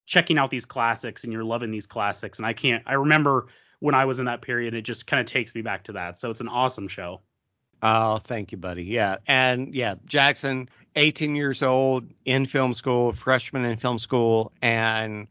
[0.06, 2.38] checking out these classics and you're loving these classics.
[2.38, 3.48] And I can't, I remember
[3.80, 6.18] when I was in that period, it just kind of takes me back to that.
[6.18, 7.22] So it's an awesome show.
[7.84, 8.86] Oh, thank you, buddy.
[8.86, 9.18] Yeah.
[9.28, 14.54] And yeah, Jackson, 18 years old, in film school, freshman in film school.
[14.62, 15.28] And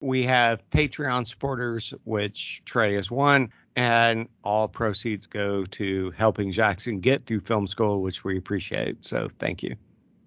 [0.00, 3.52] we have Patreon supporters, which Trey is one.
[3.76, 9.04] And all proceeds go to helping Jackson get through film school, which we appreciate.
[9.04, 9.76] So thank you.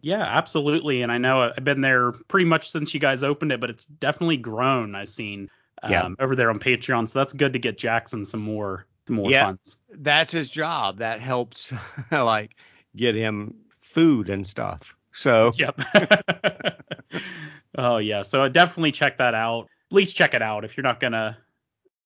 [0.02, 1.02] Yeah, absolutely.
[1.02, 3.88] And I know I've been there pretty much since you guys opened it, but it's
[3.88, 4.94] definitely grown.
[4.94, 5.50] I've seen
[5.82, 6.10] um, yeah.
[6.20, 7.10] over there on Patreon.
[7.10, 9.78] So that's good to get Jackson some more more yeah, funds.
[9.90, 10.98] That's his job.
[11.00, 11.74] That helps
[12.12, 12.56] like
[12.96, 14.96] get him food and stuff.
[15.12, 15.80] So Yep.
[17.78, 18.22] oh yeah.
[18.22, 19.68] So definitely check that out.
[19.92, 20.66] At least check it out.
[20.66, 21.38] If you're not gonna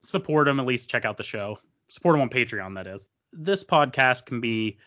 [0.01, 1.59] support him, at least check out the show.
[1.89, 3.07] Support him on Patreon, that is.
[3.34, 4.77] This podcast can be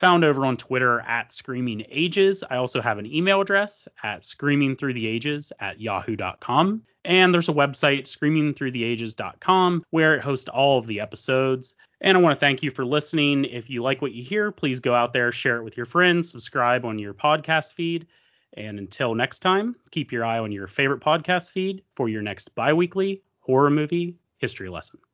[0.00, 2.44] found over on Twitter at Screaming Ages.
[2.48, 6.82] I also have an email address at screamingthroughtheages at yahoo.com.
[7.04, 11.74] And there's a website, screamingthroughtheages.com, where it hosts all of the episodes.
[12.00, 13.44] And I want to thank you for listening.
[13.44, 16.30] If you like what you hear, please go out there, share it with your friends,
[16.30, 18.06] subscribe on your podcast feed.
[18.54, 22.54] And until next time, keep your eye on your favorite podcast feed for your next
[22.54, 25.07] bi weekly horror movie history lesson.